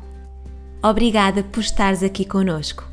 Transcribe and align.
Obrigada 0.84 1.44
por 1.44 1.60
estares 1.60 2.02
aqui 2.02 2.26
conosco. 2.26 2.84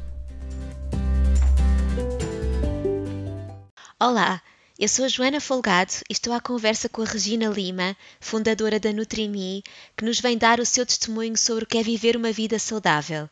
Olá, 3.99 4.43
eu 4.79 4.89
sou 4.89 5.09
Joana 5.09 5.41
Folgado 5.41 5.95
e 6.11 6.13
estou 6.13 6.35
à 6.35 6.41
conversa 6.41 6.91
com 6.91 7.01
a 7.01 7.07
Regina 7.07 7.47
Lima, 7.47 7.97
fundadora 8.21 8.79
da 8.79 8.93
NutriMe, 8.93 9.65
que 9.97 10.05
nos 10.05 10.21
vem 10.21 10.37
dar 10.37 10.61
o 10.61 10.67
seu 10.67 10.85
testemunho 10.85 11.39
sobre 11.39 11.65
o 11.65 11.67
que 11.67 11.79
é 11.79 11.83
viver 11.83 12.15
uma 12.17 12.33
vida 12.33 12.59
saudável. 12.59 13.31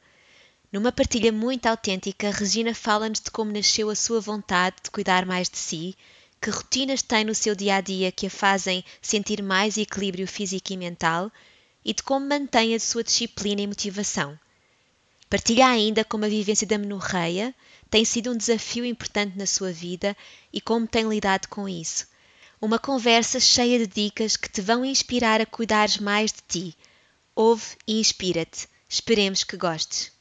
Numa 0.73 0.91
partilha 0.91 1.31
muito 1.31 1.67
autêntica, 1.67 2.31
Regina 2.31 2.75
fala-nos 2.75 3.20
de 3.20 3.31
como 3.31 3.53
nasceu 3.53 3.91
a 3.91 3.95
sua 3.95 4.19
vontade 4.20 4.77
de 4.83 4.91
cuidar 4.91 5.27
mais 5.27 5.51
de 5.51 5.59
si, 5.59 5.95
que 6.42 6.51
rotinas 6.51 7.02
tem 7.02 7.24
no 7.24 7.37
seu 7.37 7.55
dia 7.55 7.77
a 7.77 7.80
dia 7.80 8.10
que 8.10 8.27
a 8.27 8.30
fazem 8.30 8.84
sentir 9.00 9.41
mais 9.41 9.78
equilíbrio 9.78 10.27
físico 10.27 10.72
e 10.72 10.77
mental 10.77 11.30
e 11.84 11.94
de 11.94 12.03
como 12.03 12.27
mantém 12.27 12.75
a 12.75 12.80
sua 12.80 13.05
disciplina 13.05 13.61
e 13.61 13.67
motivação. 13.67 14.36
Partilha 15.30 15.69
ainda 15.69 16.05
como 16.05 16.25
a 16.25 16.28
vivência 16.28 16.67
da 16.67 16.77
menorreia 16.77 17.55
tem 17.89 18.05
sido 18.05 18.33
um 18.33 18.36
desafio 18.36 18.84
importante 18.84 19.39
na 19.39 19.47
sua 19.47 19.72
vida 19.72 20.17
e 20.52 20.61
como 20.61 20.84
tem 20.84 21.08
lidado 21.08 21.47
com 21.47 21.69
isso. 21.69 22.08
Uma 22.61 22.78
conversa 22.78 23.39
cheia 23.39 23.78
de 23.78 23.86
dicas 23.86 24.36
que 24.36 24.50
te 24.50 24.61
vão 24.61 24.84
inspirar 24.84 25.41
a 25.41 25.47
cuidares 25.47 25.98
mais 25.98 26.33
de 26.33 26.42
ti. 26.48 26.77
Ouve 27.36 27.77
e 27.86 28.00
inspira-te. 28.00 28.69
Esperemos 28.89 29.45
que 29.45 29.56
gostes. 29.56 30.12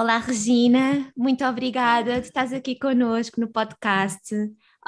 Olá, 0.00 0.18
Regina, 0.18 1.12
muito 1.16 1.44
obrigada 1.44 2.20
de 2.20 2.28
estás 2.28 2.52
aqui 2.52 2.78
conosco 2.78 3.40
no 3.40 3.48
podcast. 3.48 4.32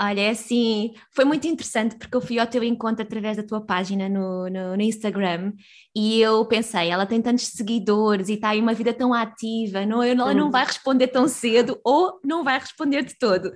Olha, 0.02 0.22
é 0.22 0.30
assim, 0.30 0.94
foi 1.14 1.26
muito 1.26 1.46
interessante 1.46 1.94
porque 1.94 2.16
eu 2.16 2.22
fui 2.22 2.38
ao 2.38 2.46
teu 2.46 2.64
encontro 2.64 3.02
através 3.02 3.36
da 3.36 3.42
tua 3.42 3.60
página 3.60 4.08
no, 4.08 4.48
no, 4.48 4.74
no, 4.74 4.82
Instagram 4.82 5.52
e 5.94 6.18
eu 6.22 6.42
pensei, 6.46 6.88
ela 6.88 7.04
tem 7.04 7.20
tantos 7.20 7.48
seguidores 7.48 8.30
e 8.30 8.32
está 8.32 8.48
aí 8.48 8.62
uma 8.62 8.72
vida 8.72 8.94
tão 8.94 9.12
ativa, 9.12 9.84
não, 9.84 10.02
ela 10.02 10.32
não 10.32 10.50
vai 10.50 10.64
responder 10.64 11.08
tão 11.08 11.28
cedo 11.28 11.78
ou 11.84 12.18
não 12.24 12.42
vai 12.42 12.58
responder 12.58 13.04
de 13.04 13.18
todo. 13.18 13.52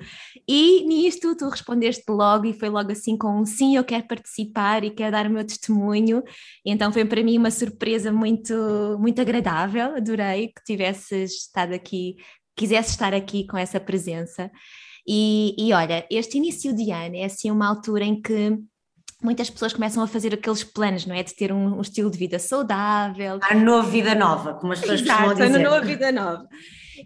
E 0.47 0.85
nisto 0.87 1.35
tu 1.35 1.49
respondeste 1.49 2.05
logo 2.11 2.45
e 2.45 2.53
foi 2.53 2.69
logo 2.69 2.93
assim 2.93 3.17
com 3.17 3.41
um 3.41 3.47
sim, 3.47 3.77
eu 3.77 3.85
quero 3.85 4.07
participar 4.07 4.85
e 4.85 4.91
quero 4.91 5.13
dar 5.13 5.27
o 5.27 5.31
meu 5.31 5.47
testemunho. 5.47 6.23
E 6.63 6.71
então 6.71 6.93
foi 6.93 7.07
para 7.07 7.23
mim 7.23 7.39
uma 7.39 7.51
surpresa 7.51 8.13
muito, 8.13 8.55
muito 9.01 9.19
agradável, 9.19 9.97
adorei 9.97 10.49
que 10.49 10.63
tivesses 10.63 11.33
estado 11.47 11.73
aqui, 11.73 12.17
quisesse 12.55 12.91
estar 12.91 13.15
aqui 13.15 13.47
com 13.47 13.57
essa 13.57 13.81
presença. 13.81 14.51
E, 15.07 15.55
e 15.59 15.73
olha, 15.73 16.07
este 16.11 16.39
início 16.39 16.75
de 16.75 16.91
ano 16.91 17.17
é 17.17 17.25
assim 17.25 17.51
uma 17.51 17.67
altura 17.67 18.05
em 18.05 18.21
que 18.21 18.59
muitas 19.23 19.49
pessoas 19.49 19.73
começam 19.73 20.03
a 20.03 20.07
fazer 20.07 20.35
aqueles 20.35 20.63
planos, 20.63 21.07
não 21.07 21.15
é? 21.15 21.23
De 21.23 21.35
ter 21.35 21.53
um, 21.53 21.79
um 21.79 21.81
estilo 21.81 22.11
de 22.11 22.19
vida 22.19 22.39
saudável. 22.39 23.39
A 23.43 23.55
nova 23.55 23.89
vida 23.89 24.15
nova, 24.15 24.55
como 24.55 24.73
as 24.73 24.81
pessoas 24.81 25.01
Exato, 25.01 25.25
costumam 25.25 25.49
dizer. 25.49 25.67
a 25.67 25.71
nova 25.71 25.81
vida 25.85 26.13
nova. 26.13 26.49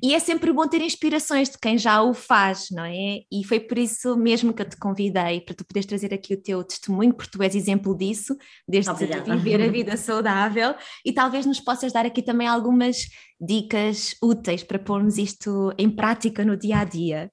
E 0.02 0.14
é 0.14 0.18
sempre 0.18 0.52
bom 0.52 0.66
ter 0.66 0.82
inspirações 0.82 1.48
de 1.48 1.58
quem 1.58 1.78
já 1.78 2.02
o 2.02 2.12
faz, 2.12 2.66
não 2.70 2.84
é? 2.84 3.20
E 3.32 3.44
foi 3.44 3.58
por 3.58 3.78
isso 3.78 4.16
mesmo 4.16 4.52
que 4.52 4.62
eu 4.62 4.68
te 4.68 4.76
convidei, 4.76 5.40
para 5.40 5.54
tu 5.54 5.64
poderes 5.64 5.86
trazer 5.86 6.12
aqui 6.12 6.34
o 6.34 6.42
teu 6.42 6.62
testemunho, 6.62 7.14
porque 7.14 7.30
tu 7.30 7.42
és 7.42 7.54
exemplo 7.54 7.96
disso, 7.96 8.36
desde 8.68 8.92
viver 8.92 9.62
a 9.62 9.68
vida 9.72 9.96
saudável, 9.96 10.74
e 11.04 11.12
talvez 11.12 11.46
nos 11.46 11.60
possas 11.60 11.92
dar 11.92 12.04
aqui 12.04 12.22
também 12.22 12.46
algumas 12.46 12.98
dicas 13.40 14.14
úteis 14.22 14.62
para 14.62 14.78
pormos 14.78 15.16
isto 15.16 15.72
em 15.78 15.88
prática 15.88 16.44
no 16.44 16.56
dia 16.56 16.78
a 16.78 16.84
dia. 16.84 17.30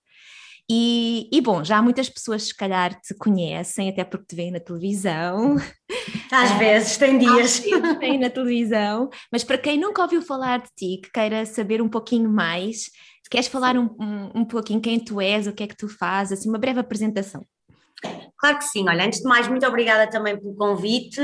E, 0.70 1.30
e, 1.32 1.42
bom, 1.42 1.64
já 1.64 1.82
muitas 1.82 2.10
pessoas 2.10 2.44
se 2.44 2.56
calhar 2.56 3.00
te 3.00 3.14
conhecem, 3.14 3.90
até 3.90 4.04
porque 4.04 4.26
te 4.28 4.36
veem 4.36 4.52
na 4.52 4.60
televisão. 4.60 5.56
Às 6.32 6.52
uh, 6.52 6.58
vezes, 6.58 6.98
tem 6.98 7.18
dias. 7.20 7.62
Às 7.62 8.00
tem 8.00 8.18
na 8.20 8.30
televisão, 8.30 9.10
mas 9.32 9.44
para 9.44 9.58
quem 9.58 9.80
nunca 9.80 10.02
ouviu 10.02 10.22
falar 10.22 10.60
de 10.60 10.70
ti, 10.76 11.02
que 11.02 11.12
queira 11.12 11.46
saber 11.46 11.82
um 11.82 11.90
pouquinho 11.90 12.30
mais, 12.30 12.90
queres 13.30 13.48
falar 13.48 13.78
um, 13.78 13.90
um, 14.00 14.42
um 14.42 14.46
pouquinho 14.46 14.82
quem 14.82 15.00
tu 15.00 15.20
és, 15.20 15.48
o 15.48 15.54
que 15.54 15.64
é 15.64 15.68
que 15.68 15.78
tu 15.78 15.88
fazes, 15.88 16.40
assim, 16.40 16.50
uma 16.50 16.58
breve 16.58 16.80
apresentação. 16.80 17.46
Claro 18.38 18.58
que 18.58 18.66
sim, 18.66 18.88
olha, 18.88 19.06
antes 19.06 19.20
de 19.20 19.26
mais, 19.26 19.48
muito 19.48 19.66
obrigada 19.66 20.08
também 20.08 20.38
pelo 20.38 20.56
convite. 20.56 21.20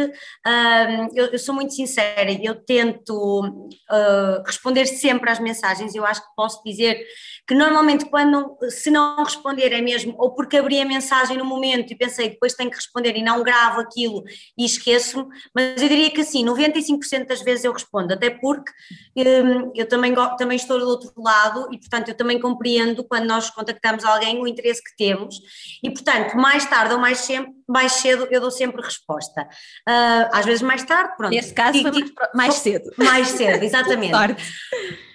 Eu, 1.14 1.26
eu, 1.28 1.40
sou 1.40 1.54
muito 1.54 1.74
sincera, 1.74 2.32
eu 2.42 2.56
tento 2.56 3.46
uh, 3.46 4.44
responder 4.46 4.86
sempre 4.86 5.30
às 5.30 5.40
mensagens, 5.40 5.94
eu 5.94 6.06
acho 6.06 6.22
que 6.22 6.36
posso 6.36 6.64
dizer 6.64 7.06
que 7.48 7.54
normalmente 7.54 8.06
quando, 8.06 8.58
se 8.70 8.90
não 8.90 9.24
responder 9.24 9.74
é 9.74 9.82
mesmo 9.82 10.16
ou 10.18 10.34
porque 10.34 10.58
abri 10.58 10.80
a 10.80 10.86
mensagem 10.86 11.38
no 11.38 11.44
momento 11.44 11.92
e 11.92 11.98
pensei 11.98 12.30
depois 12.30 12.54
tenho 12.54 12.70
que 12.70 12.78
responder 12.78 13.16
e 13.18 13.22
não 13.22 13.44
gravo 13.44 13.82
aquilo 13.82 14.24
e 14.58 14.64
esqueço 14.64 15.28
mas 15.54 15.82
eu 15.82 15.90
diria 15.90 16.10
que 16.10 16.22
assim, 16.22 16.46
95% 16.46 17.28
das 17.28 17.42
vezes 17.42 17.66
eu 17.66 17.74
respondo, 17.74 18.14
até 18.14 18.30
porque 18.30 18.72
um, 19.18 19.72
eu 19.76 19.88
também, 19.88 20.14
também 20.38 20.56
estou 20.56 20.80
do 20.80 20.88
outro 20.88 21.12
lado 21.18 21.68
e 21.74 21.78
portanto 21.78 22.10
eu 22.10 22.16
também 22.16 22.40
compreendo 22.40 23.04
quando 23.04 23.26
nós 23.26 23.50
contactamos 23.50 24.06
alguém 24.06 24.40
o 24.40 24.48
interesse 24.48 24.82
que 24.82 24.96
temos. 24.96 25.36
E 25.84 25.90
portanto 25.92 26.36
mais 26.36 26.66
tarde 26.66 26.94
ou 26.94 27.00
mais, 27.02 27.20
sempre, 27.20 27.54
mais 27.72 27.94
cedo 27.94 28.28
eu 28.30 28.42
dou 28.42 28.52
sempre 28.52 28.82
resposta. 28.82 29.44
Uh, 29.88 30.30
às 30.32 30.46
vezes 30.46 30.62
mais 30.62 30.84
tarde, 30.84 31.16
pronto. 31.16 31.32
Neste 31.32 31.54
caso 31.54 31.82
foi 31.82 31.92
mais, 31.92 32.12
mais 32.34 32.54
cedo. 32.56 32.92
Mais 32.98 33.28
cedo, 33.32 33.64
exatamente. 33.64 34.14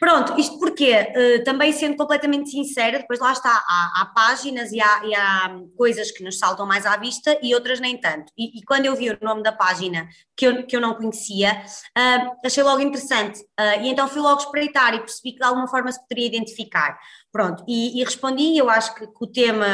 pronto, 0.00 0.38
isto 0.40 0.58
porque, 0.58 0.92
uh, 0.92 1.44
também 1.44 1.72
sendo 1.72 1.96
completamente 1.96 2.50
sincera, 2.50 2.98
depois 2.98 3.20
lá 3.20 3.32
está, 3.32 3.50
há, 3.50 4.00
há 4.00 4.06
páginas 4.14 4.72
e 4.72 4.80
há, 4.80 5.04
e 5.04 5.14
há, 5.14 5.56
coisas 5.76 6.10
que 6.10 6.24
nos 6.24 6.38
saltam 6.38 6.66
mais 6.66 6.86
à 6.86 6.96
vista 6.96 7.38
e 7.42 7.54
outras 7.54 7.78
nem 7.78 7.98
tanto. 7.98 8.32
E, 8.36 8.58
e 8.58 8.62
quando 8.64 8.86
eu 8.86 8.96
vi 8.96 9.10
o 9.10 9.18
nome 9.20 9.42
da 9.42 9.52
página 9.52 10.08
que 10.36 10.46
eu, 10.46 10.66
que 10.66 10.74
eu 10.74 10.80
não 10.80 10.94
conhecia, 10.94 11.62
uh, 11.96 12.36
achei 12.44 12.62
logo 12.62 12.80
interessante. 12.80 13.40
e 13.82 13.88
então 13.88 14.08
fui 14.08 14.20
logo 14.20 14.40
espreitar 14.40 14.94
e 14.94 15.00
percebi 15.00 15.32
que 15.32 15.38
de 15.38 15.44
alguma 15.44 15.68
forma 15.68 15.92
se 15.92 16.00
poderia 16.00 16.26
identificar. 16.26 16.98
Pronto, 17.30 17.62
e, 17.68 18.00
e 18.00 18.04
respondi, 18.04 18.56
eu 18.56 18.70
acho 18.70 18.94
que, 18.94 19.06
que 19.06 19.18
o 19.20 19.26
tema 19.26 19.66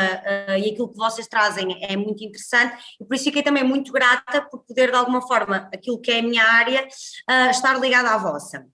e 0.59 0.71
aquilo 0.71 0.91
que 0.91 0.97
vocês 0.97 1.29
trazem 1.29 1.79
é 1.85 1.97
muito 1.97 2.25
interessante 2.25 2.72
e 3.01 3.05
por 3.05 3.15
isso 3.15 3.25
fiquei 3.25 3.43
também 3.43 3.65
muito 3.65 3.93
grata 3.93 4.43
por 4.43 4.65
poder 4.65 4.91
de 4.91 4.97
alguma 4.97 5.23
forma, 5.23 5.69
aquilo 5.73 6.01
que 6.01 6.11
é 6.11 6.19
a 6.19 6.23
minha 6.23 6.45
área, 6.45 6.83
uh, 6.83 7.51
estar 7.51 7.79
ligada 7.79 8.11
à 8.11 8.19
vossa. 8.19 8.67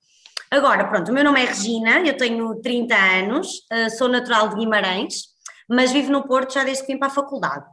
Agora, 0.51 0.87
pronto, 0.89 1.11
o 1.11 1.15
meu 1.15 1.25
nome 1.25 1.43
é 1.43 1.47
Regina, 1.47 2.01
eu 2.01 2.17
tenho 2.17 2.61
30 2.61 2.95
anos, 2.95 3.49
uh, 3.73 3.91
sou 3.97 4.09
natural 4.09 4.49
de 4.49 4.57
Guimarães, 4.57 5.25
mas 5.69 5.93
vivo 5.93 6.11
no 6.11 6.27
Porto 6.27 6.55
já 6.55 6.65
desde 6.65 6.85
que 6.85 6.93
vim 6.93 6.99
para 6.99 7.09
a 7.09 7.11
faculdade. 7.15 7.65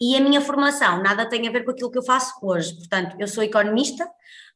E 0.00 0.16
a 0.16 0.20
minha 0.20 0.40
formação 0.40 1.02
nada 1.02 1.28
tem 1.28 1.46
a 1.46 1.50
ver 1.50 1.64
com 1.64 1.72
aquilo 1.72 1.90
que 1.90 1.98
eu 1.98 2.02
faço 2.02 2.34
hoje, 2.42 2.74
portanto, 2.74 3.16
eu 3.18 3.28
sou 3.28 3.42
economista, 3.44 4.08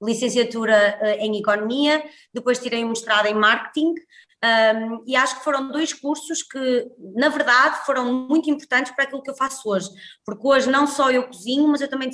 licenciatura 0.02 0.98
em 1.18 1.36
economia, 1.36 2.02
depois 2.32 2.58
tirei 2.58 2.82
um 2.82 2.88
mestrado 2.88 3.26
em 3.26 3.34
marketing, 3.34 3.94
um, 4.44 5.02
e 5.06 5.16
acho 5.16 5.38
que 5.38 5.44
foram 5.44 5.68
dois 5.68 5.92
cursos 5.92 6.42
que, 6.42 6.86
na 7.16 7.30
verdade, 7.30 7.84
foram 7.86 8.12
muito 8.28 8.50
importantes 8.50 8.92
para 8.92 9.04
aquilo 9.04 9.22
que 9.22 9.30
eu 9.30 9.36
faço 9.36 9.68
hoje, 9.68 9.88
porque 10.24 10.46
hoje 10.46 10.70
não 10.70 10.86
só 10.86 11.10
eu 11.10 11.26
cozinho, 11.26 11.66
mas 11.68 11.80
eu 11.80 11.88
também 11.88 12.10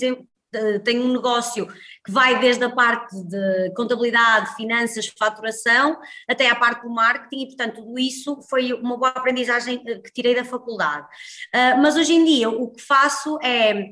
tenho 0.85 1.05
um 1.05 1.13
negócio 1.13 1.67
que 2.05 2.11
vai 2.11 2.39
desde 2.41 2.65
a 2.65 2.71
parte 2.71 3.15
de 3.25 3.73
contabilidade, 3.75 4.55
finanças, 4.57 5.13
faturação, 5.19 5.99
até 6.29 6.49
à 6.49 6.55
parte 6.55 6.83
do 6.83 6.91
marketing, 6.91 7.43
e 7.43 7.47
portanto 7.47 7.83
tudo 7.83 7.99
isso 7.99 8.41
foi 8.49 8.73
uma 8.73 8.97
boa 8.97 9.11
aprendizagem 9.11 9.83
eh, 9.87 9.99
que 9.99 10.13
tirei 10.13 10.35
da 10.35 10.45
faculdade. 10.45 11.07
Uh, 11.55 11.81
mas 11.81 11.97
hoje 11.97 12.15
em 12.15 12.25
dia 12.25 12.49
o 12.49 12.71
que 12.71 12.83
faço 12.83 13.39
é 13.43 13.91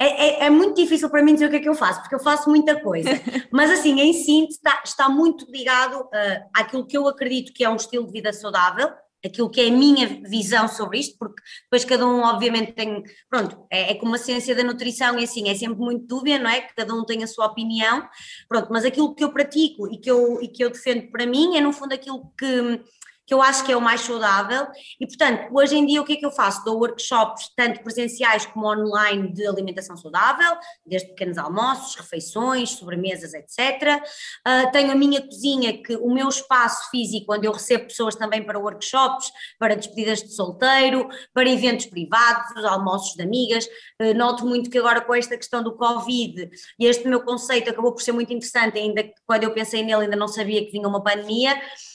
é, 0.00 0.06
é, 0.06 0.46
é, 0.46 0.50
muito 0.50 0.80
difícil 0.80 1.10
para 1.10 1.22
mim 1.22 1.34
dizer 1.34 1.46
o 1.46 1.50
que 1.50 1.56
é 1.56 1.60
que 1.60 1.68
eu 1.68 1.74
faço, 1.74 2.00
porque 2.00 2.14
eu 2.14 2.20
faço 2.20 2.48
muita 2.48 2.80
coisa. 2.80 3.10
Mas, 3.52 3.70
assim, 3.70 4.00
em 4.00 4.14
síntese, 4.14 4.56
está, 4.56 4.82
está 4.82 5.08
muito 5.10 5.44
ligado 5.50 6.00
uh, 6.00 6.48
àquilo 6.54 6.86
que 6.86 6.96
eu 6.96 7.06
acredito 7.06 7.52
que 7.52 7.62
é 7.62 7.68
um 7.68 7.76
estilo 7.76 8.06
de 8.06 8.12
vida 8.12 8.32
saudável, 8.32 8.88
aquilo 9.22 9.50
que 9.50 9.60
é 9.60 9.68
a 9.68 9.70
minha 9.70 10.06
visão 10.26 10.66
sobre 10.66 10.98
isto, 10.98 11.18
porque 11.18 11.42
depois 11.64 11.84
cada 11.84 12.06
um 12.06 12.22
obviamente 12.22 12.72
tem, 12.72 13.02
pronto, 13.28 13.66
é, 13.70 13.92
é 13.92 13.94
como 13.94 14.14
a 14.14 14.18
ciência 14.18 14.54
da 14.54 14.64
nutrição 14.64 15.18
e 15.18 15.24
assim, 15.24 15.50
é 15.50 15.54
sempre 15.54 15.78
muito 15.78 16.06
dúvida, 16.06 16.38
não 16.38 16.48
é? 16.48 16.62
Que 16.62 16.74
cada 16.74 16.94
um 16.94 17.04
tem 17.04 17.22
a 17.22 17.26
sua 17.26 17.44
opinião, 17.46 18.08
pronto, 18.48 18.68
mas 18.70 18.86
aquilo 18.86 19.14
que 19.14 19.22
eu 19.22 19.30
pratico 19.30 19.92
e 19.92 19.98
que 19.98 20.10
eu, 20.10 20.40
e 20.40 20.48
que 20.48 20.64
eu 20.64 20.70
defendo 20.70 21.10
para 21.10 21.26
mim 21.26 21.56
é 21.56 21.60
no 21.60 21.72
fundo 21.72 21.92
aquilo 21.92 22.32
que 22.38 22.80
que 23.30 23.34
eu 23.34 23.40
acho 23.40 23.64
que 23.64 23.70
é 23.70 23.76
o 23.76 23.80
mais 23.80 24.00
saudável. 24.00 24.66
E, 24.98 25.06
portanto, 25.06 25.54
hoje 25.54 25.76
em 25.76 25.86
dia 25.86 26.02
o 26.02 26.04
que 26.04 26.14
é 26.14 26.16
que 26.16 26.26
eu 26.26 26.32
faço? 26.32 26.64
Dou 26.64 26.80
workshops, 26.80 27.48
tanto 27.56 27.80
presenciais 27.80 28.44
como 28.44 28.66
online, 28.66 29.32
de 29.32 29.46
alimentação 29.46 29.96
saudável, 29.96 30.56
desde 30.84 31.10
pequenos 31.10 31.38
almoços, 31.38 31.94
refeições, 31.94 32.70
sobremesas, 32.70 33.32
etc. 33.32 34.02
Uh, 34.02 34.02
ah, 34.44 34.66
tenho 34.72 34.90
a 34.90 34.96
minha 34.96 35.22
cozinha, 35.24 35.80
que 35.80 35.94
o 35.94 36.12
meu 36.12 36.28
espaço 36.28 36.90
físico, 36.90 37.32
onde 37.32 37.46
eu 37.46 37.52
recebo 37.52 37.84
pessoas 37.84 38.16
também 38.16 38.42
para 38.42 38.58
workshops, 38.58 39.30
para 39.60 39.76
despedidas 39.76 40.24
de 40.24 40.34
solteiro, 40.34 41.08
para 41.32 41.48
eventos 41.48 41.86
privados, 41.86 42.64
almoços 42.64 43.14
de 43.14 43.22
amigas. 43.22 43.64
Uh, 44.02 44.12
noto 44.12 44.44
muito 44.44 44.68
que 44.68 44.78
agora 44.78 45.02
com 45.02 45.14
esta 45.14 45.36
questão 45.36 45.62
do 45.62 45.76
Covid, 45.76 46.50
e 46.80 46.84
este 46.84 47.06
meu 47.06 47.22
conceito 47.22 47.70
acabou 47.70 47.92
por 47.92 48.02
ser 48.02 48.10
muito 48.10 48.32
interessante, 48.32 48.76
ainda 48.76 49.04
que 49.04 49.14
quando 49.24 49.44
eu 49.44 49.54
pensei 49.54 49.84
nele 49.84 50.02
ainda 50.02 50.16
não 50.16 50.26
sabia 50.26 50.64
que 50.64 50.72
vinha 50.72 50.88
uma 50.88 51.00
pandemia, 51.00 51.54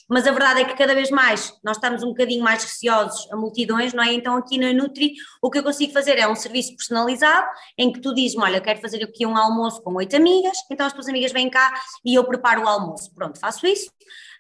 mas 0.10 0.26
a 0.28 0.32
verdade 0.32 0.62
é 0.62 0.66
que 0.66 0.78
cada 0.78 0.94
vez 0.94 1.10
mais 1.10 1.25
nós 1.64 1.78
estamos 1.78 2.04
um 2.04 2.10
bocadinho 2.10 2.44
mais 2.44 2.64
receosos 2.64 3.32
a 3.32 3.36
multidões, 3.36 3.94
não 3.94 4.04
é? 4.04 4.14
Então 4.14 4.36
aqui 4.36 4.58
na 4.58 4.74
Nutri 4.74 5.14
o 5.42 5.50
que 5.50 5.60
eu 5.60 5.64
consigo 5.64 5.92
fazer 5.94 6.18
é 6.18 6.28
um 6.28 6.36
serviço 6.36 6.76
personalizado 6.76 7.48
em 7.78 7.92
que 7.92 8.00
tu 8.00 8.14
dizes-me, 8.14 8.44
olha, 8.44 8.62
quero 8.62 8.80
fazer 8.80 9.04
aqui 9.04 9.26
um 9.26 9.36
almoço 9.36 9.82
com 9.82 9.94
oito 9.96 10.16
amigas, 10.16 10.58
então 10.72 10.86
as 10.86 10.94
tuas 10.94 11.08
amigas 11.08 11.32
vêm 11.32 11.50
cá 11.50 11.74
e 12.04 12.16
eu 12.16 12.24
preparo 12.24 12.64
o 12.64 12.68
almoço. 12.68 13.14
Pronto, 13.14 13.40
faço 13.40 13.66
isso. 13.66 13.90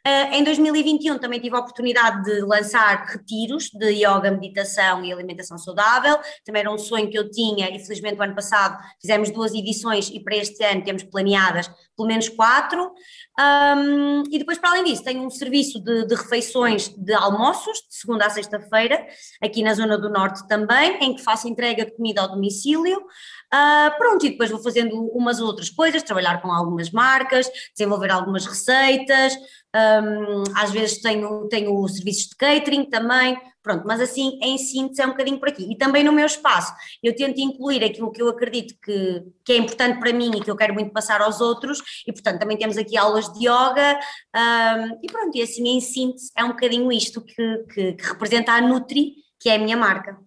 Uh, 0.06 0.36
em 0.36 0.44
2021 0.44 1.18
também 1.18 1.40
tive 1.40 1.56
a 1.56 1.60
oportunidade 1.60 2.24
de 2.26 2.42
lançar 2.42 3.08
retiros 3.08 3.72
de 3.72 3.88
yoga, 3.88 4.30
meditação 4.30 5.04
e 5.04 5.12
alimentação 5.12 5.58
saudável. 5.58 6.20
Também 6.46 6.60
era 6.60 6.72
um 6.72 6.78
sonho 6.78 7.10
que 7.10 7.18
eu 7.18 7.32
tinha 7.32 7.76
e 7.76 7.80
felizmente 7.80 8.20
o 8.20 8.24
ano 8.24 8.36
passado 8.36 8.78
fizemos 9.02 9.32
duas 9.32 9.52
edições 9.56 10.12
e 10.12 10.20
para 10.20 10.36
este 10.36 10.64
ano 10.64 10.84
temos 10.84 11.02
planeadas 11.04 11.72
pelo 11.96 12.08
menos 12.08 12.30
quatro. 12.30 12.92
Um, 13.40 14.24
e 14.30 14.38
depois, 14.38 14.58
para 14.58 14.72
além 14.72 14.84
disso, 14.84 15.04
tenho 15.04 15.26
um 15.26 15.30
serviço 15.30 15.80
de, 15.80 16.06
de 16.06 16.16
refeições 16.16 16.90
de 16.90 17.14
almoços, 17.14 17.80
de 17.80 17.96
segunda 17.96 18.26
a 18.26 18.30
sexta-feira, 18.30 19.06
aqui 19.42 19.64
na 19.64 19.74
Zona 19.74 19.98
do 19.98 20.10
Norte 20.10 20.48
também, 20.48 20.98
em 21.02 21.16
que 21.16 21.24
faço 21.24 21.48
entrega 21.48 21.86
de 21.86 21.96
comida 21.96 22.22
ao 22.22 22.30
domicílio. 22.30 22.98
Uh, 22.98 23.98
pronto, 23.98 24.26
e 24.26 24.32
depois 24.32 24.50
vou 24.50 24.62
fazendo 24.62 24.96
umas 25.14 25.40
outras 25.40 25.70
coisas, 25.70 26.04
trabalhar 26.04 26.42
com 26.42 26.52
algumas 26.52 26.92
marcas, 26.92 27.50
desenvolver 27.76 28.12
algumas 28.12 28.46
receitas, 28.46 29.34
um, 29.76 30.44
às 30.56 30.72
vezes 30.72 31.02
tenho, 31.02 31.48
tenho 31.50 31.88
serviços 31.90 32.30
de 32.30 32.36
catering 32.38 32.86
também, 32.86 33.38
pronto, 33.62 33.84
mas 33.86 34.00
assim 34.00 34.40
em 34.42 34.58
síntese 34.58 35.02
é 35.02 35.06
um 35.06 35.10
bocadinho 35.10 35.38
por 35.38 35.50
aqui. 35.50 35.70
E 35.70 35.78
também 35.78 36.04
no 36.04 36.14
meu 36.14 36.26
espaço, 36.26 36.74
eu 37.04 37.14
tento 37.16 37.40
incluir 37.42 37.84
aquilo 37.84 38.12
que 38.12 38.22
eu 38.22 38.30
acredito 38.30 38.74
que, 38.82 39.24
que 39.44 39.54
é 39.54 39.58
importante 39.58 40.00
para 40.00 40.14
mim 40.14 40.32
e 40.38 40.42
que 40.42 40.50
eu 40.50 40.56
quero 40.56 40.74
muito 40.74 40.94
passar 40.94 41.22
aos 41.22 41.42
outros, 41.42 41.82
e 42.08 42.14
portanto 42.14 42.40
também 42.40 42.58
temos 42.58 42.78
aqui 42.78 42.98
aulas 42.98 43.32
de 43.34 43.48
yoga, 43.48 44.00
um, 44.36 45.00
e 45.04 45.08
pronto, 45.12 45.38
e 45.38 45.42
assim 45.42 45.68
em 45.68 45.82
síntese 45.82 46.32
é 46.38 46.44
um 46.44 46.50
bocadinho 46.50 46.92
isto 46.92 47.22
que, 47.22 47.58
que, 47.74 47.94
que 47.94 48.04
representa 48.06 48.54
a 48.54 48.62
Nutri, 48.62 49.16
que 49.40 49.50
é 49.50 49.56
a 49.56 49.60
minha 49.60 49.76
marca. 49.76 50.18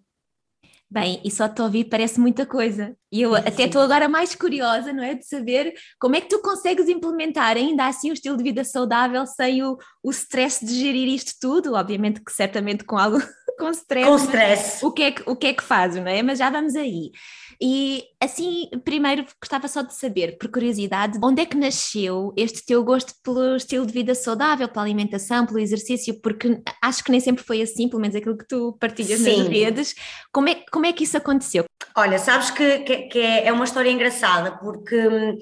Bem, 0.91 1.21
e 1.23 1.31
só 1.31 1.47
te 1.47 1.61
ouvir 1.61 1.85
parece 1.85 2.19
muita 2.19 2.47
coisa. 2.47 2.97
E 3.13 3.21
eu 3.21 3.35
até 3.35 3.65
estou 3.65 3.83
agora 3.83 4.09
mais 4.09 4.35
curiosa, 4.35 4.91
não 4.91 5.03
é? 5.03 5.15
De 5.15 5.27
saber 5.27 5.75
como 6.01 6.17
é 6.17 6.21
que 6.21 6.31
tu 6.31 6.41
consegues 6.41 6.89
implementar 6.89 7.59
ainda 7.59 7.87
assim 7.87 8.11
o 8.11 8.15
estilo 8.15 8.39
de 8.39 8.43
vida 8.43 8.65
saudável 8.65 9.27
sem 9.27 9.63
o, 9.63 9.77
o 10.03 10.11
stress 10.11 10.65
de 10.65 10.75
gerir 10.75 11.07
isto 11.09 11.33
tudo. 11.39 11.75
Obviamente 11.75 12.23
que 12.25 12.33
certamente 12.33 12.85
com 12.85 12.97
algo 12.97 13.19
com 13.59 13.69
stress. 13.71 14.09
Com 14.09 14.17
stress. 14.17 14.85
O 14.85 14.91
que, 14.91 15.03
é 15.03 15.13
que, 15.13 15.23
o 15.27 15.37
que 15.37 15.47
é 15.49 15.53
que 15.53 15.63
fazes, 15.63 16.03
não 16.03 16.11
é? 16.11 16.23
Mas 16.23 16.39
já 16.39 16.49
vamos 16.49 16.75
aí. 16.75 17.11
E 17.61 18.05
assim, 18.21 18.69
primeiro 18.85 19.25
gostava 19.41 19.67
só 19.69 19.83
de 19.83 19.95
saber, 19.95 20.39
por 20.39 20.49
curiosidade, 20.51 21.19
onde 21.23 21.43
é 21.43 21.47
que 21.47 21.57
nasceu 21.57 22.33
este 22.37 22.65
teu 22.65 22.85
gosto 22.85 23.13
pelo 23.23 23.57
estilo 23.57 23.87
de 23.87 23.93
vida 23.93 24.15
saudável, 24.15 24.69
pela 24.69 24.85
alimentação, 24.85 25.47
pelo 25.47 25.59
exercício, 25.59 26.21
porque 26.21 26.61
acho 26.83 27.03
que 27.03 27.11
nem 27.11 27.21
sempre 27.21 27.45
foi 27.45 27.61
assim, 27.63 27.89
pelo 27.89 28.01
menos 28.01 28.17
aquilo 28.17 28.39
que 28.39 28.47
tu 28.47 28.77
partilhas 28.81 29.21
Sim. 29.21 29.39
nas 29.39 29.49
redes. 29.49 29.95
Como 30.33 30.49
é, 30.49 30.65
como 30.71 30.87
é 30.87 30.93
que 30.93 31.05
isso 31.05 31.17
aconteceu? 31.17 31.65
Olha, 31.97 32.19
sabes 32.19 32.51
que, 32.51 32.81
que, 32.81 32.97
que 33.09 33.19
é 33.19 33.53
uma 33.53 33.65
história 33.65 33.91
engraçada, 33.91 34.53
porque 34.59 34.97
hum, 34.97 35.39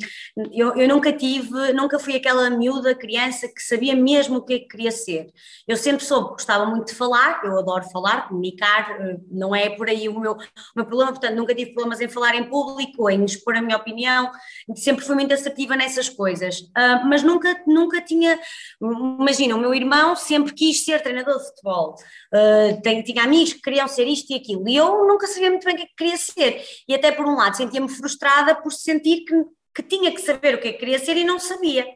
eu, 0.55 0.75
eu 0.75 0.89
nunca 0.89 1.13
tive, 1.13 1.73
nunca 1.75 1.99
fui 1.99 2.17
aquela 2.17 2.49
miúda 2.49 2.95
criança 2.95 3.47
que 3.47 3.63
sabia 3.63 3.95
mesmo 3.95 4.39
o 4.39 4.43
que 4.43 4.55
é 4.55 4.59
que 4.61 4.69
queria 4.69 4.91
ser. 4.91 5.27
Eu 5.69 5.77
sempre 5.77 6.05
soube 6.05 6.29
que 6.29 6.33
gostava 6.35 6.65
muito 6.65 6.89
de 6.89 6.95
falar, 6.95 7.43
eu 7.45 7.59
adoro 7.59 7.85
falar, 7.91 8.29
comunicar, 8.29 8.91
eh, 9.01 9.19
não 9.31 9.55
é 9.55 9.69
por 9.69 9.89
aí 9.89 10.09
o 10.09 10.19
meu, 10.19 10.33
o 10.33 10.39
meu 10.77 10.87
problema, 10.87 11.13
portanto 11.13 11.35
nunca 11.37 11.55
tive 11.55 11.73
problemas 11.73 12.01
em 12.01 12.06
falar 12.13 12.35
em 12.35 12.45
público, 12.45 13.09
em 13.11 13.25
expor 13.25 13.57
a 13.57 13.63
minha 13.63 13.77
opinião, 13.77 14.31
sempre 14.75 15.05
fui 15.05 15.15
muito 15.15 15.33
assertiva 15.33 15.77
nessas 15.77 16.09
coisas, 16.09 16.61
uh, 16.61 17.07
mas 17.07 17.23
nunca, 17.23 17.63
nunca 17.67 18.01
tinha, 18.01 18.39
imagina, 18.81 19.57
o 19.57 19.59
meu 19.59 19.75
irmão 19.75 20.17
sempre 20.17 20.53
quis 20.53 20.85
ser 20.85 21.03
treinador 21.03 21.39
de 21.39 21.47
futebol, 21.49 21.95
uh, 21.95 22.83
tem, 22.83 23.03
tinha 23.03 23.25
amigos 23.25 23.53
que 23.55 23.61
queriam 23.61 23.89
ser 23.89 24.07
isto 24.07 24.33
e 24.33 24.37
aquilo, 24.37 24.69
e 24.69 24.77
eu 24.77 25.07
nunca 25.07 25.27
sabia 25.27 25.51
muito 25.51 25.65
bem 25.65 25.75
o 25.75 25.79
que, 25.79 25.85
é 25.85 25.87
que 25.87 25.97
queria 25.97 26.17
ser, 26.17 26.65
e 26.89 26.95
até 26.95 27.13
por 27.13 27.27
um 27.27 27.37
lado 27.37 27.57
sentia-me 27.57 27.89
frustrada 27.89 28.55
por 28.55 28.73
sentir 28.73 29.25
que, 29.25 29.35
que 29.75 29.83
tinha 29.83 30.13
que 30.13 30.21
saber 30.21 30.55
o 30.55 30.61
que 30.61 30.69
é 30.69 30.73
que 30.73 30.79
queria 30.79 30.99
ser 30.99 31.17
e 31.17 31.25
não 31.25 31.39
sabia. 31.39 31.87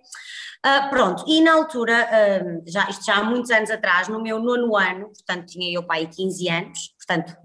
Uh, 0.60 0.90
pronto, 0.90 1.24
e 1.26 1.40
na 1.40 1.54
altura, 1.54 2.06
uh, 2.06 2.70
já, 2.70 2.86
isto 2.90 3.06
já 3.06 3.16
há 3.16 3.24
muitos 3.24 3.50
anos 3.50 3.70
atrás, 3.70 4.08
no 4.08 4.22
meu 4.22 4.38
nono 4.38 4.76
ano, 4.76 5.06
portanto 5.06 5.46
tinha 5.46 5.74
eu 5.74 5.82
pai 5.82 6.06
15 6.06 6.50
anos, 6.50 6.94
portanto 7.10 7.36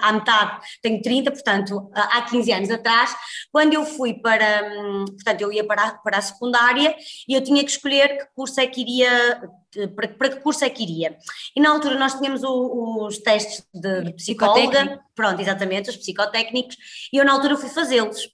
à 0.00 0.12
metade 0.12 0.60
tenho 0.82 1.02
30, 1.02 1.30
portanto 1.30 1.90
há 1.94 2.22
15 2.22 2.52
anos 2.52 2.70
atrás, 2.70 3.14
quando 3.50 3.74
eu 3.74 3.84
fui 3.84 4.14
para, 4.14 4.70
um, 4.78 5.04
portanto 5.06 5.40
eu 5.40 5.52
ia 5.52 5.64
para 5.64 5.88
a, 5.88 5.90
para 5.92 6.18
a 6.18 6.22
secundária 6.22 6.94
e 7.28 7.34
eu 7.34 7.42
tinha 7.42 7.64
que 7.64 7.70
escolher 7.70 8.18
que 8.18 8.26
curso 8.34 8.60
é 8.60 8.66
que 8.66 8.80
iria, 8.80 9.42
para, 9.96 10.08
para 10.08 10.28
que 10.30 10.40
curso 10.40 10.64
é 10.64 10.70
que 10.70 10.82
iria. 10.82 11.16
E 11.56 11.60
na 11.60 11.70
altura 11.70 11.98
nós 11.98 12.14
tínhamos 12.14 12.42
o, 12.44 13.06
os 13.06 13.18
testes 13.18 13.66
de, 13.72 14.02
de 14.02 14.12
psicóloga, 14.12 15.00
pronto, 15.14 15.40
exatamente, 15.40 15.90
os 15.90 15.96
psicotécnicos, 15.96 16.76
e 17.12 17.16
eu 17.16 17.24
na 17.24 17.32
altura 17.32 17.56
fui 17.56 17.68
fazê-los. 17.68 18.24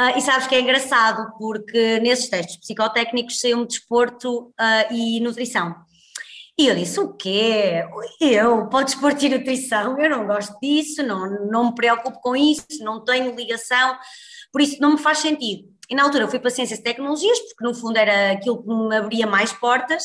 Uh, 0.00 0.16
e 0.16 0.20
sabes 0.20 0.46
que 0.46 0.54
é 0.54 0.60
engraçado, 0.60 1.32
porque 1.38 1.98
nesses 1.98 2.28
testes 2.28 2.56
psicotécnicos 2.56 3.40
saiu-me 3.40 3.66
desporto 3.66 4.42
uh, 4.50 4.94
e 4.94 5.18
nutrição. 5.18 5.74
E 6.58 6.66
eu 6.66 6.74
disse: 6.74 6.98
o 6.98 7.12
quê? 7.14 7.84
Eu, 8.20 8.68
desporto 8.84 9.24
e 9.24 9.28
nutrição, 9.28 9.98
eu 10.00 10.10
não 10.10 10.26
gosto 10.26 10.58
disso, 10.60 11.02
não, 11.04 11.46
não 11.46 11.66
me 11.66 11.74
preocupo 11.74 12.20
com 12.20 12.34
isso, 12.34 12.66
não 12.80 13.04
tenho 13.04 13.34
ligação, 13.36 13.96
por 14.52 14.60
isso 14.60 14.80
não 14.80 14.92
me 14.92 14.98
faz 14.98 15.18
sentido. 15.18 15.68
E 15.88 15.94
na 15.94 16.02
altura 16.02 16.28
fui 16.28 16.38
para 16.38 16.50
Ciências 16.50 16.80
e 16.80 16.82
Tecnologias, 16.82 17.38
porque 17.38 17.64
no 17.64 17.74
fundo 17.74 17.96
era 17.96 18.32
aquilo 18.32 18.62
que 18.62 18.68
me 18.68 18.96
abria 18.96 19.26
mais 19.26 19.52
portas, 19.52 20.04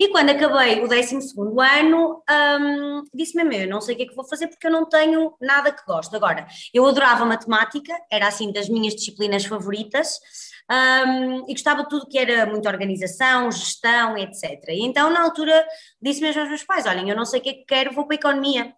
e 0.00 0.08
quando 0.08 0.30
acabei 0.30 0.82
o 0.82 0.88
12 0.88 1.16
ano, 1.60 2.22
um, 2.28 3.04
disse-me, 3.14 3.62
eu 3.62 3.68
não 3.68 3.80
sei 3.80 3.94
o 3.94 3.98
que 3.98 4.02
é 4.04 4.06
que 4.06 4.16
vou 4.16 4.26
fazer 4.26 4.48
porque 4.48 4.66
eu 4.66 4.70
não 4.72 4.88
tenho 4.88 5.32
nada 5.40 5.70
que 5.70 5.84
gosto. 5.86 6.16
Agora, 6.16 6.46
eu 6.74 6.84
adorava 6.84 7.24
matemática, 7.24 7.94
era 8.10 8.26
assim 8.26 8.50
das 8.50 8.68
minhas 8.68 8.96
disciplinas 8.96 9.44
favoritas, 9.44 10.18
um, 10.70 11.44
e 11.48 11.52
gostava 11.52 11.82
de 11.82 11.88
tudo 11.88 12.08
que 12.08 12.18
era 12.18 12.46
muita 12.46 12.68
organização, 12.68 13.50
gestão, 13.50 14.16
etc. 14.16 14.68
E 14.68 14.84
então, 14.84 15.10
na 15.10 15.22
altura, 15.22 15.66
disse 16.00 16.20
mesmo 16.20 16.40
aos 16.40 16.48
meus 16.48 16.64
pais: 16.64 16.86
olhem, 16.86 17.08
eu 17.08 17.16
não 17.16 17.24
sei 17.24 17.40
o 17.40 17.42
que 17.42 17.50
é 17.50 17.54
que 17.54 17.64
quero, 17.64 17.92
vou 17.92 18.06
para 18.06 18.16
a 18.16 18.18
economia 18.18 18.74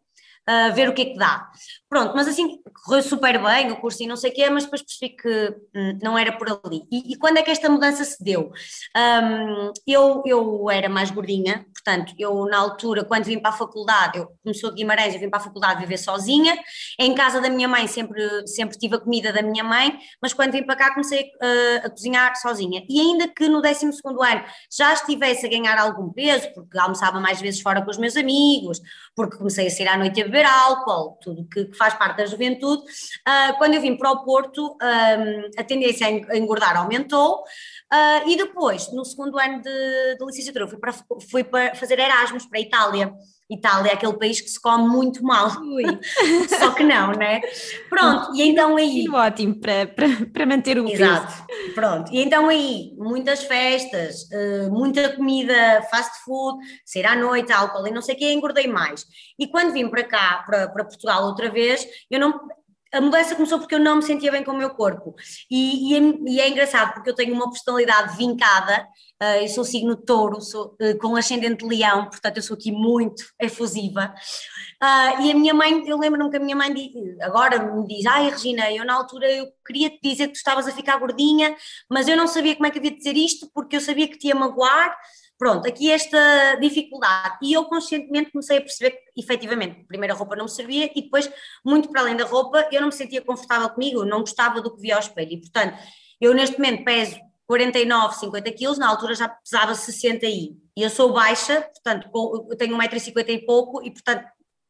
uh, 0.48 0.74
ver 0.74 0.88
o 0.88 0.94
que 0.94 1.02
é 1.02 1.04
que 1.06 1.18
dá. 1.18 1.50
Pronto, 1.88 2.14
mas 2.14 2.28
assim, 2.28 2.58
correu 2.84 3.02
super 3.02 3.42
bem 3.42 3.70
o 3.72 3.76
curso 3.76 4.02
e 4.02 4.06
não 4.06 4.16
sei 4.16 4.30
o 4.30 4.34
quê, 4.34 4.48
mas 4.50 4.64
depois 4.64 4.82
percebi 4.82 5.16
que 5.16 5.54
hum, 5.74 5.98
não 6.02 6.18
era 6.18 6.32
por 6.32 6.48
ali. 6.48 6.82
E, 6.90 7.12
e, 7.12 7.16
quando 7.16 7.38
é 7.38 7.42
que 7.42 7.50
esta 7.50 7.68
mudança 7.68 8.04
se 8.04 8.22
deu? 8.22 8.50
Um, 8.96 9.72
eu, 9.86 10.22
eu 10.26 10.70
era 10.70 10.88
mais 10.88 11.10
gordinha, 11.10 11.66
portanto, 11.84 12.14
eu 12.18 12.46
na 12.46 12.58
altura, 12.58 13.04
quando 13.04 13.24
vim 13.24 13.38
para 13.38 13.50
a 13.50 13.56
faculdade, 13.56 14.18
eu 14.18 14.28
começou 14.42 14.70
de 14.70 14.76
Guimarães, 14.76 15.14
eu 15.14 15.20
vim 15.20 15.28
para 15.28 15.38
a 15.38 15.42
faculdade 15.42 15.80
viver 15.80 15.98
sozinha, 15.98 16.56
em 16.98 17.14
casa 17.14 17.40
da 17.40 17.50
minha 17.50 17.68
mãe 17.68 17.86
sempre, 17.86 18.46
sempre 18.46 18.78
tive 18.78 18.96
a 18.96 18.98
comida 18.98 19.32
da 19.32 19.42
minha 19.42 19.62
mãe, 19.62 19.98
mas 20.20 20.32
quando 20.32 20.52
vim 20.52 20.64
para 20.64 20.76
cá 20.76 20.90
comecei 20.92 21.24
uh, 21.24 21.86
a 21.86 21.90
cozinhar 21.90 22.34
sozinha. 22.36 22.82
E 22.88 23.00
ainda 23.00 23.28
que 23.28 23.48
no 23.48 23.60
12 23.60 23.86
ano 23.86 24.44
já 24.70 24.94
estivesse 24.94 25.44
a 25.44 25.48
ganhar 25.48 25.78
algum 25.78 26.10
peso, 26.10 26.48
porque 26.54 26.78
almoçava 26.78 27.20
mais 27.20 27.40
vezes 27.40 27.60
fora 27.60 27.82
com 27.82 27.90
os 27.90 27.98
meus 27.98 28.16
amigos, 28.16 28.80
porque 29.14 29.36
comecei 29.36 29.66
a 29.66 29.70
sair 29.70 29.88
à 29.88 29.98
noite 29.98 30.22
a 30.22 30.24
beber 30.24 30.46
álcool, 30.46 31.18
tudo 31.20 31.46
que, 31.48 31.66
que 31.66 31.76
faz 31.76 31.92
parte 31.94 32.16
da 32.16 32.26
juventude. 32.26 32.82
Uh, 32.82 33.58
quando 33.58 33.74
eu 33.74 33.80
vim 33.80 33.96
para 33.96 34.10
o 34.10 34.24
Porto, 34.24 34.76
um, 34.80 35.60
a 35.60 35.64
tendência 35.64 36.06
a 36.06 36.36
engordar 36.36 36.76
aumentou. 36.76 37.42
Uh, 37.92 38.28
e 38.28 38.36
depois, 38.36 38.90
no 38.92 39.04
segundo 39.04 39.38
ano 39.38 39.60
de, 39.60 40.16
de 40.18 40.24
licenciatura, 40.24 40.66
fui 40.66 40.78
para, 40.78 40.92
fui, 41.30 41.44
para, 41.44 41.73
para 41.74 41.80
fazer 41.80 41.98
Erasmus 41.98 42.46
para 42.46 42.58
a 42.58 42.62
Itália. 42.62 43.12
Itália 43.50 43.90
é 43.90 43.94
aquele 43.94 44.14
país 44.14 44.40
que 44.40 44.48
se 44.48 44.60
come 44.60 44.88
muito 44.88 45.22
mal. 45.22 45.50
Só 46.48 46.70
que 46.70 46.82
não, 46.82 47.12
né? 47.12 47.42
Pronto, 47.90 48.34
e 48.34 48.42
então 48.42 48.76
aí. 48.76 49.06
Ótimo 49.08 49.56
para, 49.60 49.86
para, 49.86 50.06
para 50.32 50.46
manter 50.46 50.78
o 50.78 50.88
Exato, 50.88 51.44
peso. 51.46 51.74
pronto. 51.74 52.12
E 52.12 52.22
então 52.22 52.48
aí, 52.48 52.94
muitas 52.96 53.44
festas, 53.44 54.30
eh, 54.32 54.68
muita 54.70 55.14
comida 55.14 55.82
fast 55.90 56.24
food, 56.24 56.58
sair 56.86 57.04
à 57.06 57.14
noite, 57.14 57.52
álcool 57.52 57.86
e 57.86 57.90
não 57.90 58.00
sei 58.00 58.14
o 58.14 58.18
que, 58.18 58.32
engordei 58.32 58.66
mais. 58.66 59.04
E 59.38 59.46
quando 59.46 59.72
vim 59.72 59.88
para 59.88 60.04
cá, 60.04 60.42
para, 60.46 60.68
para 60.68 60.84
Portugal 60.84 61.24
outra 61.24 61.50
vez, 61.50 61.86
eu 62.10 62.18
não 62.18 62.40
a 62.94 63.00
mudança 63.00 63.34
começou 63.34 63.58
porque 63.58 63.74
eu 63.74 63.80
não 63.80 63.96
me 63.96 64.02
sentia 64.02 64.30
bem 64.30 64.44
com 64.44 64.52
o 64.52 64.56
meu 64.56 64.70
corpo. 64.70 65.14
E, 65.50 65.90
e, 65.90 65.96
é, 65.96 66.00
e 66.26 66.40
é, 66.40 66.48
engraçado 66.48 66.94
porque 66.94 67.10
eu 67.10 67.14
tenho 67.14 67.34
uma 67.34 67.50
personalidade 67.50 68.16
vincada, 68.16 68.86
uh, 69.20 69.42
eu 69.42 69.48
sou 69.48 69.64
signo 69.64 69.96
touro, 69.96 70.40
sou, 70.40 70.76
uh, 70.80 70.98
com 70.98 71.16
ascendente 71.16 71.66
leão, 71.66 72.08
portanto 72.08 72.36
eu 72.36 72.42
sou 72.42 72.54
aqui 72.54 72.70
muito 72.70 73.24
efusiva. 73.40 74.14
Uh, 74.80 75.22
e 75.22 75.32
a 75.32 75.34
minha 75.34 75.52
mãe, 75.52 75.82
eu 75.86 75.98
lembro-me 75.98 76.30
que 76.30 76.36
a 76.36 76.40
minha 76.40 76.54
mãe 76.54 76.72
agora 77.20 77.58
me 77.58 77.86
diz: 77.88 78.06
Ai, 78.06 78.30
Regina, 78.30 78.70
eu 78.70 78.84
na 78.84 78.94
altura 78.94 79.30
eu 79.30 79.48
queria 79.66 79.90
te 79.90 79.98
dizer 80.00 80.28
que 80.28 80.34
tu 80.34 80.36
estavas 80.36 80.68
a 80.68 80.72
ficar 80.72 80.96
gordinha, 80.98 81.56
mas 81.90 82.06
eu 82.06 82.16
não 82.16 82.28
sabia 82.28 82.54
como 82.54 82.66
é 82.66 82.70
que 82.70 82.78
havia 82.78 82.92
de 82.92 82.98
dizer 82.98 83.16
isto 83.16 83.50
porque 83.52 83.74
eu 83.76 83.80
sabia 83.80 84.06
que 84.06 84.18
te 84.18 84.28
ia 84.28 84.34
magoar. 84.36 84.96
Pronto, 85.36 85.66
aqui 85.68 85.90
esta 85.90 86.54
dificuldade. 86.60 87.38
E 87.42 87.52
eu 87.52 87.64
conscientemente 87.64 88.30
comecei 88.30 88.58
a 88.58 88.60
perceber 88.60 88.92
que, 88.92 89.20
efetivamente, 89.20 89.84
primeiro 89.84 90.14
a 90.14 90.16
roupa 90.16 90.36
não 90.36 90.44
me 90.44 90.50
servia 90.50 90.90
e 90.94 91.02
depois, 91.02 91.30
muito 91.64 91.90
para 91.90 92.02
além 92.02 92.16
da 92.16 92.24
roupa, 92.24 92.68
eu 92.70 92.80
não 92.80 92.88
me 92.88 92.94
sentia 92.94 93.20
confortável 93.20 93.68
comigo, 93.70 94.04
não 94.04 94.20
gostava 94.20 94.60
do 94.60 94.74
que 94.74 94.80
via 94.80 94.94
ao 94.94 95.00
espelho. 95.00 95.32
E, 95.32 95.40
portanto, 95.40 95.76
eu 96.20 96.32
neste 96.32 96.56
momento 96.56 96.84
peso 96.84 97.18
49, 97.46 98.16
50 98.16 98.52
quilos, 98.52 98.78
na 98.78 98.88
altura 98.88 99.14
já 99.14 99.28
pesava 99.28 99.74
60 99.74 100.24
aí. 100.24 100.56
E 100.76 100.82
eu 100.82 100.90
sou 100.90 101.12
baixa, 101.12 101.60
portanto, 101.62 102.08
eu 102.50 102.56
tenho 102.56 102.76
1,50m 102.76 103.28
e 103.28 103.44
pouco 103.44 103.82
e, 103.82 103.90
portanto, 103.90 104.24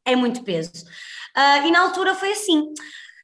é 0.05 0.17
muito 0.17 0.43
peso. 0.43 0.71
Uh, 1.37 1.67
e 1.67 1.71
na 1.71 1.81
altura 1.81 2.15
foi 2.15 2.33
assim. 2.33 2.73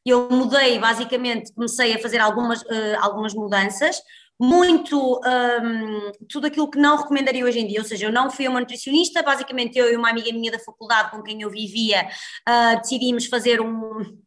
Eu 0.05 0.31
mudei, 0.31 0.79
basicamente, 0.79 1.53
comecei 1.53 1.95
a 1.95 1.99
fazer 1.99 2.19
algumas, 2.19 2.63
uh, 2.63 2.97
algumas 3.01 3.35
mudanças, 3.35 4.01
muito 4.41 5.21
um, 5.21 6.13
tudo 6.27 6.47
aquilo 6.47 6.71
que 6.71 6.79
não 6.79 6.97
recomendaria 6.97 7.45
hoje 7.45 7.61
em 7.61 7.67
dia, 7.67 7.81
ou 7.81 7.85
seja, 7.85 8.07
eu 8.07 8.13
não 8.13 8.31
fui 8.31 8.49
uma 8.49 8.59
nutricionista, 8.59 9.23
basicamente 9.23 9.79
eu 9.79 9.93
e 9.93 9.97
uma 9.97 10.09
amiga 10.09 10.33
minha 10.33 10.51
da 10.51 10.59
faculdade 10.59 11.11
com 11.11 11.23
quem 11.23 11.43
eu 11.43 11.51
vivia 11.51 12.09
uh, 12.49 12.81
decidimos 12.81 13.27
fazer 13.27 13.61
um, 13.61 14.19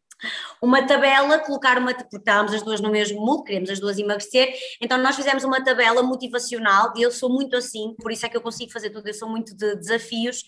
uma 0.64 0.82
tabela, 0.88 1.40
colocar 1.40 1.78
uma, 1.78 1.94
porque 1.94 2.16
estávamos 2.16 2.54
as 2.54 2.64
duas 2.64 2.80
no 2.80 2.90
mesmo 2.90 3.20
mood, 3.20 3.44
queríamos 3.44 3.70
as 3.70 3.82
duas 3.82 4.00
emagrecer, 4.00 4.54
então 4.80 4.98
nós 4.98 5.14
fizemos 5.14 5.44
uma 5.44 5.62
tabela 5.62 6.02
motivacional 6.02 6.94
e 6.96 7.02
eu 7.02 7.12
sou 7.12 7.30
muito 7.30 7.58
assim, 7.58 7.94
por 8.02 8.14
isso 8.14 8.26
é 8.26 8.30
que 8.30 8.38
eu 8.38 8.42
consigo 8.42 8.72
fazer 8.72 8.90
tudo, 8.90 9.06
eu 9.06 9.14
sou 9.14 9.28
muito 9.28 9.54
de 9.54 9.76
desafios. 9.76 10.40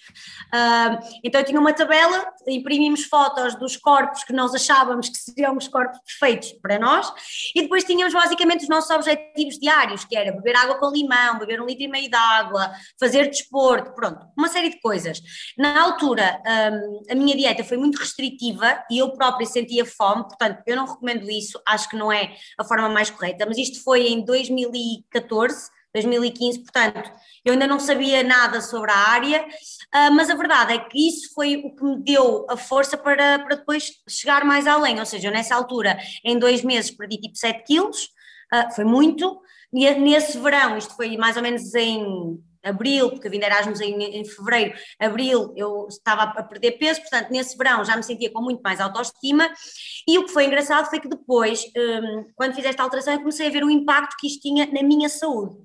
Uh, 0.53 1.19
então 1.21 1.41
eu 1.41 1.45
tinha 1.45 1.59
uma 1.59 1.73
tabela, 1.73 2.33
imprimimos 2.47 3.03
fotos 3.03 3.55
dos 3.55 3.75
corpos 3.75 4.23
que 4.23 4.31
nós 4.31 4.55
achávamos 4.55 5.09
que 5.09 5.17
seriam 5.17 5.57
os 5.57 5.67
corpos 5.67 5.99
perfeitos 6.05 6.53
para 6.61 6.79
nós 6.79 7.11
e 7.53 7.63
depois 7.63 7.83
tínhamos 7.83 8.13
basicamente 8.13 8.63
os 8.63 8.69
nossos 8.69 8.89
objetivos 8.91 9.59
diários, 9.59 10.05
que 10.05 10.15
era 10.15 10.31
beber 10.31 10.55
água 10.55 10.75
com 10.75 10.91
limão, 10.91 11.39
beber 11.39 11.61
um 11.61 11.65
litro 11.65 11.83
e 11.83 11.87
meio 11.89 12.09
de 12.09 12.15
água, 12.15 12.71
fazer 12.97 13.29
desporto, 13.29 13.93
pronto, 13.93 14.25
uma 14.37 14.47
série 14.47 14.69
de 14.69 14.79
coisas. 14.79 15.21
Na 15.57 15.81
altura, 15.81 16.41
um, 16.71 17.01
a 17.11 17.15
minha 17.15 17.35
dieta 17.35 17.65
foi 17.65 17.75
muito 17.75 17.97
restritiva 17.97 18.81
e 18.89 18.99
eu 18.99 19.11
própria 19.11 19.45
sentia 19.45 19.85
fome 19.85 20.04
fome, 20.05 20.23
portanto, 20.23 20.61
eu 20.67 20.75
não 20.75 20.85
recomendo 20.85 21.29
isso, 21.29 21.59
acho 21.65 21.89
que 21.89 21.95
não 21.95 22.11
é 22.11 22.35
a 22.57 22.63
forma 22.63 22.87
mais 22.89 23.09
correta, 23.09 23.45
mas 23.45 23.57
isto 23.57 23.83
foi 23.83 24.07
em 24.07 24.23
2014, 24.23 25.69
2015, 25.93 26.59
portanto, 26.59 27.11
eu 27.43 27.53
ainda 27.53 27.65
não 27.65 27.79
sabia 27.79 28.21
nada 28.21 28.61
sobre 28.61 28.91
a 28.91 28.97
área, 28.97 29.43
uh, 29.43 30.11
mas 30.13 30.29
a 30.29 30.35
verdade 30.35 30.73
é 30.73 30.79
que 30.79 31.07
isso 31.07 31.33
foi 31.33 31.55
o 31.55 31.75
que 31.75 31.83
me 31.83 32.03
deu 32.03 32.45
a 32.49 32.57
força 32.57 32.97
para, 32.97 33.39
para 33.39 33.55
depois 33.55 33.91
chegar 34.07 34.43
mais 34.43 34.67
além, 34.67 34.99
ou 34.99 35.05
seja, 35.05 35.29
eu 35.29 35.31
nessa 35.31 35.55
altura, 35.55 35.97
em 36.23 36.37
dois 36.37 36.63
meses, 36.63 36.91
perdi 36.91 37.17
tipo 37.17 37.35
7 37.35 37.63
quilos, 37.63 38.09
uh, 38.53 38.73
foi 38.75 38.83
muito, 38.83 39.41
e 39.73 39.89
nesse 39.95 40.37
verão, 40.37 40.77
isto 40.77 40.95
foi 40.95 41.17
mais 41.17 41.35
ou 41.35 41.43
menos 41.43 41.73
em 41.73 42.37
abril, 42.65 43.11
porque 43.11 43.27
eu 43.27 43.31
vim 43.31 43.39
de 43.39 43.45
Erasmus 43.45 43.79
em, 43.79 43.93
em 44.01 44.25
fevereiro, 44.25 44.73
abril 44.99 45.53
eu 45.55 45.87
estava 45.87 46.23
a 46.23 46.43
perder 46.43 46.73
peso, 46.73 47.01
portanto 47.01 47.29
nesse 47.31 47.57
verão 47.57 47.83
já 47.85 47.95
me 47.95 48.03
sentia 48.03 48.31
com 48.31 48.41
muito 48.41 48.61
mais 48.61 48.81
autoestima 48.81 49.49
e 50.07 50.17
o 50.17 50.25
que 50.25 50.31
foi 50.31 50.45
engraçado 50.45 50.89
foi 50.89 50.99
que 50.99 51.07
depois, 51.07 51.63
um, 51.77 52.25
quando 52.35 52.53
fiz 52.53 52.65
esta 52.65 52.83
alteração, 52.83 53.13
eu 53.13 53.19
comecei 53.19 53.47
a 53.47 53.51
ver 53.51 53.63
o 53.63 53.69
impacto 53.69 54.15
que 54.19 54.27
isto 54.27 54.41
tinha 54.41 54.65
na 54.67 54.83
minha 54.83 55.09
saúde. 55.09 55.55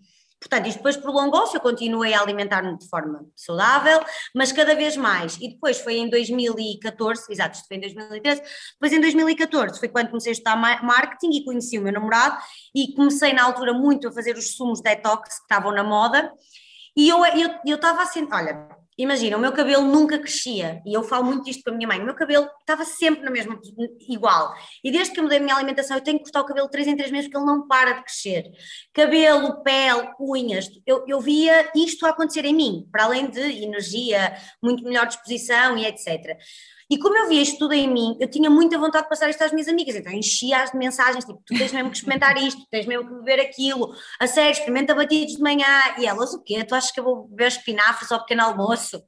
Portanto, 0.41 0.69
isto 0.69 0.79
depois 0.79 0.97
prolongou-se, 0.97 1.55
eu 1.55 1.61
continuei 1.61 2.15
a 2.15 2.23
alimentar-me 2.23 2.77
de 2.79 2.89
forma 2.89 3.27
saudável, 3.37 4.01
mas 4.35 4.51
cada 4.51 4.75
vez 4.75 4.97
mais. 4.97 5.37
E 5.37 5.51
depois 5.51 5.79
foi 5.79 5.99
em 5.99 6.09
2014, 6.09 7.25
exato, 7.31 7.57
isto 7.57 7.69
foi 7.69 7.77
em 7.77 7.81
2013, 7.81 8.43
depois 8.73 8.93
em 8.93 9.01
2014 9.01 9.79
foi 9.79 9.89
quando 9.89 10.09
comecei 10.09 10.31
a 10.31 10.33
estudar 10.33 10.57
marketing 10.57 11.37
e 11.37 11.45
conheci 11.45 11.79
o 11.79 11.83
meu 11.83 11.93
namorado 11.93 12.39
e 12.75 12.95
comecei 12.95 13.35
na 13.35 13.45
altura 13.45 13.75
muito 13.75 14.09
a 14.09 14.13
fazer 14.13 14.35
os 14.35 14.57
sumos 14.57 14.81
detox 14.81 15.29
que 15.29 15.43
estavam 15.43 15.73
na 15.73 15.85
moda 15.85 16.33
e 16.97 17.09
eu 17.09 17.23
estava 17.77 18.01
eu, 18.01 18.03
assim, 18.03 18.29
olha, 18.33 18.69
imagina, 19.03 19.37
o 19.37 19.41
meu 19.41 19.53
cabelo 19.53 19.85
nunca 19.85 20.19
crescia, 20.19 20.83
e 20.85 20.93
eu 20.93 21.03
falo 21.03 21.25
muito 21.25 21.45
disto 21.45 21.63
com 21.63 21.71
a 21.71 21.75
minha 21.75 21.89
mãe, 21.89 22.01
o 22.01 22.05
meu 22.05 22.15
cabelo 22.15 22.49
estava 22.61 22.85
sempre 22.85 23.25
na 23.25 23.31
mesma, 23.31 23.59
igual. 24.09 24.55
E 24.85 24.91
desde 24.91 25.13
que 25.13 25.21
eu 25.21 25.25
mudei 25.25 25.39
a 25.39 25.41
minha 25.41 25.57
alimentação, 25.57 25.97
eu 25.97 26.03
tenho 26.03 26.19
que 26.19 26.25
cortar 26.25 26.43
o 26.43 26.47
cabelo 26.47 26.69
três 26.69 26.87
em 26.87 26.97
três 26.97 27.11
meses, 27.11 27.27
porque 27.27 27.39
ele 27.39 27.47
não 27.47 27.67
para 27.67 27.95
de 27.95 28.03
crescer. 28.03 28.51
Cabelo, 28.93 29.63
pele, 29.63 30.11
unhas, 30.21 30.69
eu, 30.87 31.05
eu 31.09 31.21
via 31.21 31.71
isto 31.75 32.05
a 32.05 32.11
acontecer 32.11 32.45
em 32.45 32.55
mim, 32.55 32.89
para 32.93 33.05
além 33.05 33.31
de 33.31 33.41
energia, 33.41 34.37
muito 34.63 34.85
melhor 34.85 35.07
disposição 35.07 35.79
e 35.79 35.87
etc. 35.87 36.37
E 36.91 36.99
como 36.99 37.17
eu 37.17 37.29
via 37.29 37.41
isto 37.41 37.57
tudo 37.57 37.73
em 37.73 37.89
mim, 37.89 38.17
eu 38.21 38.29
tinha 38.29 38.51
muita 38.51 38.77
vontade 38.77 39.05
de 39.05 39.09
passar 39.09 39.31
isto 39.31 39.45
às 39.45 39.53
minhas 39.53 39.69
amigas, 39.69 39.95
então 39.95 40.13
enchia-as 40.13 40.73
de 40.73 40.77
mensagens, 40.77 41.25
tipo, 41.25 41.41
tu 41.47 41.57
tens 41.57 41.73
mesmo 41.73 41.89
que 41.89 41.97
experimentar 41.97 42.37
isto, 42.37 42.67
tens 42.69 42.85
mesmo 42.85 43.07
que 43.07 43.15
beber 43.15 43.41
aquilo, 43.41 43.95
a 44.19 44.27
sério, 44.27 44.51
experimenta 44.51 44.93
batidos 44.93 45.37
de 45.37 45.41
manhã, 45.41 45.69
e 45.99 46.07
elas, 46.07 46.35
o 46.35 46.43
quê? 46.43 46.65
Tu 46.65 46.75
achas 46.75 46.91
que 46.91 46.99
eu 46.99 47.05
vou 47.05 47.29
beber 47.29 47.47
espinafre 47.47 48.09
só 48.09 48.19
pequeno 48.19 48.43
almoço? 48.43 49.01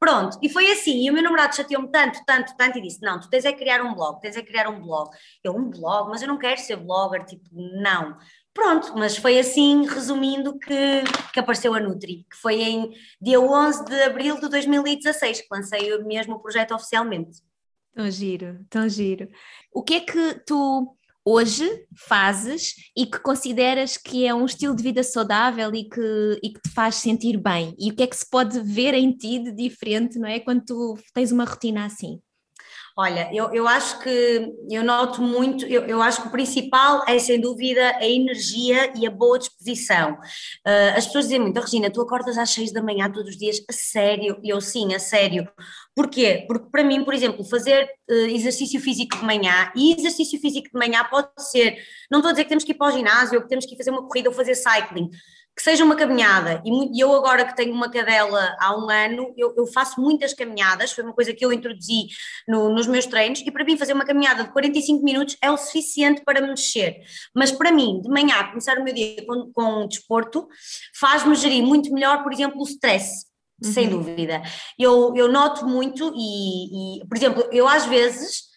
Pronto, 0.00 0.38
e 0.42 0.48
foi 0.48 0.72
assim, 0.72 1.04
e 1.04 1.10
o 1.10 1.12
meu 1.12 1.22
namorado 1.22 1.54
chateou-me 1.54 1.90
tanto, 1.90 2.18
tanto, 2.26 2.56
tanto, 2.56 2.78
e 2.78 2.82
disse, 2.82 3.00
não, 3.02 3.20
tu 3.20 3.28
tens 3.30 3.44
é 3.44 3.52
criar 3.52 3.80
um 3.82 3.94
blog, 3.94 4.20
tens 4.20 4.36
é 4.36 4.42
criar 4.42 4.68
um 4.68 4.80
blog. 4.80 5.10
Eu, 5.44 5.54
um 5.54 5.70
blog? 5.70 6.08
Mas 6.08 6.22
eu 6.22 6.28
não 6.28 6.38
quero 6.38 6.58
ser 6.58 6.76
blogger, 6.76 7.24
tipo, 7.26 7.44
não. 7.52 8.16
Pronto, 8.52 8.94
mas 8.96 9.16
foi 9.16 9.38
assim, 9.38 9.86
resumindo, 9.86 10.58
que, 10.58 11.04
que 11.32 11.38
apareceu 11.38 11.72
a 11.72 11.80
Nutri, 11.80 12.26
que 12.28 12.36
foi 12.36 12.60
em 12.60 12.90
dia 13.20 13.40
11 13.40 13.84
de 13.84 14.02
abril 14.02 14.40
de 14.40 14.48
2016 14.48 15.42
que 15.42 15.46
lancei 15.52 15.96
mesmo 15.98 16.34
o 16.34 16.40
projeto 16.40 16.74
oficialmente. 16.74 17.40
Tão 17.94 18.10
giro, 18.10 18.64
tão 18.68 18.88
giro. 18.88 19.28
O 19.72 19.82
que 19.82 19.94
é 19.94 20.00
que 20.00 20.42
tu 20.46 20.96
hoje 21.24 21.86
fazes 21.96 22.74
e 22.96 23.06
que 23.06 23.20
consideras 23.20 23.96
que 23.96 24.26
é 24.26 24.34
um 24.34 24.46
estilo 24.46 24.74
de 24.74 24.82
vida 24.82 25.02
saudável 25.02 25.72
e 25.74 25.88
que, 25.88 26.40
e 26.42 26.52
que 26.52 26.60
te 26.60 26.70
faz 26.70 26.96
sentir 26.96 27.36
bem? 27.36 27.74
E 27.78 27.90
o 27.90 27.94
que 27.94 28.02
é 28.02 28.06
que 28.06 28.16
se 28.16 28.28
pode 28.28 28.60
ver 28.60 28.94
em 28.94 29.12
ti 29.12 29.38
de 29.38 29.52
diferente, 29.52 30.18
não 30.18 30.28
é? 30.28 30.40
Quando 30.40 30.64
tu 30.64 30.98
tens 31.14 31.30
uma 31.30 31.44
rotina 31.44 31.84
assim? 31.84 32.20
Olha, 32.96 33.30
eu, 33.32 33.52
eu 33.54 33.68
acho 33.68 34.00
que 34.00 34.52
eu 34.70 34.84
noto 34.84 35.22
muito, 35.22 35.64
eu, 35.66 35.82
eu 35.86 36.02
acho 36.02 36.22
que 36.22 36.28
o 36.28 36.30
principal 36.30 37.04
é 37.06 37.18
sem 37.18 37.40
dúvida 37.40 37.96
a 37.96 38.06
energia 38.06 38.92
e 38.96 39.06
a 39.06 39.10
boa 39.10 39.38
disposição. 39.38 40.12
Uh, 40.66 40.96
as 40.96 41.06
pessoas 41.06 41.24
dizem 41.24 41.40
muito, 41.40 41.58
oh, 41.58 41.62
Regina, 41.62 41.90
tu 41.90 42.00
acordas 42.00 42.36
às 42.36 42.50
seis 42.50 42.72
da 42.72 42.82
manhã 42.82 43.10
todos 43.10 43.30
os 43.30 43.36
dias, 43.36 43.62
a 43.68 43.72
sério? 43.72 44.38
Eu 44.44 44.60
sim, 44.60 44.94
a 44.94 44.98
sério. 44.98 45.48
Porquê? 45.94 46.44
Porque 46.48 46.68
para 46.70 46.84
mim, 46.84 47.04
por 47.04 47.14
exemplo, 47.14 47.44
fazer 47.44 47.88
uh, 48.10 48.14
exercício 48.26 48.80
físico 48.80 49.16
de 49.16 49.24
manhã, 49.24 49.72
e 49.76 49.94
exercício 49.94 50.38
físico 50.40 50.68
de 50.72 50.78
manhã 50.78 51.04
pode 51.04 51.28
ser, 51.38 51.76
não 52.10 52.18
estou 52.18 52.30
a 52.30 52.32
dizer 52.32 52.44
que 52.44 52.50
temos 52.50 52.64
que 52.64 52.72
ir 52.72 52.74
para 52.76 52.92
o 52.92 52.96
ginásio, 52.96 53.36
ou 53.36 53.42
que 53.42 53.48
temos 53.48 53.66
que 53.66 53.74
ir 53.74 53.78
fazer 53.78 53.90
uma 53.90 54.06
corrida 54.06 54.28
ou 54.28 54.34
fazer 54.34 54.54
cycling, 54.54 55.10
que 55.60 55.64
seja 55.64 55.84
uma 55.84 55.94
caminhada, 55.94 56.62
e 56.64 57.02
eu 57.02 57.12
agora 57.12 57.44
que 57.44 57.54
tenho 57.54 57.74
uma 57.74 57.90
cadela 57.90 58.56
há 58.58 58.74
um 58.74 58.88
ano, 58.88 59.34
eu, 59.36 59.52
eu 59.58 59.66
faço 59.66 60.00
muitas 60.00 60.32
caminhadas, 60.32 60.90
foi 60.90 61.04
uma 61.04 61.12
coisa 61.12 61.34
que 61.34 61.44
eu 61.44 61.52
introduzi 61.52 62.06
no, 62.48 62.70
nos 62.70 62.86
meus 62.86 63.04
treinos, 63.04 63.40
e 63.40 63.50
para 63.50 63.62
mim 63.62 63.76
fazer 63.76 63.92
uma 63.92 64.06
caminhada 64.06 64.44
de 64.44 64.52
45 64.52 65.04
minutos 65.04 65.36
é 65.42 65.50
o 65.50 65.58
suficiente 65.58 66.22
para 66.24 66.40
me 66.40 66.48
mexer, 66.48 67.02
mas 67.34 67.52
para 67.52 67.70
mim, 67.70 68.00
de 68.00 68.08
manhã, 68.08 68.42
começar 68.48 68.78
o 68.78 68.82
meu 68.82 68.94
dia 68.94 69.22
com, 69.26 69.52
com 69.52 69.86
desporto, 69.86 70.48
faz-me 70.98 71.34
gerir 71.34 71.62
muito 71.62 71.92
melhor, 71.92 72.22
por 72.22 72.32
exemplo, 72.32 72.58
o 72.58 72.64
stress, 72.64 73.26
uhum. 73.62 73.70
sem 73.70 73.86
dúvida. 73.86 74.40
Eu, 74.78 75.12
eu 75.14 75.30
noto 75.30 75.66
muito, 75.66 76.10
e, 76.16 77.02
e, 77.02 77.06
por 77.06 77.18
exemplo, 77.18 77.46
eu 77.52 77.68
às 77.68 77.84
vezes 77.84 78.49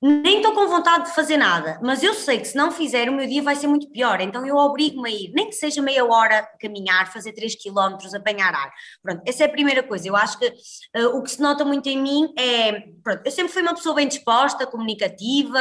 nem 0.00 0.36
estou 0.36 0.54
com 0.54 0.68
vontade 0.68 1.06
de 1.06 1.14
fazer 1.14 1.36
nada, 1.36 1.80
mas 1.82 2.02
eu 2.02 2.14
sei 2.14 2.38
que 2.38 2.46
se 2.46 2.56
não 2.56 2.70
fizer 2.70 3.08
o 3.08 3.12
meu 3.12 3.26
dia 3.26 3.42
vai 3.42 3.56
ser 3.56 3.66
muito 3.66 3.90
pior, 3.90 4.20
então 4.20 4.46
eu 4.46 4.54
obrigo-me 4.54 5.08
a 5.08 5.12
ir, 5.12 5.32
nem 5.34 5.48
que 5.48 5.54
seja 5.54 5.82
meia 5.82 6.04
hora 6.04 6.48
caminhar, 6.60 7.12
fazer 7.12 7.32
3 7.32 7.56
km, 7.56 7.96
apanhar 8.14 8.54
ar. 8.54 8.72
Pronto, 9.02 9.22
essa 9.26 9.42
é 9.42 9.46
a 9.46 9.50
primeira 9.50 9.82
coisa. 9.82 10.06
Eu 10.06 10.14
acho 10.14 10.38
que 10.38 10.46
uh, 10.46 11.18
o 11.18 11.22
que 11.22 11.30
se 11.30 11.42
nota 11.42 11.64
muito 11.64 11.88
em 11.88 12.00
mim 12.00 12.32
é, 12.38 12.84
pronto, 13.02 13.22
eu 13.24 13.30
sempre 13.32 13.52
fui 13.52 13.62
uma 13.62 13.74
pessoa 13.74 13.94
bem 13.94 14.06
disposta, 14.06 14.66
comunicativa 14.66 15.60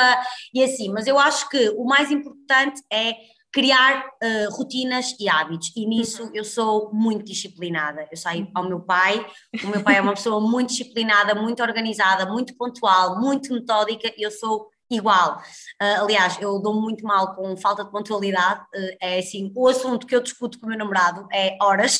e 0.53 0.63
assim, 0.63 0.91
mas 0.91 1.07
eu 1.07 1.17
acho 1.17 1.49
que 1.49 1.69
o 1.69 1.85
mais 1.85 2.11
importante 2.11 2.81
é 2.93 3.15
criar 3.57 4.05
uh, 4.23 4.55
rotinas 4.55 5.15
e 5.19 5.27
hábitos, 5.27 5.73
e 5.75 5.83
nisso 5.87 6.25
uhum. 6.25 6.29
eu 6.31 6.43
sou 6.43 6.91
muito 6.93 7.25
disciplinada. 7.25 8.07
Eu 8.11 8.15
saio 8.15 8.47
ao 8.53 8.69
meu 8.69 8.79
pai, 8.79 9.25
o 9.63 9.67
meu 9.69 9.81
pai 9.81 9.97
é 9.97 10.01
uma 10.01 10.13
pessoa 10.13 10.39
muito 10.39 10.69
disciplinada, 10.69 11.33
muito 11.33 11.63
organizada, 11.63 12.27
muito 12.27 12.55
pontual, 12.55 13.19
muito 13.19 13.51
metódica, 13.51 14.13
eu 14.15 14.29
sou 14.29 14.69
igual. 14.91 15.41
Uh, 15.81 16.03
aliás, 16.03 16.37
eu 16.39 16.61
dou 16.61 16.79
muito 16.79 17.03
mal 17.03 17.33
com 17.33 17.57
falta 17.57 17.83
de 17.83 17.89
pontualidade. 17.89 18.61
Uh, 18.75 18.95
é 19.01 19.17
assim, 19.17 19.51
o 19.55 19.67
assunto 19.67 20.05
que 20.05 20.15
eu 20.15 20.21
discuto 20.21 20.59
com 20.59 20.67
o 20.67 20.69
meu 20.69 20.77
namorado 20.77 21.27
é 21.33 21.57
horas. 21.59 21.99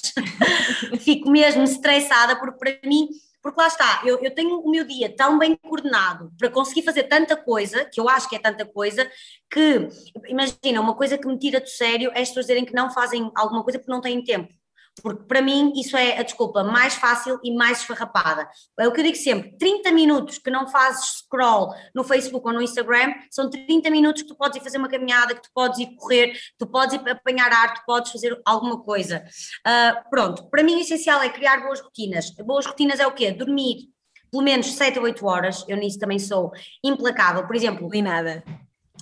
Fico 1.02 1.32
mesmo 1.32 1.64
estressada, 1.64 2.36
porque 2.36 2.60
para 2.60 2.88
mim, 2.88 3.08
porque 3.42 3.62
lá 3.62 3.68
está, 3.68 4.02
eu, 4.06 4.20
eu 4.22 4.34
tenho 4.34 4.60
o 4.60 4.70
meu 4.70 4.84
dia 4.84 5.16
tão 5.16 5.38
bem 5.38 5.56
coordenado 5.56 6.32
para 6.38 6.50
conseguir 6.50 6.84
fazer 6.84 7.04
tanta 7.04 7.36
coisa, 7.36 7.86
que 7.86 8.00
eu 8.00 8.10
acho 8.10 8.28
que 8.28 8.36
é 8.36 8.40
tanta 8.40 8.66
coisa, 8.66 9.10
que, 9.50 9.88
imagina, 10.28 10.82
uma 10.82 10.96
coisa 10.96 11.18
que 11.18 11.28
me 11.28 11.38
tira 11.38 11.60
do 11.60 11.70
sério 11.70 12.12
é 12.14 12.22
as 12.22 12.30
pessoas 12.30 12.46
dizerem 12.46 12.66
que 12.66 12.74
não 12.74 12.92
fazem 12.92 13.32
alguma 13.36 13.64
coisa 13.64 13.80
porque 13.80 13.92
não 13.92 14.02
têm 14.02 14.24
tempo. 14.24 14.54
Porque 15.02 15.24
para 15.24 15.42
mim 15.42 15.72
isso 15.76 15.96
é 15.96 16.18
a 16.18 16.24
desculpa 16.24 16.64
mais 16.64 16.96
fácil 16.96 17.40
e 17.44 17.56
mais 17.56 17.80
esfarrapada. 17.80 18.50
É 18.80 18.88
o 18.88 18.92
que 18.92 19.00
eu 19.00 19.04
digo 19.04 19.18
sempre: 19.18 19.58
30 19.58 19.92
minutos 19.92 20.38
que 20.38 20.50
não 20.50 20.68
fazes 20.68 21.20
scroll 21.20 21.74
no 21.94 22.04
Facebook 22.04 22.46
ou 22.48 22.54
no 22.54 22.62
Instagram 22.62 23.14
são 23.30 23.50
30 23.50 23.90
minutos 23.90 24.22
que 24.24 24.28
tu 24.28 24.36
podes 24.36 24.58
ir 24.58 24.64
fazer 24.64 24.78
uma 24.78 24.90
caminhada, 24.90 25.36
que 25.36 25.42
tu 25.42 25.50
podes 25.54 25.80
ir 25.80 25.96
correr, 25.96 26.34
tu 26.58 26.68
podes 26.68 26.96
ir 26.96 27.10
apanhar 27.10 27.52
ar, 27.52 27.74
tu 27.74 27.82
podes 27.86 28.12
fazer 28.12 28.40
alguma 28.46 28.82
coisa. 28.82 29.24
Uh, 29.66 30.10
pronto, 30.10 30.50
para 30.50 30.64
mim 30.64 30.76
o 30.76 30.80
essencial 30.80 31.22
é 31.22 31.30
criar 31.30 31.62
boas 31.62 31.80
rotinas. 31.80 32.30
Boas 32.32 32.66
rotinas 32.66 33.00
é 33.00 33.08
o 33.08 33.14
quê? 33.14 33.32
Dormir 33.32 33.90
pelo 34.30 34.44
menos 34.44 34.74
7 34.74 35.00
a 35.00 35.02
8 35.02 35.26
horas, 35.26 35.66
eu 35.70 35.78
nisso 35.78 35.98
também 35.98 36.20
sou 36.20 36.52
implacável. 36.84 37.48
Por 37.48 37.56
exemplo, 37.56 37.90
e 37.94 38.02
nada 38.02 38.44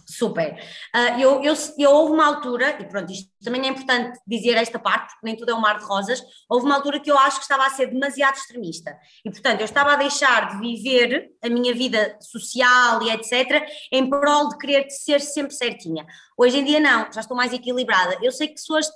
super. 0.05 0.53
Uh, 0.95 1.19
eu, 1.19 1.43
eu, 1.43 1.53
eu 1.77 1.91
houve 1.91 2.13
uma 2.13 2.25
altura, 2.25 2.77
e 2.81 2.85
pronto, 2.85 3.11
isto 3.11 3.29
também 3.43 3.65
é 3.65 3.67
importante 3.67 4.19
dizer 4.25 4.55
esta 4.55 4.79
parte, 4.79 5.13
porque 5.13 5.25
nem 5.25 5.35
tudo 5.35 5.51
é 5.51 5.55
um 5.55 5.61
mar 5.61 5.77
de 5.77 5.85
rosas, 5.85 6.21
houve 6.49 6.65
uma 6.65 6.75
altura 6.75 6.99
que 6.99 7.11
eu 7.11 7.17
acho 7.17 7.37
que 7.37 7.43
estava 7.43 7.65
a 7.65 7.69
ser 7.69 7.87
demasiado 7.87 8.35
extremista. 8.35 8.97
E 9.23 9.29
portanto, 9.29 9.61
eu 9.61 9.65
estava 9.65 9.93
a 9.93 9.95
deixar 9.95 10.49
de 10.49 10.59
viver 10.59 11.31
a 11.43 11.49
minha 11.49 11.73
vida 11.73 12.17
social 12.21 13.01
e 13.03 13.11
etc. 13.11 13.67
em 13.91 14.09
prol 14.09 14.49
de 14.49 14.57
querer 14.57 14.89
ser 14.89 15.21
sempre 15.21 15.53
certinha. 15.53 16.05
Hoje 16.37 16.57
em 16.57 16.65
dia 16.65 16.79
não, 16.79 17.11
já 17.13 17.21
estou 17.21 17.37
mais 17.37 17.53
equilibrada. 17.53 18.17
Eu 18.21 18.31
sei 18.31 18.49
que 18.49 18.59
se 18.59 18.71
hoje, 18.71 18.89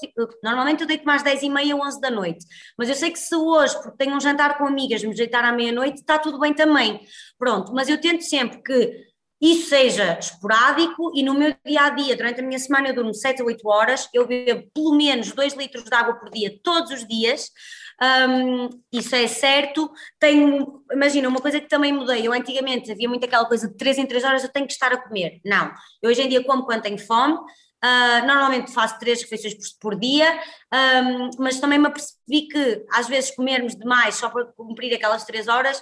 normalmente 0.44 0.82
eu 0.82 0.88
deito 0.88 1.06
mais 1.06 1.24
10 1.24 1.44
e 1.44 1.50
meia, 1.50 1.76
11 1.76 2.02
da 2.02 2.12
noite, 2.12 2.46
mas 2.78 2.90
eu 2.90 2.96
sei 2.96 3.12
que 3.12 3.20
se 3.20 3.34
hoje, 3.34 3.74
porque 3.82 3.98
tenho 3.98 4.16
um 4.16 4.20
jantar 4.20 4.58
com 4.58 4.66
amigas, 4.66 5.04
me 5.04 5.16
deitar 5.16 5.46
à 5.46 5.52
meia-noite, 5.52 6.02
está 6.02 6.20
tudo 6.20 6.38
bem 6.40 6.54
também. 6.54 7.00
Pronto, 7.38 7.74
mas 7.74 7.88
eu 7.88 8.00
tento 8.00 8.24
sempre 8.24 8.62
que 8.62 9.09
isso 9.42 9.70
seja 9.70 10.18
esporádico 10.20 11.12
e 11.16 11.24
no 11.24 11.34
meu 11.34 11.56
dia 11.66 11.84
a 11.84 11.90
dia, 11.90 12.16
durante 12.16 12.42
a 12.42 12.44
minha 12.44 12.60
semana, 12.60 12.90
eu 12.90 12.96
durmo 12.96 13.14
7 13.14 13.42
a 13.42 13.46
8 13.46 13.68
horas, 13.68 14.10
eu 14.14 14.28
bebo 14.28 14.70
pelo 14.74 14.94
menos 14.96 15.32
2 15.32 15.54
litros 15.54 15.86
de 15.86 15.96
água 15.96 16.16
por 16.16 16.30
dia, 16.30 16.60
todos 16.62 16.92
os 16.92 17.08
dias. 17.08 17.50
Um, 18.02 18.70
isso 18.92 19.16
é 19.16 19.28
certo. 19.28 19.90
Tenho, 20.20 20.84
imagina, 20.92 21.28
uma 21.30 21.40
coisa 21.40 21.60
que 21.60 21.68
também 21.68 21.94
mudei. 21.94 22.26
Eu 22.28 22.34
antigamente 22.34 22.92
havia 22.92 23.08
muito 23.08 23.26
aquela 23.26 23.46
coisa 23.46 23.68
de 23.68 23.76
3 23.78 24.00
em 24.00 24.06
3 24.06 24.24
horas 24.24 24.44
eu 24.44 24.50
tenho 24.50 24.68
que 24.68 24.74
estar 24.74 24.92
a 24.92 24.98
comer. 24.98 25.40
Não. 25.46 25.72
Eu 26.02 26.10
hoje 26.10 26.22
em 26.22 26.30
dia 26.30 26.44
como 26.44 26.66
quando 26.66 26.82
tenho 26.82 26.98
fome. 26.98 27.38
Uh, 27.82 28.28
normalmente 28.28 28.74
faço 28.74 29.00
três 29.00 29.22
refeições 29.22 29.54
por, 29.54 29.94
por 29.94 30.00
dia, 30.00 30.38
um, 30.74 31.30
mas 31.40 31.62
também 31.62 31.80
me 31.80 31.88
apercebi 31.88 32.46
que 32.50 32.86
às 32.92 33.08
vezes 33.08 33.32
comermos 33.32 33.74
demais 33.74 34.16
só 34.16 34.30
para 34.30 34.44
cumprir 34.48 34.94
aquelas 34.94 35.24
três 35.24 35.48
horas 35.48 35.82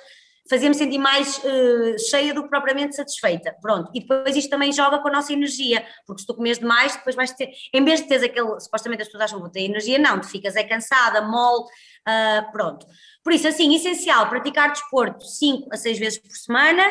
fazia-me 0.50 0.76
sentir 0.76 0.98
mais 0.98 1.38
uh, 1.40 2.00
cheia 2.10 2.34
do 2.34 2.44
que 2.44 2.50
propriamente 2.50 2.96
satisfeita. 2.96 3.56
Pronto. 3.62 3.92
E 3.94 4.00
depois 4.00 4.36
isto 4.36 4.50
também 4.50 4.72
joga 4.72 5.00
com 5.00 5.08
a 5.08 5.12
nossa 5.12 5.34
energia, 5.34 5.86
porque 6.06 6.22
se 6.22 6.28
tu 6.28 6.34
comes 6.34 6.60
demais, 6.60 6.96
depois 6.96 7.16
vais 7.16 7.32
ter, 7.32 7.52
em 7.74 7.84
vez 7.84 8.02
de 8.02 8.08
teres 8.08 8.24
aquele, 8.24 8.60
supostamente 8.60 9.02
as 9.02 9.08
pessoas 9.08 9.26
acham 9.26 9.38
que 9.38 9.44
vou 9.44 9.52
ter 9.52 9.62
energia, 9.62 9.98
não, 9.98 10.20
tu 10.20 10.28
ficas 10.28 10.56
é 10.56 10.64
cansada, 10.64 11.22
mole, 11.22 11.64
uh, 11.64 12.52
pronto. 12.52 12.86
Por 13.24 13.34
isso, 13.34 13.48
assim, 13.48 13.74
essencial, 13.76 14.30
praticar 14.30 14.72
desporto 14.72 15.26
5 15.26 15.70
a 15.72 15.78
6 15.78 16.00
vezes 16.00 16.20
por 16.20 16.32
semana, 16.32 16.84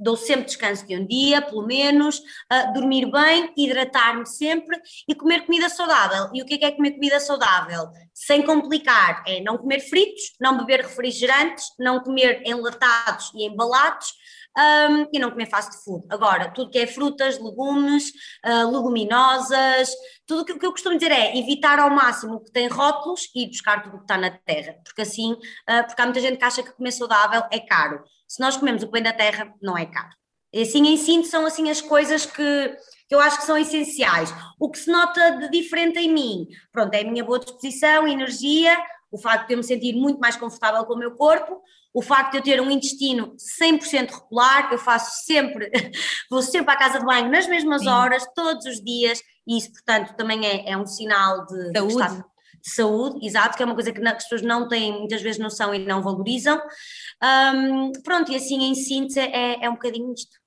dou 0.00 0.16
sempre 0.16 0.46
descanso 0.46 0.86
de 0.86 0.96
um 0.96 1.06
dia, 1.06 1.42
pelo 1.42 1.66
menos, 1.66 2.18
uh, 2.18 2.72
dormir 2.72 3.10
bem, 3.10 3.52
hidratar-me 3.56 4.26
sempre 4.26 4.80
e 5.06 5.14
comer 5.14 5.44
comida 5.44 5.68
saudável. 5.68 6.30
E 6.32 6.42
o 6.42 6.46
que 6.46 6.54
é, 6.54 6.58
que 6.58 6.64
é 6.64 6.70
comer 6.72 6.92
comida 6.92 7.20
saudável? 7.20 7.90
Sem 8.14 8.42
complicar, 8.42 9.22
é 9.26 9.40
não 9.40 9.58
comer 9.58 9.80
fritos, 9.80 10.32
não 10.40 10.56
beber 10.56 10.80
refrigerantes, 10.80 11.66
não 11.78 12.00
comer 12.00 12.42
enlatados 12.46 13.30
e 13.34 13.44
embalados 13.44 14.14
um, 14.58 15.06
e 15.12 15.18
não 15.18 15.30
comer 15.30 15.46
fast 15.46 15.84
food. 15.84 16.04
Agora, 16.10 16.50
tudo 16.50 16.70
que 16.70 16.78
é 16.78 16.86
frutas, 16.86 17.38
legumes, 17.38 18.10
uh, 18.44 18.70
leguminosas, 18.70 19.90
tudo 20.26 20.42
o 20.42 20.44
que, 20.44 20.58
que, 20.58 20.66
eu 20.66 20.72
costumo 20.72 20.96
dizer 20.96 21.12
é 21.12 21.36
evitar 21.38 21.78
ao 21.78 21.90
máximo 21.90 22.34
o 22.34 22.40
que 22.40 22.52
tem 22.52 22.68
rótulos 22.68 23.30
e 23.34 23.46
buscar 23.46 23.82
tudo 23.82 23.94
o 23.94 23.98
que 23.98 24.04
está 24.04 24.18
na 24.18 24.30
terra, 24.30 24.74
porque 24.84 25.02
assim, 25.02 25.32
uh, 25.32 25.86
porque 25.86 26.00
há 26.00 26.04
muita 26.04 26.20
gente 26.20 26.36
que 26.36 26.44
acha 26.44 26.62
que 26.62 26.72
comer 26.72 26.92
saudável 26.92 27.42
é 27.50 27.60
caro. 27.60 28.02
Se 28.28 28.40
nós 28.40 28.56
comemos 28.56 28.82
o 28.82 28.86
que 28.86 28.92
vem 28.92 29.02
da 29.02 29.12
terra, 29.12 29.52
não 29.60 29.76
é 29.76 29.86
caro. 29.86 30.10
E 30.52 30.62
assim, 30.62 30.86
em 30.86 30.96
síntese, 30.96 31.30
são 31.30 31.46
assim 31.46 31.70
as 31.70 31.80
coisas 31.80 32.26
que, 32.26 32.76
que 33.08 33.14
eu 33.14 33.20
acho 33.20 33.38
que 33.38 33.46
são 33.46 33.56
essenciais. 33.56 34.34
O 34.58 34.68
que 34.68 34.78
se 34.78 34.90
nota 34.90 35.38
de 35.38 35.48
diferente 35.48 35.98
em 35.98 36.12
mim, 36.12 36.48
pronto, 36.72 36.92
é 36.94 37.02
a 37.02 37.04
minha 37.04 37.24
boa 37.24 37.38
disposição, 37.38 38.06
energia, 38.06 38.76
o 39.12 39.18
facto 39.18 39.48
de 39.48 39.54
eu 39.54 39.58
me 39.58 39.64
sentir 39.64 39.94
muito 39.94 40.18
mais 40.18 40.36
confortável 40.36 40.84
com 40.84 40.94
o 40.94 40.98
meu 40.98 41.12
corpo, 41.12 41.60
o 41.92 42.02
facto 42.02 42.32
de 42.32 42.38
eu 42.38 42.42
ter 42.42 42.60
um 42.60 42.70
intestino 42.70 43.34
100% 43.60 44.10
regular, 44.10 44.70
eu 44.72 44.78
faço 44.78 45.24
sempre, 45.24 45.70
vou 46.30 46.42
sempre 46.42 46.72
à 46.72 46.76
casa 46.76 47.00
de 47.00 47.04
banho 47.04 47.30
nas 47.30 47.46
mesmas 47.46 47.82
Sim. 47.82 47.88
horas, 47.88 48.24
todos 48.34 48.64
os 48.66 48.80
dias, 48.82 49.20
e 49.46 49.58
isso, 49.58 49.72
portanto, 49.72 50.14
também 50.16 50.46
é, 50.46 50.70
é 50.70 50.76
um 50.76 50.86
sinal 50.86 51.46
de 51.46 51.72
saúde. 51.72 52.16
De, 52.16 52.30
de 52.62 52.70
saúde, 52.70 53.26
exato, 53.26 53.56
que 53.56 53.62
é 53.62 53.66
uma 53.66 53.74
coisa 53.74 53.92
que 53.92 54.06
as 54.06 54.22
pessoas 54.22 54.42
não 54.42 54.68
têm 54.68 54.98
muitas 54.98 55.22
vezes 55.22 55.40
noção 55.40 55.74
e 55.74 55.78
não 55.78 56.02
valorizam. 56.02 56.60
Um, 57.54 57.92
pronto, 58.04 58.30
e 58.30 58.36
assim 58.36 58.62
em 58.62 58.74
síntese 58.74 59.18
é, 59.18 59.64
é 59.64 59.68
um 59.68 59.74
bocadinho 59.74 60.12
isto. 60.12 60.39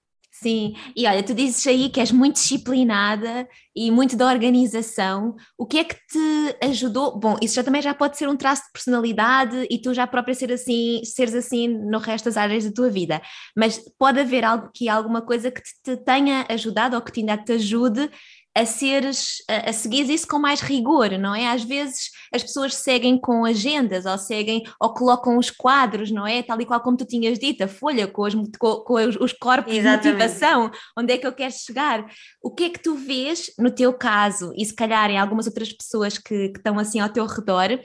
Sim, 0.44 0.76
e 0.94 1.08
olha, 1.08 1.24
tu 1.24 1.34
dizes 1.34 1.66
aí 1.68 1.90
que 1.90 2.02
és 2.02 2.12
muito 2.12 2.36
disciplinada 2.36 3.48
e 3.74 3.90
muito 3.90 4.18
da 4.18 4.28
organização. 4.28 5.38
O 5.58 5.66
que 5.66 5.78
é 5.78 5.84
que 5.86 5.96
te 5.96 6.58
ajudou? 6.66 7.18
Bom, 7.18 7.38
isso 7.42 7.56
já 7.56 7.64
também 7.64 7.82
já 7.82 7.94
pode 7.94 8.18
ser 8.18 8.28
um 8.28 8.36
traço 8.36 8.64
de 8.64 8.74
personalidade 8.74 9.66
e 9.72 9.82
tu 9.82 9.94
já 9.94 10.06
própria 10.06 10.36
ser 10.36 10.52
assim, 10.52 11.00
seres 11.06 11.34
assim 11.34 11.70
no 11.70 11.98
resto 11.98 12.26
das 12.26 12.36
áreas 12.36 12.66
da 12.66 12.74
tua 12.74 12.90
vida. 12.90 13.22
Mas 13.56 13.82
pode 13.98 14.20
haver 14.20 14.44
algo 14.44 14.70
que 14.74 14.90
alguma 14.90 15.22
coisa 15.22 15.50
que 15.50 15.62
te, 15.62 15.96
te 15.96 16.04
tenha 16.04 16.46
ajudado 16.50 16.98
ou 16.98 17.02
que 17.02 17.14
te 17.14 17.22
ainda 17.22 17.38
te 17.38 17.54
ajude 17.54 18.10
a 18.56 18.66
seres, 18.66 19.38
a, 19.50 19.70
a 19.70 19.74
seguir 19.74 20.08
isso 20.10 20.28
com 20.28 20.38
mais 20.38 20.62
rigor, 20.62 21.12
não 21.18 21.34
é? 21.34 21.48
Às 21.48 21.64
vezes 21.64 22.12
as 22.32 22.44
pessoas 22.44 22.76
seguem 22.76 23.18
com 23.20 23.46
agendas 23.46 24.06
ou 24.06 24.18
seguem 24.18 24.64
ou 24.80 24.94
colocam 24.94 25.38
os 25.38 25.50
quadros, 25.50 26.12
não 26.12 26.28
é? 26.28 26.44
Tal 26.44 26.62
e 26.62 26.66
qual 26.66 26.80
como 26.82 26.96
tu 26.96 27.06
tinhas 27.06 27.40
dito, 27.40 27.64
a 27.64 27.68
folha 27.68 28.08
com 28.08 28.22
os, 28.24 28.36
com, 28.60 28.76
com 28.78 28.94
os, 28.94 29.16
os 29.16 29.34
corpos 29.34 29.74
Exatamente. 29.74 30.04
de 30.04 30.12
motivação, 30.12 30.72
onde 30.98 31.14
é 31.14 31.18
que 31.18 31.26
eu 31.26 31.34
quero 31.34 31.54
chegar. 31.54 32.06
O 32.42 32.52
que 32.52 32.66
é 32.66 32.70
que 32.70 32.80
tu 32.80 32.96
vês 32.96 33.52
no 33.58 33.72
teu 33.72 33.92
caso 33.94 34.54
e 34.56 34.64
se 34.64 34.76
calhar 34.76 35.10
em 35.10 35.18
algumas 35.18 35.48
outras 35.48 35.74
pessoas 35.74 36.18
que, 36.18 36.50
que 36.50 36.60
estão 36.60 36.78
assim 36.78 37.00
ao 37.00 37.10
teu 37.10 37.26
redor, 37.26 37.80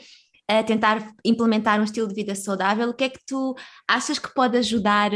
a 0.46 0.62
tentar 0.62 1.12
implementar 1.24 1.80
um 1.80 1.84
estilo 1.84 2.08
de 2.08 2.14
vida 2.14 2.34
saudável, 2.34 2.88
o 2.88 2.94
que 2.94 3.04
é 3.04 3.08
que 3.08 3.20
tu 3.26 3.54
achas 3.86 4.18
que 4.18 4.32
pode 4.32 4.56
ajudar 4.56 5.10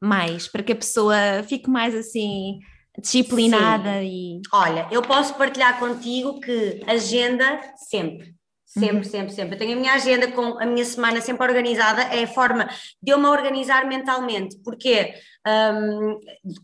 mais 0.00 0.48
para 0.48 0.62
que 0.62 0.72
a 0.72 0.76
pessoa 0.76 1.16
fique 1.46 1.70
mais 1.70 1.94
assim 1.94 2.58
disciplinada 2.98 4.00
Sim. 4.00 4.40
e. 4.40 4.42
Olha, 4.52 4.88
eu 4.90 5.02
posso 5.02 5.34
partilhar 5.34 5.78
contigo 5.78 6.40
que 6.40 6.82
agenda 6.86 7.60
sempre. 7.76 8.34
Sempre, 8.72 8.96
uhum. 8.96 9.04
sempre, 9.04 9.34
sempre. 9.34 9.54
Eu 9.54 9.58
tenho 9.58 9.76
a 9.76 9.80
minha 9.80 9.92
agenda 9.92 10.32
com 10.32 10.58
a 10.58 10.64
minha 10.64 10.84
semana 10.86 11.20
sempre 11.20 11.46
organizada, 11.46 12.04
é 12.04 12.22
a 12.22 12.26
forma 12.26 12.66
de 13.02 13.12
eu 13.12 13.18
me 13.18 13.26
organizar 13.26 13.86
mentalmente, 13.86 14.56
porque 14.64 15.12
um, 15.46 16.18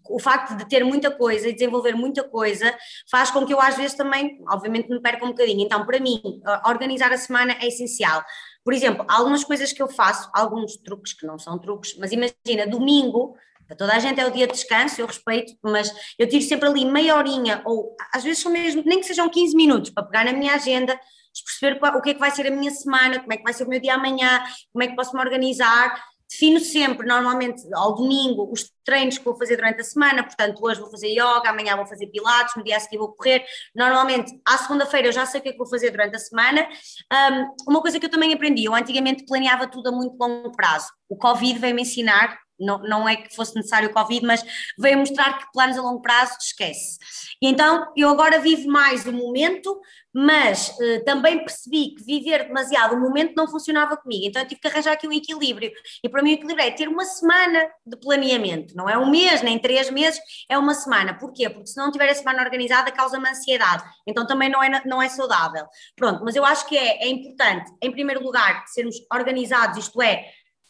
o 0.08 0.18
facto 0.18 0.56
de 0.56 0.66
ter 0.66 0.82
muita 0.84 1.10
coisa 1.10 1.50
e 1.50 1.52
desenvolver 1.52 1.92
muita 1.92 2.24
coisa 2.24 2.74
faz 3.10 3.30
com 3.30 3.44
que 3.44 3.52
eu 3.52 3.60
às 3.60 3.76
vezes 3.76 3.94
também, 3.94 4.38
obviamente, 4.48 4.88
me 4.88 5.02
perca 5.02 5.22
um 5.22 5.28
bocadinho. 5.28 5.60
Então, 5.60 5.84
para 5.84 6.00
mim, 6.00 6.18
organizar 6.66 7.12
a 7.12 7.18
semana 7.18 7.54
é 7.60 7.66
essencial. 7.66 8.24
Por 8.64 8.72
exemplo, 8.72 9.04
algumas 9.06 9.44
coisas 9.44 9.70
que 9.70 9.82
eu 9.82 9.88
faço, 9.88 10.30
alguns 10.32 10.78
truques 10.78 11.12
que 11.12 11.26
não 11.26 11.38
são 11.38 11.58
truques, 11.58 11.94
mas 11.98 12.10
imagina, 12.10 12.66
domingo 12.66 13.36
para 13.68 13.76
toda 13.76 13.94
a 13.94 13.98
gente 13.98 14.18
é 14.18 14.26
o 14.26 14.32
dia 14.32 14.46
de 14.46 14.54
descanso, 14.54 14.98
eu 14.98 15.06
respeito, 15.06 15.52
mas 15.62 15.94
eu 16.18 16.26
tiro 16.26 16.42
sempre 16.42 16.68
ali 16.68 16.86
meia 16.86 17.14
horinha, 17.14 17.62
ou 17.66 17.94
às 18.14 18.24
vezes 18.24 18.42
são 18.42 18.50
mesmo, 18.50 18.82
nem 18.84 18.98
que 18.98 19.06
sejam 19.06 19.28
15 19.28 19.54
minutos, 19.54 19.90
para 19.90 20.04
pegar 20.04 20.24
na 20.24 20.32
minha 20.32 20.54
agenda, 20.54 20.98
perceber 21.44 21.78
o 21.96 22.02
que 22.02 22.10
é 22.10 22.14
que 22.14 22.20
vai 22.20 22.30
ser 22.30 22.46
a 22.46 22.50
minha 22.50 22.70
semana, 22.70 23.20
como 23.20 23.32
é 23.32 23.36
que 23.36 23.42
vai 23.42 23.52
ser 23.52 23.64
o 23.64 23.68
meu 23.68 23.78
dia 23.78 23.94
amanhã, 23.94 24.42
como 24.72 24.82
é 24.82 24.88
que 24.88 24.96
posso 24.96 25.14
me 25.14 25.20
organizar. 25.20 26.02
Defino 26.30 26.60
sempre, 26.60 27.06
normalmente, 27.06 27.62
ao 27.72 27.94
domingo, 27.94 28.50
os 28.52 28.70
treinos 28.84 29.16
que 29.16 29.24
vou 29.24 29.34
fazer 29.36 29.56
durante 29.56 29.80
a 29.80 29.84
semana, 29.84 30.22
portanto, 30.22 30.58
hoje 30.62 30.78
vou 30.78 30.90
fazer 30.90 31.08
yoga, 31.08 31.48
amanhã 31.48 31.74
vou 31.74 31.86
fazer 31.86 32.06
pilates, 32.08 32.54
no 32.54 32.62
dia 32.62 32.76
a 32.76 32.80
seguir 32.80 32.98
vou 32.98 33.14
correr. 33.14 33.44
Normalmente, 33.74 34.38
à 34.46 34.58
segunda-feira 34.58 35.08
eu 35.08 35.12
já 35.12 35.24
sei 35.24 35.40
o 35.40 35.42
que 35.42 35.48
é 35.50 35.52
que 35.52 35.58
vou 35.58 35.68
fazer 35.68 35.90
durante 35.90 36.16
a 36.16 36.18
semana. 36.18 36.68
Um, 37.12 37.70
uma 37.70 37.80
coisa 37.80 37.98
que 37.98 38.04
eu 38.04 38.10
também 38.10 38.34
aprendi, 38.34 38.64
eu 38.64 38.74
antigamente 38.74 39.24
planeava 39.24 39.66
tudo 39.66 39.88
a 39.88 39.92
muito 39.92 40.18
longo 40.18 40.52
prazo. 40.52 40.88
O 41.08 41.16
Covid 41.16 41.58
veio-me 41.58 41.82
ensinar 41.82 42.38
não, 42.58 42.78
não 42.78 43.08
é 43.08 43.16
que 43.16 43.34
fosse 43.34 43.54
necessário 43.54 43.88
o 43.88 43.92
Covid, 43.92 44.24
mas 44.24 44.44
veio 44.78 44.98
mostrar 44.98 45.38
que 45.38 45.52
planos 45.52 45.78
a 45.78 45.82
longo 45.82 46.02
prazo 46.02 46.36
esquece. 46.40 46.98
E 47.40 47.48
então 47.48 47.92
eu 47.96 48.08
agora 48.08 48.40
vivo 48.40 48.68
mais 48.68 49.06
o 49.06 49.12
momento, 49.12 49.80
mas 50.12 50.70
uh, 50.70 51.04
também 51.04 51.38
percebi 51.38 51.94
que 51.94 52.02
viver 52.02 52.48
demasiado 52.48 52.94
o 52.94 53.00
momento 53.00 53.34
não 53.36 53.46
funcionava 53.46 53.96
comigo, 53.96 54.24
então 54.26 54.42
eu 54.42 54.48
tive 54.48 54.60
que 54.60 54.66
arranjar 54.66 54.92
aqui 54.92 55.06
um 55.06 55.12
equilíbrio. 55.12 55.70
E 56.02 56.08
para 56.08 56.22
mim 56.22 56.30
o 56.30 56.34
equilíbrio 56.34 56.66
é 56.66 56.70
ter 56.70 56.88
uma 56.88 57.04
semana 57.04 57.68
de 57.86 57.96
planeamento, 57.96 58.74
não 58.74 58.88
é 58.88 58.98
um 58.98 59.10
mês, 59.10 59.42
nem 59.42 59.58
três 59.58 59.90
meses, 59.90 60.20
é 60.48 60.58
uma 60.58 60.74
semana. 60.74 61.14
Porquê? 61.14 61.48
Porque 61.48 61.68
se 61.68 61.76
não 61.76 61.92
tiver 61.92 62.08
a 62.08 62.14
semana 62.14 62.42
organizada 62.42 62.90
causa-me 62.90 63.28
ansiedade, 63.28 63.84
então 64.06 64.26
também 64.26 64.48
não 64.48 64.62
é, 64.62 64.82
não 64.84 65.00
é 65.00 65.08
saudável. 65.08 65.66
Pronto, 65.94 66.24
mas 66.24 66.34
eu 66.34 66.44
acho 66.44 66.66
que 66.66 66.76
é, 66.76 67.04
é 67.04 67.08
importante, 67.08 67.70
em 67.80 67.92
primeiro 67.92 68.22
lugar, 68.22 68.64
sermos 68.66 68.96
organizados, 69.12 69.78
isto 69.78 70.02
é, 70.02 70.24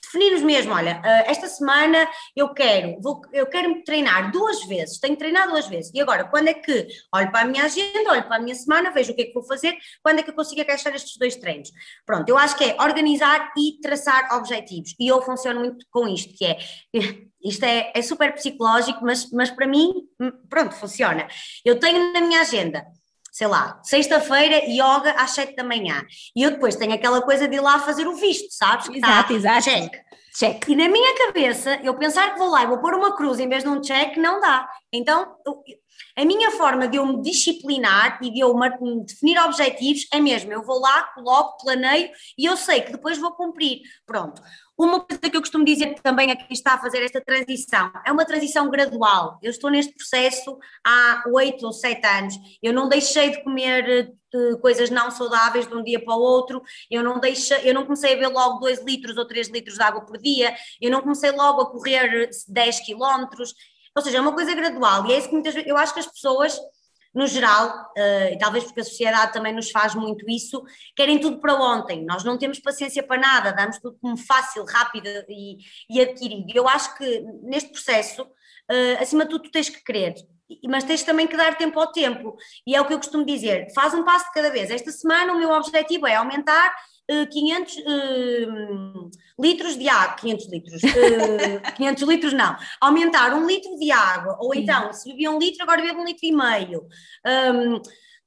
definirmos 0.09 0.42
mesmo, 0.42 0.73
olha, 0.73 1.01
eh, 1.05 1.31
esta 1.31 1.47
semana 1.47 2.09
eu 2.35 2.53
quero, 2.55 3.01
vou, 3.01 3.21
eu 3.33 3.47
quero 3.47 3.83
treinar 3.85 4.31
duas 4.33 4.64
vezes, 4.64 4.99
tenho 4.99 5.16
treinado 5.16 5.51
duas 5.51 5.68
vezes, 5.68 5.92
e 5.94 6.01
agora, 6.01 6.25
quando 6.25 6.49
é 6.49 6.55
que 6.55 6.88
olho 7.14 7.31
para 7.31 7.42
a 7.42 7.44
minha 7.44 7.64
agenda, 7.64 8.11
olho 8.11 8.27
para 8.27 8.37
a 8.37 8.40
minha 8.40 8.55
semana, 8.55 8.90
vejo 8.90 9.12
o 9.12 9.14
que 9.14 9.23
é 9.23 9.25
que 9.27 9.35
vou 9.35 9.44
fazer, 9.44 9.77
quando 10.03 10.21
é 10.21 10.23
que 10.23 10.31
eu 10.31 10.35
consigo 10.35 10.61
encaixar 10.61 10.94
estes 10.94 11.16
dois 11.18 11.37
treinos? 11.37 11.71
Pronto, 12.07 12.29
eu 12.29 12.38
acho 12.38 12.57
que 12.57 12.64
é 12.64 12.77
organizar 12.81 13.53
e 13.57 13.79
traçar 13.81 14.35
objetivos, 14.37 14.94
e 14.99 15.09
eu 15.09 15.21
funciono 15.23 15.61
muito 15.61 15.87
com 15.90 16.09
isto, 16.09 16.35
que 16.35 16.44
é, 16.44 16.59
isto 17.44 17.64
é, 17.64 17.92
é 17.94 18.03
super 18.03 18.33
psicológico, 18.35 19.05
mas, 19.05 19.31
mas 19.31 19.51
para 19.51 19.66
mim, 19.66 19.92
hum, 20.21 20.33
pronto, 20.49 20.75
funciona. 20.75 21.29
Eu 21.64 21.79
tenho 21.79 22.12
na 22.12 22.21
minha 22.21 22.40
agenda 22.40 22.85
sei 23.38 23.46
lá, 23.46 23.79
sexta-feira, 23.85 24.64
yoga 24.66 25.12
às 25.12 25.31
sete 25.31 25.55
da 25.55 25.62
manhã. 25.62 26.05
E 26.35 26.42
eu 26.42 26.51
depois 26.51 26.74
tenho 26.74 26.92
aquela 26.92 27.22
coisa 27.22 27.46
de 27.46 27.55
ir 27.55 27.61
lá 27.61 27.79
fazer 27.79 28.09
o 28.09 28.16
visto, 28.16 28.48
sabes? 28.51 28.88
Exato, 28.88 29.29
tá, 29.29 29.35
exato. 29.35 29.62
Check. 29.62 29.92
check. 30.37 30.68
E 30.68 30.74
na 30.74 30.88
minha 30.88 31.16
cabeça, 31.16 31.79
eu 31.85 31.96
pensar 31.96 32.33
que 32.33 32.38
vou 32.40 32.51
lá 32.51 32.64
e 32.64 32.66
vou 32.66 32.79
pôr 32.79 32.94
uma 32.94 33.14
cruz 33.14 33.38
em 33.38 33.48
vez 33.48 33.62
de 33.62 33.68
um 33.68 33.81
check, 33.81 34.16
não 34.16 34.40
dá. 34.40 34.68
Então, 34.92 35.37
a 36.17 36.25
minha 36.25 36.51
forma 36.53 36.89
de 36.89 36.97
eu 36.97 37.07
me 37.07 37.23
disciplinar 37.23 38.19
e 38.23 38.31
de 38.31 38.41
eu 38.41 38.55
definir 39.05 39.39
objetivos 39.41 40.07
é 40.13 40.21
mesmo, 40.21 40.53
eu 40.53 40.63
vou 40.63 40.81
lá, 40.81 41.03
coloco, 41.15 41.65
planeio 41.65 42.11
e 42.37 42.45
eu 42.45 42.57
sei 42.57 42.83
que 42.83 42.93
depois 42.93 43.19
vou 43.19 43.33
cumprir. 43.33 43.81
Pronto. 44.07 44.43
Uma 44.79 45.01
coisa 45.01 45.21
que 45.21 45.37
eu 45.37 45.41
costumo 45.41 45.65
dizer 45.65 45.97
também 46.05 46.31
a 46.31 46.37
quem 46.37 46.47
está 46.53 46.75
a 46.75 46.79
fazer 46.79 47.03
esta 47.03 47.21
transição, 47.21 47.91
é 48.07 48.13
uma 48.13 48.25
transição 48.25 48.71
gradual. 48.71 49.37
Eu 49.43 49.51
estou 49.51 49.71
neste 49.71 49.93
processo 49.93 50.57
há 50.87 51.25
oito 51.35 51.67
ou 51.67 51.73
sete 51.73 52.07
anos. 52.07 52.35
Eu 52.63 52.73
não 52.73 52.89
deixei 52.89 53.31
de 53.31 53.43
comer 53.43 54.15
uh, 54.33 54.59
coisas 54.61 54.89
não 54.89 55.11
saudáveis 55.11 55.67
de 55.67 55.75
um 55.75 55.83
dia 55.83 55.99
para 55.99 56.15
o 56.15 56.21
outro. 56.21 56.63
Eu 56.89 57.03
não 57.03 57.19
deixei, 57.19 57.69
eu 57.69 57.75
não 57.75 57.83
comecei 57.83 58.13
a 58.13 58.15
beber 58.15 58.29
logo 58.29 58.61
dois 58.61 58.81
litros 58.85 59.17
ou 59.17 59.27
três 59.27 59.49
litros 59.49 59.75
de 59.75 59.83
água 59.83 60.03
por 60.03 60.17
dia. 60.17 60.55
Eu 60.81 60.93
não 60.93 61.01
comecei 61.01 61.33
logo 61.33 61.61
a 61.61 61.71
correr 61.73 62.31
10 62.47 62.81
quilómetros. 62.81 63.55
Ou 63.96 64.03
seja, 64.03 64.18
é 64.18 64.20
uma 64.20 64.35
coisa 64.35 64.55
gradual. 64.55 65.07
E 65.07 65.12
é 65.12 65.18
isso 65.18 65.29
que 65.29 65.35
muitas 65.35 65.55
vezes 65.55 65.68
eu 65.68 65.77
acho 65.77 65.94
que 65.94 66.01
as 66.01 66.07
pessoas 66.07 66.59
no 67.14 67.27
geral, 67.27 67.90
uh, 67.96 68.33
e 68.33 68.38
talvez 68.38 68.64
porque 68.64 68.81
a 68.81 68.85
sociedade 68.85 69.33
também 69.33 69.53
nos 69.53 69.70
faz 69.70 69.94
muito 69.94 70.29
isso, 70.29 70.62
querem 70.94 71.18
tudo 71.18 71.40
para 71.40 71.55
ontem. 71.55 72.05
Nós 72.05 72.22
não 72.22 72.38
temos 72.38 72.61
paciência 72.61 73.03
para 73.03 73.20
nada, 73.20 73.53
damos 73.53 73.79
tudo 73.79 73.98
como 74.01 74.16
fácil, 74.16 74.64
rápido 74.64 75.09
e, 75.29 75.59
e 75.90 76.01
adquirido. 76.01 76.53
Eu 76.55 76.68
acho 76.68 76.96
que 76.96 77.20
neste 77.42 77.70
processo, 77.70 78.22
uh, 78.22 79.01
acima 79.03 79.24
de 79.24 79.31
tudo, 79.31 79.44
tu 79.44 79.51
tens 79.51 79.68
que 79.68 79.83
querer. 79.83 80.14
Mas 80.66 80.85
tens 80.85 81.03
também 81.03 81.27
que 81.27 81.37
dar 81.37 81.57
tempo 81.57 81.79
ao 81.79 81.92
tempo, 81.92 82.35
e 82.66 82.74
é 82.74 82.81
o 82.81 82.87
que 82.87 82.94
eu 82.94 82.98
costumo 82.98 83.24
dizer: 83.24 83.66
faz 83.74 83.92
um 83.92 84.03
passo 84.03 84.27
de 84.27 84.33
cada 84.33 84.51
vez. 84.51 84.70
Esta 84.70 84.90
semana, 84.90 85.33
o 85.33 85.38
meu 85.38 85.51
objetivo 85.51 86.07
é 86.07 86.14
aumentar 86.14 86.74
500 87.31 87.77
uh, 87.77 87.81
uh, 87.81 89.11
litros 89.38 89.79
de 89.79 89.88
água, 89.88 90.16
500 90.16 90.49
litros, 90.51 90.83
uh, 90.85 91.77
500 91.77 92.03
litros 92.09 92.33
não, 92.35 92.57
aumentar 92.81 93.35
um 93.35 93.47
litro 93.47 93.79
de 93.79 93.90
água, 93.90 94.37
ou 94.40 94.55
então, 94.55 94.92
se 94.92 95.09
bebia 95.11 95.31
um 95.31 95.38
litro, 95.38 95.62
agora 95.62 95.81
bebo 95.81 96.01
um 96.01 96.05
litro 96.05 96.27
e 96.27 96.33
meio. 96.33 96.87
Um, 97.27 97.81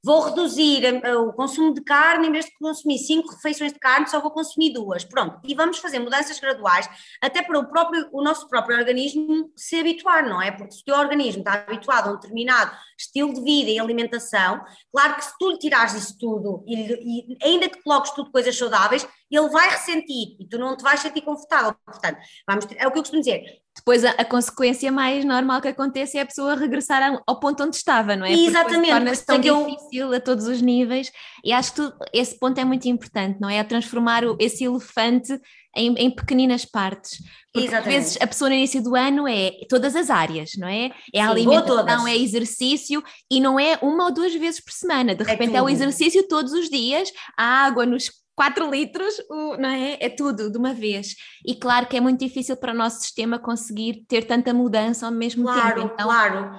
vou 0.04 0.20
reduzir 0.22 0.84
eh, 0.84 1.16
o 1.16 1.32
consumo 1.32 1.72
de 1.72 1.80
carne, 1.82 2.28
em 2.28 2.32
vez 2.32 2.46
de 2.46 2.52
consumir 2.58 2.98
cinco 2.98 3.30
refeições 3.30 3.72
de 3.72 3.78
carne, 3.78 4.08
só 4.08 4.20
vou 4.20 4.30
consumir 4.30 4.72
duas. 4.72 5.04
Pronto, 5.04 5.38
e 5.44 5.54
vamos 5.54 5.78
fazer 5.78 5.98
mudanças 6.00 6.40
graduais, 6.40 6.88
até 7.20 7.42
para 7.42 7.58
o, 7.58 7.68
próprio, 7.68 8.08
o 8.12 8.22
nosso 8.22 8.48
próprio 8.48 8.76
organismo 8.78 9.50
se 9.56 9.78
habituar, 9.78 10.28
não 10.28 10.42
é? 10.42 10.50
Porque 10.50 10.72
se 10.72 10.82
o 10.82 10.84
teu 10.84 10.96
organismo 10.96 11.40
está 11.40 11.54
habituado 11.54 12.08
a 12.08 12.12
um 12.12 12.16
determinado 12.16 12.72
estilo 12.98 13.32
de 13.32 13.42
vida 13.42 13.70
e 13.70 13.78
alimentação, 13.78 14.60
claro 14.90 15.16
que 15.16 15.24
se 15.24 15.32
tu 15.38 15.50
lhe 15.50 15.58
tirares 15.58 15.94
isso 15.94 16.16
tudo 16.18 16.64
e, 16.66 17.34
e 17.34 17.38
ainda 17.42 17.68
que 17.68 17.82
coloques 17.82 18.12
tudo 18.12 18.30
coisas 18.30 18.56
saudáveis, 18.56 19.06
ele 19.36 19.48
vai 19.48 19.70
ressentir 19.70 20.36
e 20.38 20.46
tu 20.48 20.58
não 20.58 20.76
te 20.76 20.82
vais 20.82 21.00
sentir 21.00 21.22
confortável. 21.22 21.74
Portanto, 21.84 22.18
vamos 22.46 22.66
é 22.76 22.86
o 22.86 22.90
que 22.90 22.98
eu 22.98 23.02
costumo 23.02 23.22
dizer. 23.22 23.62
Depois 23.74 24.04
a, 24.04 24.10
a, 24.10 24.24
consequência 24.24 24.92
mais 24.92 25.24
normal 25.24 25.62
que 25.62 25.68
acontece 25.68 26.18
é 26.18 26.20
a 26.20 26.26
pessoa 26.26 26.54
regressar 26.54 27.22
ao 27.26 27.40
ponto 27.40 27.62
onde 27.64 27.76
estava, 27.76 28.14
não 28.14 28.26
é? 28.26 28.32
Exatamente. 28.32 28.90
Torna-se 28.90 29.24
tão 29.24 29.40
eu... 29.40 29.66
difícil 29.66 30.12
a 30.12 30.20
todos 30.20 30.46
os 30.46 30.60
níveis 30.60 31.10
e 31.42 31.52
acho 31.52 31.72
que 31.72 31.76
tu, 31.76 31.92
esse 32.12 32.38
ponto 32.38 32.58
é 32.60 32.64
muito 32.64 32.86
importante, 32.86 33.40
não 33.40 33.48
é? 33.48 33.58
A 33.58 33.64
transformar 33.64 34.24
o, 34.24 34.36
esse 34.38 34.62
elefante 34.64 35.40
em, 35.74 35.94
em, 35.94 36.10
pequeninas 36.10 36.66
partes. 36.66 37.22
Porque 37.50 37.68
Exatamente. 37.68 37.96
às 37.96 38.04
vezes 38.04 38.18
a 38.20 38.26
pessoa 38.26 38.50
no 38.50 38.56
início 38.56 38.82
do 38.82 38.94
ano 38.94 39.26
é 39.26 39.52
todas 39.70 39.96
as 39.96 40.10
áreas, 40.10 40.50
não 40.58 40.68
é? 40.68 40.90
É 41.14 41.20
a 41.22 41.24
Sim, 41.24 41.30
alimentação, 41.30 42.06
é 42.06 42.16
exercício 42.16 43.02
e 43.30 43.40
não 43.40 43.58
é 43.58 43.78
uma 43.80 44.04
ou 44.04 44.12
duas 44.12 44.34
vezes 44.34 44.62
por 44.62 44.72
semana. 44.72 45.14
De 45.14 45.22
é 45.22 45.26
repente 45.26 45.54
é, 45.54 45.58
é 45.58 45.62
o 45.62 45.68
exercício 45.68 46.28
todos 46.28 46.52
os 46.52 46.68
dias, 46.68 47.10
a 47.38 47.64
água 47.64 47.86
nos 47.86 48.10
4 48.34 48.70
litros, 48.70 49.14
não 49.58 49.68
é? 49.68 49.98
É 50.00 50.08
tudo 50.08 50.50
de 50.50 50.58
uma 50.58 50.72
vez. 50.72 51.14
E 51.46 51.54
claro 51.54 51.86
que 51.86 51.96
é 51.96 52.00
muito 52.00 52.20
difícil 52.20 52.56
para 52.56 52.72
o 52.72 52.76
nosso 52.76 53.00
sistema 53.00 53.38
conseguir 53.38 54.04
ter 54.08 54.24
tanta 54.24 54.54
mudança 54.54 55.06
ao 55.06 55.12
mesmo 55.12 55.44
claro, 55.44 55.82
tempo. 55.82 55.92
Então, 55.94 56.06
claro, 56.06 56.52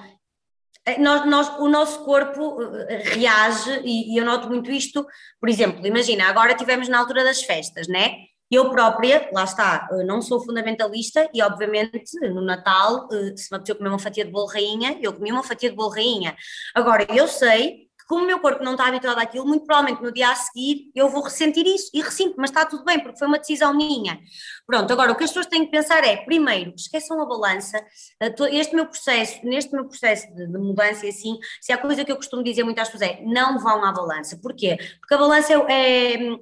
é, 0.85 0.99
nós, 0.99 1.25
nós, 1.25 1.49
o 1.59 1.69
nosso 1.69 2.03
corpo 2.03 2.61
eh, 2.61 3.03
reage, 3.15 3.81
e, 3.85 4.13
e, 4.13 4.17
eu 4.17 4.25
noto 4.25 4.49
muito 4.49 4.69
isto, 4.69 5.05
por 5.39 5.47
exemplo, 5.47 5.85
imagina, 5.87 6.25
agora 6.25 6.55
tivemos 6.55 6.89
na 6.89 6.99
altura 6.99 7.23
das 7.23 7.41
festas, 7.41 7.87
né? 7.87 8.15
Eu 8.51 8.69
própria, 8.69 9.29
lá 9.33 9.45
está, 9.45 9.87
eh, 9.93 10.03
não 10.03 10.21
sou 10.21 10.43
fundamentalista 10.43 11.29
e 11.33 11.41
obviamente 11.41 12.19
no 12.21 12.41
Natal, 12.41 13.07
eh, 13.13 13.33
se 13.35 13.49
me 13.49 13.55
apeteceu 13.55 13.77
comer 13.77 13.89
uma 13.89 13.99
fatia 13.99 14.25
de 14.25 14.31
bolo 14.31 14.47
rainha, 14.47 14.97
eu 15.01 15.13
comi 15.13 15.31
uma 15.31 15.41
fatia 15.41 15.69
de 15.69 15.75
bolo 15.75 15.89
rainha. 15.89 16.35
Agora, 16.75 17.07
eu 17.09 17.29
sei 17.29 17.82
como 18.07 18.23
o 18.23 18.27
meu 18.27 18.39
corpo 18.39 18.63
não 18.63 18.73
está 18.73 18.87
habituado 18.87 19.19
àquilo, 19.19 19.45
muito 19.45 19.65
provavelmente 19.65 20.01
no 20.01 20.11
dia 20.11 20.29
a 20.29 20.35
seguir 20.35 20.91
eu 20.95 21.09
vou 21.09 21.23
ressentir 21.23 21.65
isso 21.65 21.89
e 21.93 22.01
ressinto, 22.01 22.35
mas 22.37 22.49
está 22.49 22.65
tudo 22.65 22.83
bem, 22.83 22.99
porque 22.99 23.17
foi 23.17 23.27
uma 23.27 23.39
decisão 23.39 23.73
minha. 23.73 24.19
Pronto, 24.65 24.91
agora 24.91 25.11
o 25.11 25.15
que 25.15 25.23
as 25.23 25.29
pessoas 25.29 25.47
têm 25.47 25.65
que 25.65 25.71
pensar 25.71 26.03
é, 26.03 26.17
primeiro, 26.17 26.73
esqueçam 26.75 27.21
a 27.21 27.25
balança, 27.25 27.83
este 28.51 28.75
meu 28.75 28.85
processo, 28.85 29.39
neste 29.45 29.71
meu 29.73 29.85
processo 29.85 30.27
de, 30.33 30.47
de 30.47 30.57
mudança 30.57 31.05
e 31.05 31.09
assim, 31.09 31.37
se 31.61 31.71
há 31.71 31.77
coisa 31.77 32.03
que 32.03 32.11
eu 32.11 32.15
costumo 32.15 32.43
dizer 32.43 32.63
muito 32.63 32.79
às 32.79 32.89
pessoas 32.89 33.09
é, 33.09 33.21
não 33.23 33.59
vão 33.59 33.83
à 33.83 33.91
balança. 33.91 34.37
Porquê? 34.41 34.77
Porque 34.99 35.13
a 35.13 35.17
balança 35.17 35.53
é, 35.53 36.13
é 36.13 36.37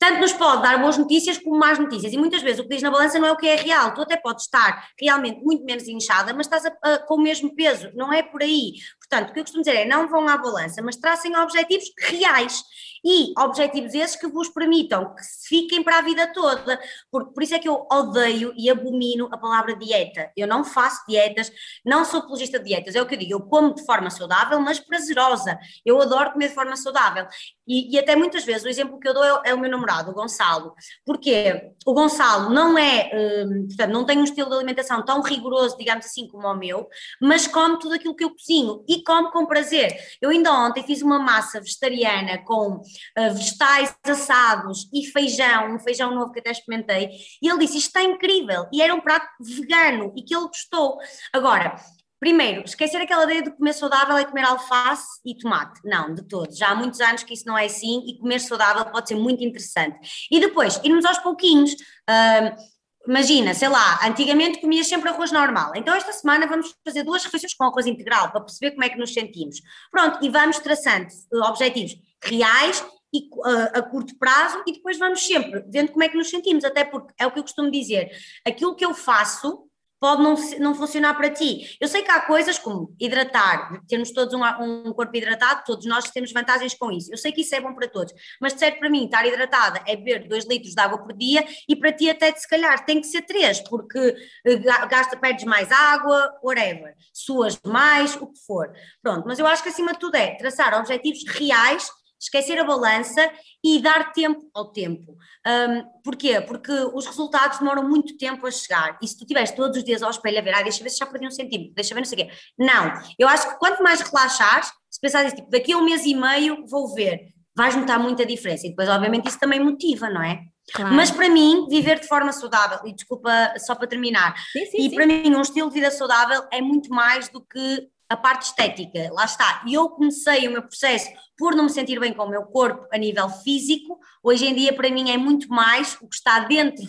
tanto 0.00 0.18
nos 0.18 0.32
pode 0.32 0.62
dar 0.62 0.78
boas 0.80 0.96
notícias 0.96 1.36
como 1.36 1.58
más 1.58 1.78
notícias. 1.78 2.10
E 2.14 2.16
muitas 2.16 2.40
vezes 2.40 2.58
o 2.58 2.62
que 2.62 2.70
diz 2.70 2.82
na 2.82 2.90
balança 2.90 3.18
não 3.18 3.28
é 3.28 3.32
o 3.32 3.36
que 3.36 3.46
é 3.46 3.54
real. 3.54 3.92
Tu 3.92 4.00
até 4.00 4.16
podes 4.16 4.44
estar 4.46 4.88
realmente 4.98 5.44
muito 5.44 5.62
menos 5.62 5.86
inchada, 5.86 6.32
mas 6.32 6.46
estás 6.46 6.64
a, 6.64 6.72
a, 6.82 6.98
com 7.00 7.16
o 7.16 7.22
mesmo 7.22 7.54
peso. 7.54 7.90
Não 7.94 8.10
é 8.10 8.22
por 8.22 8.42
aí. 8.42 8.72
Portanto, 9.10 9.30
o 9.30 9.32
que 9.32 9.40
eu 9.40 9.44
costumo 9.44 9.64
dizer 9.64 9.76
é 9.76 9.84
não 9.84 10.08
vão 10.08 10.28
à 10.28 10.38
balança, 10.38 10.80
mas 10.80 10.96
tracem 10.96 11.36
objetivos 11.36 11.90
reais 11.98 12.62
e 13.04 13.32
objetivos 13.38 13.94
esses 13.94 14.16
que 14.16 14.26
vos 14.26 14.48
permitam 14.48 15.14
que 15.14 15.22
fiquem 15.48 15.82
para 15.82 15.98
a 15.98 16.02
vida 16.02 16.32
toda, 16.32 16.80
porque 17.10 17.32
por 17.32 17.42
isso 17.42 17.54
é 17.54 17.58
que 17.58 17.68
eu 17.68 17.86
odeio 17.90 18.52
e 18.56 18.70
abomino 18.70 19.28
a 19.32 19.38
palavra 19.38 19.76
dieta. 19.76 20.30
Eu 20.36 20.46
não 20.46 20.64
faço 20.64 21.04
dietas, 21.08 21.50
não 21.84 22.04
sou 22.04 22.20
apologista 22.20 22.58
de 22.58 22.66
dietas, 22.66 22.94
é 22.94 23.02
o 23.02 23.06
que 23.06 23.14
eu 23.14 23.18
digo, 23.18 23.32
eu 23.32 23.40
como 23.40 23.74
de 23.74 23.84
forma 23.84 24.10
saudável, 24.10 24.60
mas 24.60 24.78
prazerosa. 24.78 25.58
Eu 25.84 26.00
adoro 26.00 26.32
comer 26.32 26.48
de 26.48 26.54
forma 26.54 26.76
saudável. 26.76 27.26
E, 27.66 27.94
e 27.94 27.98
até 27.98 28.16
muitas 28.16 28.44
vezes 28.44 28.64
o 28.64 28.68
exemplo 28.68 28.98
que 28.98 29.08
eu 29.08 29.14
dou 29.14 29.24
é, 29.24 29.50
é, 29.50 29.54
o 29.54 29.60
meu 29.60 29.70
namorado, 29.70 30.10
o 30.10 30.14
Gonçalo, 30.14 30.74
porque 31.06 31.72
o 31.86 31.94
Gonçalo 31.94 32.50
não 32.50 32.76
é, 32.76 33.10
hum, 33.14 33.66
portanto, 33.68 33.92
não 33.92 34.04
tem 34.04 34.18
um 34.18 34.24
estilo 34.24 34.50
de 34.50 34.56
alimentação 34.56 35.04
tão 35.04 35.22
rigoroso, 35.22 35.76
digamos 35.76 36.04
assim, 36.04 36.26
como 36.26 36.48
o 36.48 36.56
meu, 36.56 36.88
mas 37.20 37.46
come 37.46 37.78
tudo 37.78 37.94
aquilo 37.94 38.16
que 38.16 38.24
eu 38.24 38.30
cozinho 38.30 38.84
e 38.88 39.04
come 39.04 39.30
com 39.30 39.46
prazer. 39.46 39.96
Eu 40.20 40.30
ainda 40.30 40.52
ontem 40.52 40.82
fiz 40.82 41.00
uma 41.00 41.20
massa 41.20 41.60
vegetariana 41.60 42.38
com 42.44 42.80
uh, 43.18 43.34
vegetais 43.34 43.94
assados 44.04 44.88
e 44.92 45.06
feijão, 45.06 45.74
um 45.74 45.78
feijão 45.78 46.14
novo 46.14 46.32
que 46.32 46.40
até 46.40 46.50
experimentei, 46.50 47.10
e 47.42 47.48
ele 47.48 47.58
disse: 47.58 47.78
Isto 47.78 47.88
está 47.88 48.02
incrível, 48.02 48.66
e 48.72 48.82
era 48.82 48.94
um 48.94 49.00
prato 49.00 49.28
vegano 49.40 50.12
e 50.16 50.22
que 50.22 50.34
ele 50.34 50.46
gostou. 50.46 50.98
Agora, 51.32 51.76
Primeiro, 52.20 52.62
esquecer 52.66 52.98
aquela 53.00 53.24
ideia 53.24 53.42
de 53.42 53.50
comer 53.50 53.72
saudável 53.72 54.14
é 54.14 54.26
comer 54.26 54.44
alface 54.44 55.18
e 55.24 55.34
tomate. 55.38 55.80
Não, 55.82 56.14
de 56.14 56.22
todos. 56.28 56.58
Já 56.58 56.68
há 56.68 56.74
muitos 56.74 57.00
anos 57.00 57.22
que 57.22 57.32
isso 57.32 57.46
não 57.46 57.56
é 57.56 57.64
assim 57.64 58.04
e 58.06 58.18
comer 58.18 58.40
saudável 58.40 58.84
pode 58.92 59.08
ser 59.08 59.14
muito 59.14 59.42
interessante. 59.42 60.28
E 60.30 60.38
depois, 60.38 60.78
irmos 60.84 61.06
aos 61.06 61.16
pouquinhos. 61.18 61.72
Uh, 61.72 62.80
imagina, 63.08 63.54
sei 63.54 63.68
lá, 63.68 64.00
antigamente 64.06 64.60
comias 64.60 64.86
sempre 64.86 65.08
arroz 65.08 65.32
normal. 65.32 65.72
Então 65.74 65.94
esta 65.94 66.12
semana 66.12 66.46
vamos 66.46 66.74
fazer 66.84 67.02
duas 67.02 67.24
refeições 67.24 67.54
com 67.54 67.64
arroz 67.64 67.86
integral 67.86 68.30
para 68.30 68.42
perceber 68.42 68.72
como 68.72 68.84
é 68.84 68.90
que 68.90 68.98
nos 68.98 69.14
sentimos. 69.14 69.60
Pronto, 69.90 70.18
e 70.22 70.28
vamos 70.28 70.58
traçando 70.58 71.08
objetivos 71.48 71.96
reais 72.22 72.84
e, 73.12 73.28
a 73.74 73.82
curto 73.82 74.16
prazo 74.18 74.62
e 74.66 74.72
depois 74.72 74.98
vamos 74.98 75.24
sempre 75.24 75.64
vendo 75.68 75.90
como 75.90 76.04
é 76.04 76.08
que 76.08 76.16
nos 76.16 76.30
sentimos, 76.30 76.64
até 76.64 76.84
porque 76.84 77.12
é 77.18 77.26
o 77.26 77.32
que 77.32 77.38
eu 77.38 77.42
costumo 77.42 77.70
dizer, 77.70 78.10
aquilo 78.46 78.74
que 78.74 78.84
eu 78.84 78.94
faço 78.94 79.70
pode 80.00 80.22
não, 80.22 80.34
não 80.58 80.74
funcionar 80.74 81.14
para 81.14 81.28
ti. 81.28 81.76
Eu 81.78 81.86
sei 81.86 82.02
que 82.02 82.10
há 82.10 82.22
coisas 82.22 82.58
como 82.58 82.96
hidratar, 82.98 83.82
termos 83.86 84.10
todos 84.10 84.32
um, 84.32 84.42
um 84.88 84.92
corpo 84.94 85.14
hidratado, 85.14 85.62
todos 85.66 85.84
nós 85.84 86.10
temos 86.10 86.32
vantagens 86.32 86.72
com 86.74 86.90
isso. 86.90 87.12
Eu 87.12 87.18
sei 87.18 87.30
que 87.30 87.42
isso 87.42 87.54
é 87.54 87.60
bom 87.60 87.74
para 87.74 87.86
todos, 87.86 88.14
mas 88.40 88.54
de 88.54 88.60
certo 88.60 88.78
para 88.78 88.88
mim, 88.88 89.04
estar 89.04 89.26
hidratada 89.26 89.82
é 89.86 89.94
beber 89.94 90.26
2 90.26 90.46
litros 90.46 90.74
de 90.74 90.80
água 90.80 90.98
por 90.98 91.12
dia 91.12 91.46
e 91.68 91.76
para 91.76 91.92
ti 91.92 92.08
até 92.08 92.34
se 92.34 92.48
calhar 92.48 92.82
tem 92.86 92.98
que 92.98 93.08
ser 93.08 93.22
3, 93.22 93.60
porque 93.68 94.16
eh, 94.46 94.56
gasta, 94.88 95.18
perdes 95.18 95.44
mais 95.44 95.70
água, 95.70 96.32
whatever, 96.42 96.94
suas 97.12 97.60
mais, 97.66 98.16
o 98.16 98.26
que 98.26 98.38
for. 98.46 98.72
Pronto, 99.02 99.24
mas 99.26 99.38
eu 99.38 99.46
acho 99.46 99.62
que 99.62 99.68
acima 99.68 99.92
de 99.92 99.98
tudo 99.98 100.14
é 100.14 100.34
traçar 100.36 100.72
objetivos 100.78 101.26
reais 101.28 101.90
esquecer 102.20 102.58
a 102.58 102.64
balança 102.64 103.30
e 103.64 103.80
dar 103.80 104.12
tempo 104.12 104.50
ao 104.54 104.70
tempo. 104.70 105.16
Um, 105.46 106.02
porquê? 106.04 106.40
Porque 106.40 106.70
os 106.70 107.06
resultados 107.06 107.58
demoram 107.58 107.88
muito 107.88 108.16
tempo 108.18 108.46
a 108.46 108.50
chegar. 108.50 108.98
E 109.02 109.08
se 109.08 109.16
tu 109.16 109.22
estiveres 109.22 109.52
todos 109.52 109.78
os 109.78 109.84
dias 109.84 110.02
ao 110.02 110.10
espelho 110.10 110.38
a 110.38 110.42
ver, 110.42 110.54
ah, 110.54 110.62
deixa 110.62 110.82
ver 110.82 110.90
se 110.90 110.98
já 110.98 111.06
perdi 111.06 111.26
um 111.26 111.30
centímetro, 111.30 111.74
deixa 111.74 111.94
ver 111.94 112.00
não 112.00 112.06
sei 112.06 112.24
o 112.24 112.26
quê. 112.26 112.34
Não, 112.58 112.92
eu 113.18 113.26
acho 113.26 113.48
que 113.48 113.58
quanto 113.58 113.82
mais 113.82 114.00
relaxares, 114.00 114.70
se 114.90 115.00
pensares 115.00 115.32
tipo, 115.32 115.48
daqui 115.48 115.72
a 115.72 115.78
um 115.78 115.84
mês 115.84 116.04
e 116.04 116.14
meio 116.14 116.66
vou 116.66 116.94
ver, 116.94 117.32
vais 117.56 117.74
notar 117.74 117.98
muita 117.98 118.26
diferença. 118.26 118.66
E 118.66 118.70
depois, 118.70 118.88
obviamente, 118.88 119.28
isso 119.28 119.38
também 119.38 119.60
motiva, 119.60 120.10
não 120.10 120.22
é? 120.22 120.42
Claro. 120.72 120.94
Mas 120.94 121.10
para 121.10 121.28
mim, 121.28 121.66
viver 121.68 121.98
de 121.98 122.06
forma 122.06 122.32
saudável, 122.32 122.78
e 122.86 122.94
desculpa 122.94 123.54
só 123.58 123.74
para 123.74 123.88
terminar, 123.88 124.34
sim, 124.52 124.66
sim, 124.66 124.76
e 124.78 124.90
sim. 124.90 124.94
para 124.94 125.06
mim 125.06 125.34
um 125.34 125.40
estilo 125.40 125.68
de 125.68 125.74
vida 125.74 125.90
saudável 125.90 126.44
é 126.52 126.60
muito 126.60 126.90
mais 126.90 127.28
do 127.28 127.40
que 127.40 127.88
a 128.10 128.16
parte 128.16 128.46
estética, 128.46 129.08
lá 129.12 129.24
está. 129.24 129.62
E 129.64 129.74
eu 129.74 129.88
comecei 129.88 130.48
o 130.48 130.50
meu 130.50 130.62
processo 130.62 131.08
por 131.38 131.54
não 131.54 131.64
me 131.64 131.70
sentir 131.70 132.00
bem 132.00 132.12
com 132.12 132.24
o 132.24 132.28
meu 132.28 132.42
corpo 132.42 132.88
a 132.92 132.98
nível 132.98 133.28
físico. 133.30 134.00
Hoje 134.20 134.46
em 134.46 134.54
dia, 134.54 134.72
para 134.74 134.90
mim, 134.90 135.10
é 135.10 135.16
muito 135.16 135.48
mais 135.48 135.96
o 136.02 136.08
que 136.08 136.16
está 136.16 136.40
dentro 136.40 136.84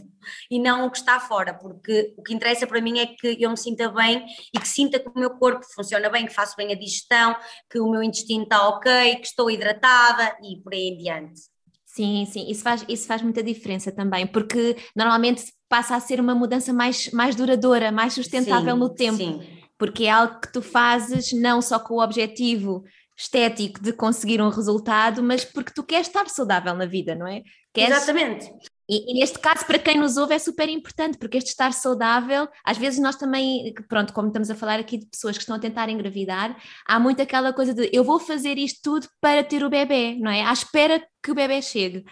e 0.49 0.59
não 0.59 0.87
o 0.87 0.89
que 0.89 0.97
está 0.97 1.19
fora, 1.19 1.53
porque 1.53 2.11
o 2.17 2.23
que 2.23 2.33
interessa 2.33 2.65
para 2.65 2.81
mim 2.81 2.97
é 2.97 3.05
que 3.05 3.37
eu 3.39 3.51
me 3.51 3.57
sinta 3.57 3.87
bem 3.89 4.25
e 4.51 4.59
que 4.59 4.67
sinta 4.67 4.99
que 4.99 5.07
o 5.07 5.13
meu 5.15 5.29
corpo 5.37 5.63
funciona 5.75 6.09
bem, 6.09 6.25
que 6.25 6.33
faço 6.33 6.55
bem 6.57 6.71
a 6.71 6.75
digestão, 6.75 7.35
que 7.69 7.79
o 7.79 7.87
meu 7.87 8.01
intestino 8.01 8.43
está 8.43 8.67
ok, 8.67 9.15
que 9.17 9.27
estou 9.27 9.49
hidratada 9.51 10.35
e 10.43 10.59
por 10.59 10.73
aí 10.73 10.87
em 10.87 10.97
diante. 10.97 11.39
Sim, 11.85 12.25
sim, 12.25 12.49
isso 12.49 12.63
faz, 12.63 12.83
isso 12.87 13.05
faz 13.05 13.21
muita 13.21 13.43
diferença 13.43 13.91
também, 13.91 14.25
porque 14.25 14.75
normalmente 14.95 15.53
passa 15.69 15.95
a 15.95 15.99
ser 15.99 16.19
uma 16.19 16.33
mudança 16.33 16.73
mais, 16.73 17.11
mais 17.11 17.35
duradoura, 17.35 17.91
mais 17.91 18.13
sustentável 18.13 18.73
sim, 18.73 18.79
no 18.79 18.89
tempo. 18.89 19.17
Sim 19.17 19.60
porque 19.81 20.03
é 20.03 20.11
algo 20.11 20.39
que 20.39 20.53
tu 20.53 20.61
fazes 20.61 21.33
não 21.33 21.59
só 21.59 21.79
com 21.79 21.95
o 21.95 22.03
objetivo 22.03 22.83
estético 23.17 23.81
de 23.81 23.91
conseguir 23.91 24.39
um 24.39 24.49
resultado, 24.49 25.23
mas 25.23 25.43
porque 25.43 25.73
tu 25.73 25.81
queres 25.81 26.05
estar 26.05 26.29
saudável 26.29 26.75
na 26.75 26.85
vida, 26.85 27.15
não 27.15 27.25
é? 27.25 27.41
Queres... 27.73 27.97
Exatamente. 27.97 28.47
E, 28.87 29.11
e, 29.11 29.19
neste 29.19 29.39
caso, 29.39 29.65
para 29.65 29.79
quem 29.79 29.97
nos 29.97 30.17
ouve, 30.17 30.35
é 30.35 30.37
super 30.37 30.69
importante, 30.69 31.17
porque 31.17 31.35
este 31.35 31.49
estar 31.49 31.73
saudável, 31.73 32.47
às 32.63 32.77
vezes 32.77 32.99
nós 32.99 33.15
também, 33.15 33.73
pronto, 33.89 34.13
como 34.13 34.27
estamos 34.27 34.51
a 34.51 34.55
falar 34.55 34.79
aqui 34.79 34.99
de 34.99 35.07
pessoas 35.07 35.35
que 35.35 35.41
estão 35.41 35.55
a 35.55 35.59
tentar 35.59 35.89
engravidar, 35.89 36.55
há 36.85 36.99
muito 36.99 37.19
aquela 37.19 37.51
coisa 37.51 37.73
de 37.73 37.89
eu 37.91 38.03
vou 38.03 38.19
fazer 38.19 38.59
isto 38.59 38.81
tudo 38.83 39.07
para 39.19 39.43
ter 39.43 39.63
o 39.63 39.69
bebê, 39.69 40.15
não 40.19 40.29
é? 40.29 40.43
À 40.43 40.53
espera 40.53 41.03
que 41.23 41.31
o 41.31 41.35
bebê 41.35 41.59
chegue. 41.59 42.05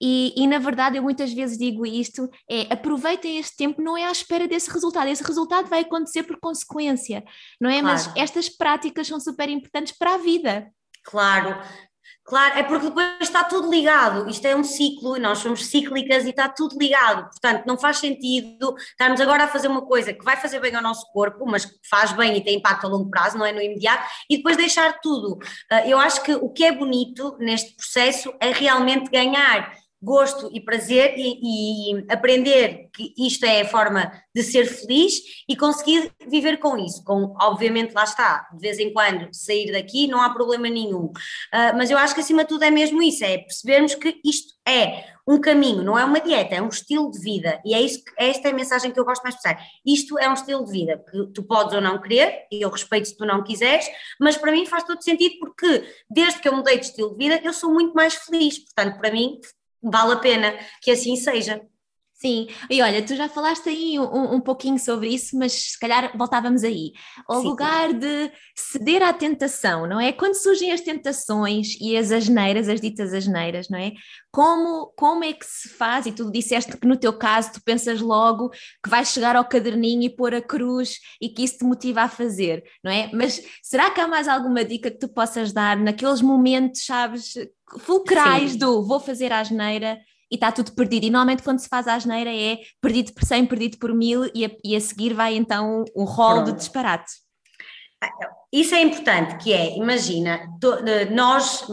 E, 0.00 0.34
e, 0.36 0.46
na 0.46 0.58
verdade 0.58 0.98
eu 0.98 1.02
muitas 1.02 1.32
vezes 1.32 1.56
digo 1.58 1.86
isto: 1.86 2.28
é 2.50 2.72
aproveitem 2.72 3.38
este 3.38 3.56
tempo, 3.56 3.82
não 3.82 3.96
é 3.96 4.04
à 4.04 4.12
espera 4.12 4.46
desse 4.46 4.70
resultado, 4.70 5.08
esse 5.08 5.24
resultado 5.24 5.68
vai 5.68 5.80
acontecer 5.80 6.22
por 6.24 6.38
consequência, 6.38 7.24
não 7.60 7.70
é? 7.70 7.80
Claro. 7.80 7.86
Mas 7.86 8.16
estas 8.16 8.48
práticas 8.48 9.06
são 9.06 9.18
super 9.20 9.48
importantes 9.48 9.96
para 9.96 10.14
a 10.14 10.18
vida. 10.18 10.70
Claro, 11.04 11.56
Claro, 12.26 12.58
é 12.58 12.62
porque 12.64 12.86
depois 12.86 13.06
está 13.20 13.44
tudo 13.44 13.70
ligado. 13.70 14.28
Isto 14.28 14.46
é 14.46 14.56
um 14.56 14.64
ciclo 14.64 15.16
e 15.16 15.20
nós 15.20 15.38
somos 15.38 15.64
cíclicas 15.66 16.24
e 16.24 16.30
está 16.30 16.48
tudo 16.48 16.76
ligado. 16.76 17.30
Portanto, 17.30 17.64
não 17.66 17.78
faz 17.78 17.98
sentido 17.98 18.74
estarmos 18.78 19.20
agora 19.20 19.44
a 19.44 19.48
fazer 19.48 19.68
uma 19.68 19.86
coisa 19.86 20.12
que 20.12 20.24
vai 20.24 20.36
fazer 20.36 20.58
bem 20.58 20.74
ao 20.74 20.82
nosso 20.82 21.06
corpo, 21.12 21.46
mas 21.46 21.64
que 21.64 21.74
faz 21.88 22.10
bem 22.12 22.36
e 22.36 22.42
tem 22.42 22.56
impacto 22.56 22.84
a 22.84 22.88
longo 22.88 23.08
prazo, 23.10 23.38
não 23.38 23.46
é 23.46 23.52
no 23.52 23.62
imediato, 23.62 24.04
e 24.28 24.38
depois 24.38 24.56
deixar 24.56 24.98
tudo. 25.00 25.38
Ah, 25.70 25.86
eu 25.86 25.98
acho 26.00 26.20
que 26.24 26.34
o 26.34 26.48
que 26.48 26.64
é 26.64 26.72
bonito 26.72 27.36
neste 27.38 27.76
processo 27.76 28.34
é 28.40 28.50
realmente 28.50 29.08
ganhar 29.08 29.72
gosto 30.06 30.48
e 30.52 30.60
prazer 30.60 31.14
e, 31.16 31.90
e, 31.90 32.06
aprender 32.08 32.88
que 32.94 33.12
isto 33.18 33.44
é 33.44 33.62
a 33.62 33.68
forma 33.68 34.12
de 34.32 34.40
ser 34.40 34.64
feliz 34.64 35.20
e 35.48 35.56
conseguir 35.56 36.12
viver 36.28 36.58
com 36.58 36.78
isso. 36.78 37.02
Com, 37.02 37.34
obviamente, 37.42 37.92
lá 37.92 38.04
está, 38.04 38.48
de 38.54 38.60
vez 38.60 38.78
em 38.78 38.92
quando 38.92 39.28
sair 39.32 39.72
daqui 39.72 40.06
não 40.06 40.22
há 40.22 40.30
problema 40.30 40.68
nenhum. 40.68 41.06
Uh, 41.06 41.74
mas 41.76 41.90
eu 41.90 41.98
acho 41.98 42.14
que 42.14 42.20
acima 42.20 42.44
de 42.44 42.50
tudo 42.50 42.62
é 42.62 42.70
mesmo 42.70 43.02
isso, 43.02 43.24
é 43.24 43.38
percebermos 43.38 43.96
que 43.96 44.20
isto 44.24 44.54
é 44.66 45.16
um 45.28 45.40
caminho, 45.40 45.82
não 45.82 45.98
é 45.98 46.04
uma 46.04 46.20
dieta, 46.20 46.54
é 46.54 46.62
um 46.62 46.68
estilo 46.68 47.10
de 47.10 47.18
vida. 47.18 47.60
E 47.64 47.74
é 47.74 47.80
isso 47.80 48.04
que, 48.04 48.12
esta 48.16 48.48
é 48.48 48.52
a 48.52 48.54
mensagem 48.54 48.92
que 48.92 49.00
eu 49.00 49.04
gosto 49.04 49.22
mais 49.22 49.34
de 49.34 49.42
passar. 49.42 49.60
Isto 49.84 50.18
é 50.20 50.30
um 50.30 50.34
estilo 50.34 50.64
de 50.64 50.70
vida 50.70 51.04
que 51.10 51.32
tu 51.32 51.42
podes 51.42 51.74
ou 51.74 51.80
não 51.80 52.00
querer, 52.00 52.46
e 52.50 52.62
eu 52.62 52.70
respeito 52.70 53.08
se 53.08 53.16
tu 53.16 53.26
não 53.26 53.42
quiseres, 53.42 53.86
mas 54.20 54.36
para 54.36 54.52
mim 54.52 54.64
faz 54.66 54.84
todo 54.84 55.02
sentido 55.02 55.34
porque 55.40 55.84
desde 56.08 56.40
que 56.40 56.48
eu 56.48 56.54
mudei 56.54 56.78
de 56.78 56.86
estilo 56.86 57.10
de 57.10 57.16
vida 57.16 57.40
eu 57.42 57.52
sou 57.52 57.72
muito 57.72 57.92
mais 57.92 58.14
feliz. 58.14 58.58
Portanto, 58.58 58.98
para 58.98 59.10
mim 59.10 59.40
vale 59.82 60.14
a 60.14 60.16
pena 60.18 60.56
que 60.82 60.90
assim 60.90 61.16
seja. 61.16 61.62
Sim, 62.16 62.46
e 62.70 62.80
olha, 62.80 63.04
tu 63.04 63.14
já 63.14 63.28
falaste 63.28 63.68
aí 63.68 63.98
um, 64.00 64.36
um 64.36 64.40
pouquinho 64.40 64.78
sobre 64.78 65.10
isso, 65.10 65.36
mas 65.36 65.52
se 65.52 65.78
calhar 65.78 66.16
voltávamos 66.16 66.64
aí. 66.64 66.92
Ao 67.28 67.42
Sim. 67.42 67.48
lugar 67.48 67.92
de 67.92 68.32
ceder 68.56 69.02
à 69.02 69.12
tentação, 69.12 69.86
não 69.86 70.00
é? 70.00 70.12
Quando 70.12 70.34
surgem 70.34 70.72
as 70.72 70.80
tentações 70.80 71.76
e 71.78 71.94
as 71.94 72.10
asneiras, 72.10 72.70
as 72.70 72.80
ditas 72.80 73.12
asneiras, 73.12 73.68
não 73.68 73.78
é? 73.78 73.92
Como, 74.32 74.94
como 74.96 75.24
é 75.24 75.34
que 75.34 75.44
se 75.44 75.68
faz? 75.68 76.06
E 76.06 76.12
tu 76.12 76.32
disseste 76.32 76.74
que 76.78 76.86
no 76.86 76.96
teu 76.96 77.12
caso 77.12 77.52
tu 77.52 77.62
pensas 77.62 78.00
logo 78.00 78.48
que 78.82 78.88
vais 78.88 79.08
chegar 79.10 79.36
ao 79.36 79.44
caderninho 79.44 80.04
e 80.04 80.16
pôr 80.16 80.34
a 80.34 80.40
cruz 80.40 80.98
e 81.20 81.28
que 81.28 81.44
isso 81.44 81.58
te 81.58 81.64
motiva 81.66 82.00
a 82.00 82.08
fazer, 82.08 82.64
não 82.82 82.90
é? 82.90 83.10
Mas 83.12 83.42
será 83.62 83.90
que 83.90 84.00
há 84.00 84.08
mais 84.08 84.26
alguma 84.26 84.64
dica 84.64 84.90
que 84.90 84.98
tu 84.98 85.08
possas 85.08 85.52
dar 85.52 85.76
naqueles 85.76 86.22
momentos, 86.22 86.82
sabes, 86.86 87.34
fulcrais 87.80 88.52
Sim. 88.52 88.58
do 88.58 88.82
vou 88.82 89.00
fazer 89.00 89.34
a 89.34 89.40
asneira 89.40 89.98
e 90.30 90.34
está 90.34 90.50
tudo 90.52 90.72
perdido. 90.74 91.06
E 91.06 91.10
normalmente 91.10 91.42
quando 91.42 91.58
se 91.58 91.68
faz 91.68 91.86
a 91.86 91.94
asneira 91.94 92.34
é 92.34 92.58
perdido 92.80 93.12
por 93.12 93.24
100, 93.24 93.46
perdido 93.46 93.78
por 93.78 93.94
mil 93.94 94.24
e 94.34 94.44
a, 94.44 94.50
e 94.64 94.76
a 94.76 94.80
seguir 94.80 95.14
vai 95.14 95.36
então 95.36 95.84
um 95.96 96.04
rol 96.04 96.42
de 96.42 96.52
disparates. 96.52 97.26
Isso 98.52 98.74
é 98.74 98.80
importante, 98.80 99.36
que 99.42 99.52
é, 99.52 99.76
imagina, 99.76 100.40
nós, 101.10 101.66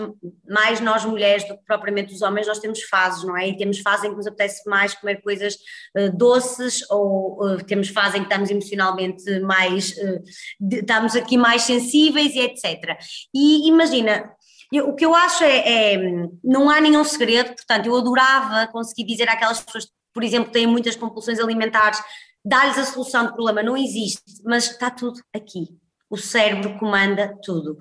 mais 0.49 0.79
nós 0.79 1.05
mulheres 1.05 1.47
do 1.47 1.55
que 1.55 1.63
propriamente 1.65 2.13
os 2.13 2.21
homens, 2.21 2.47
nós 2.47 2.59
temos 2.59 2.81
fases, 2.83 3.23
não 3.23 3.37
é? 3.37 3.47
E 3.47 3.57
temos 3.57 3.79
fases 3.79 4.05
em 4.05 4.09
que 4.09 4.15
nos 4.15 4.27
apetece 4.27 4.67
mais 4.67 4.93
comer 4.93 5.21
coisas 5.21 5.55
uh, 5.97 6.15
doces 6.15 6.79
ou 6.89 7.45
uh, 7.45 7.63
temos 7.63 7.89
fases 7.89 8.15
em 8.15 8.19
que 8.19 8.25
estamos 8.25 8.49
emocionalmente 8.49 9.39
mais, 9.41 9.91
uh, 9.91 10.23
estamos 10.71 11.15
aqui 11.15 11.37
mais 11.37 11.61
sensíveis 11.61 12.33
e 12.33 12.39
etc. 12.39 12.97
E 13.33 13.67
imagina, 13.67 14.29
eu, 14.71 14.89
o 14.89 14.95
que 14.95 15.05
eu 15.05 15.13
acho 15.13 15.43
é, 15.43 15.93
é, 15.93 15.97
não 16.43 16.69
há 16.69 16.79
nenhum 16.79 17.03
segredo, 17.03 17.53
portanto, 17.55 17.85
eu 17.85 17.95
adorava 17.95 18.67
conseguir 18.71 19.05
dizer 19.05 19.29
àquelas 19.29 19.61
pessoas, 19.61 19.87
por 20.13 20.23
exemplo, 20.23 20.47
que 20.47 20.53
têm 20.53 20.67
muitas 20.67 20.95
compulsões 20.95 21.39
alimentares, 21.39 22.01
dar-lhes 22.43 22.77
a 22.77 22.85
solução 22.85 23.25
do 23.25 23.33
problema, 23.33 23.63
não 23.63 23.77
existe, 23.77 24.21
mas 24.43 24.71
está 24.71 24.89
tudo 24.89 25.21
aqui. 25.33 25.67
O 26.09 26.17
cérebro 26.17 26.77
comanda 26.77 27.35
tudo. 27.43 27.71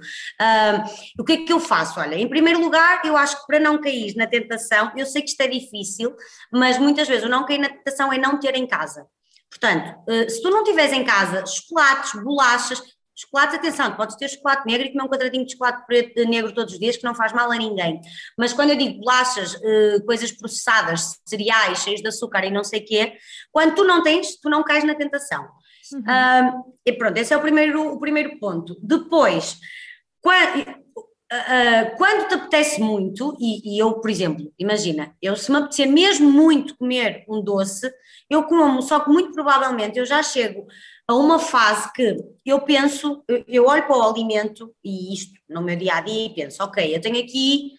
Uh, 0.40 1.20
o 1.20 1.24
que 1.24 1.32
é 1.32 1.36
que 1.44 1.52
eu 1.52 1.60
faço? 1.60 2.00
Olha, 2.00 2.14
em 2.16 2.26
primeiro 2.26 2.60
lugar, 2.60 3.02
eu 3.04 3.14
acho 3.14 3.38
que 3.38 3.46
para 3.46 3.60
não 3.60 3.78
cair 3.78 4.14
na 4.16 4.26
tentação, 4.26 4.90
eu 4.96 5.04
sei 5.04 5.20
que 5.20 5.28
isto 5.28 5.40
é 5.42 5.48
difícil, 5.48 6.14
mas 6.50 6.78
muitas 6.78 7.06
vezes 7.06 7.24
o 7.24 7.28
não 7.28 7.44
cair 7.44 7.58
na 7.58 7.68
tentação 7.68 8.10
é 8.10 8.16
não 8.16 8.40
ter 8.40 8.54
em 8.54 8.66
casa. 8.66 9.06
Portanto, 9.50 9.98
uh, 10.08 10.30
se 10.30 10.40
tu 10.40 10.48
não 10.48 10.64
tiveres 10.64 10.92
em 10.94 11.04
casa 11.04 11.44
chocolates, 11.44 12.12
bolachas, 12.22 12.82
Chocolates, 13.22 13.54
atenção, 13.54 13.94
podes 13.94 14.16
ter 14.16 14.28
chocolate 14.28 14.66
negro 14.66 14.86
e 14.86 14.90
comer 14.90 15.04
um 15.04 15.08
quadradinho 15.08 15.46
de 15.46 15.52
chocolate 15.52 15.86
preto, 15.86 16.28
negro 16.28 16.52
todos 16.52 16.72
os 16.72 16.80
dias, 16.80 16.96
que 16.96 17.04
não 17.04 17.14
faz 17.14 17.32
mal 17.32 17.50
a 17.52 17.56
ninguém. 17.56 18.00
Mas 18.36 18.52
quando 18.52 18.70
eu 18.70 18.76
digo 18.76 18.98
bolachas, 18.98 19.54
uh, 19.54 20.04
coisas 20.04 20.32
processadas, 20.32 21.20
cereais, 21.24 21.78
cheios 21.78 22.00
de 22.00 22.08
açúcar 22.08 22.44
e 22.44 22.50
não 22.50 22.64
sei 22.64 22.80
o 22.80 22.84
quê, 22.84 23.16
quando 23.52 23.76
tu 23.76 23.84
não 23.84 24.02
tens, 24.02 24.36
tu 24.40 24.50
não 24.50 24.64
cais 24.64 24.82
na 24.82 24.94
tentação. 24.94 25.48
Uhum. 25.92 26.00
Uh, 26.00 26.74
e 26.84 26.92
pronto, 26.92 27.16
esse 27.16 27.32
é 27.32 27.36
o 27.36 27.40
primeiro, 27.40 27.92
o 27.94 28.00
primeiro 28.00 28.38
ponto. 28.40 28.76
Depois, 28.82 29.56
quando, 30.20 30.60
uh, 30.62 31.96
quando 31.96 32.28
te 32.28 32.34
apetece 32.34 32.80
muito, 32.80 33.36
e, 33.40 33.76
e, 33.76 33.78
eu, 33.78 34.00
por 34.00 34.10
exemplo, 34.10 34.52
imagina, 34.58 35.14
eu 35.22 35.36
se 35.36 35.50
me 35.50 35.58
apetecer 35.58 35.86
mesmo 35.86 36.28
muito 36.28 36.76
comer 36.76 37.24
um 37.28 37.40
doce, 37.40 37.88
eu 38.28 38.42
como, 38.44 38.82
só 38.82 38.98
que 38.98 39.10
muito 39.10 39.32
provavelmente 39.32 39.98
eu 39.98 40.04
já 40.04 40.22
chego 40.24 40.66
a 41.12 41.16
uma 41.16 41.38
fase 41.38 41.92
que 41.92 42.16
eu 42.44 42.60
penso, 42.60 43.22
eu 43.46 43.66
olho 43.66 43.86
para 43.86 43.96
o 43.96 44.02
alimento 44.02 44.74
e 44.84 45.12
isto 45.12 45.32
no 45.48 45.62
meu 45.62 45.76
dia 45.76 45.94
a 45.94 46.00
dia 46.00 46.26
e 46.26 46.34
penso, 46.34 46.62
ok, 46.62 46.94
eu 46.94 47.00
tenho 47.00 47.22
aqui 47.22 47.72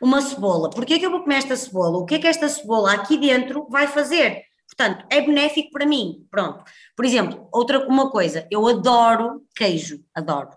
uma 0.00 0.20
cebola, 0.20 0.70
porquê 0.70 0.94
é 0.94 0.98
que 0.98 1.06
eu 1.06 1.10
vou 1.10 1.22
comer 1.22 1.36
esta 1.36 1.56
cebola? 1.56 1.98
O 1.98 2.04
que 2.04 2.16
é 2.16 2.18
que 2.18 2.26
esta 2.26 2.48
cebola 2.48 2.92
aqui 2.92 3.16
dentro 3.16 3.66
vai 3.70 3.86
fazer? 3.86 4.42
Portanto, 4.66 5.04
é 5.10 5.20
benéfico 5.20 5.70
para 5.70 5.86
mim, 5.86 6.26
pronto. 6.30 6.64
Por 6.96 7.04
exemplo, 7.04 7.48
outra 7.52 7.86
uma 7.86 8.10
coisa, 8.10 8.46
eu 8.50 8.66
adoro 8.66 9.42
queijo, 9.54 10.00
adoro, 10.14 10.50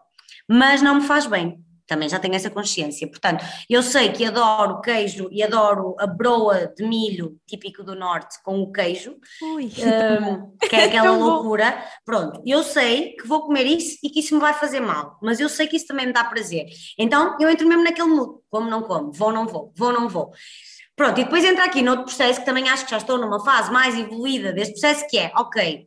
mas 0.49 0.81
não 0.81 0.95
me 0.95 1.01
faz 1.01 1.25
bem. 1.27 1.64
Também 1.88 2.10
já 2.10 2.19
tenho 2.19 2.36
essa 2.36 2.50
consciência. 2.50 3.08
Portanto, 3.08 3.45
eu 3.69 3.82
sei 3.84 4.12
que 4.12 4.26
adoro 4.26 4.82
queijo 4.82 5.30
e 5.32 5.43
adoro 5.43 5.95
a 6.00 6.08
broa 6.08 6.74
de 6.76 6.84
milho 6.84 7.38
típico 7.48 7.84
do 7.84 7.95
norte 7.95 8.41
com 8.43 8.60
o 8.62 8.71
queijo, 8.71 9.15
Ui, 9.41 9.65
um, 10.21 10.58
que 10.58 10.76
é 10.76 10.86
aquela 10.86 11.12
loucura. 11.12 11.78
Pronto, 12.04 12.41
eu 12.45 12.63
sei 12.63 13.15
que 13.15 13.28
vou 13.28 13.41
comer 13.41 13.65
isso 13.65 13.98
e 14.04 14.10
que 14.10 14.19
isso 14.19 14.34
me 14.36 14.41
vai 14.41 14.54
fazer 14.54 14.80
mal, 14.80 15.17
mas 15.21 15.39
eu 15.39 15.50
sei 15.50 15.67
que 15.67 15.78
isso 15.78 15.88
também 15.88 16.08
me 16.08 16.13
dá 16.13 16.24
prazer. 16.24 16.65
Então 16.98 17.38
eu 17.39 17.50
entro 17.50 17.67
mesmo 17.67 17.84
naquele 17.84 18.10
mood, 18.10 18.39
como 18.50 18.69
não 18.69 18.82
como, 18.82 19.12
vou 19.12 19.32
não 19.32 19.48
vou, 19.48 19.71
vou 19.76 19.93
não 19.93 20.10
vou. 20.10 20.32
Pronto, 20.95 21.19
e 21.19 21.26
depois 21.26 21.43
entra 21.43 21.65
aqui 21.65 21.82
noutro 21.82 22.06
processo 22.06 22.39
que 22.39 22.45
também 22.45 22.69
acho 22.69 22.86
que 22.86 22.91
já 22.91 22.98
estou 22.98 23.17
numa 23.17 23.43
fase 23.43 23.69
mais 23.69 23.98
evoluída 23.98 24.54
deste 24.54 24.80
processo, 24.80 25.06
que 25.10 25.17
é, 25.17 25.32
ok, 25.36 25.86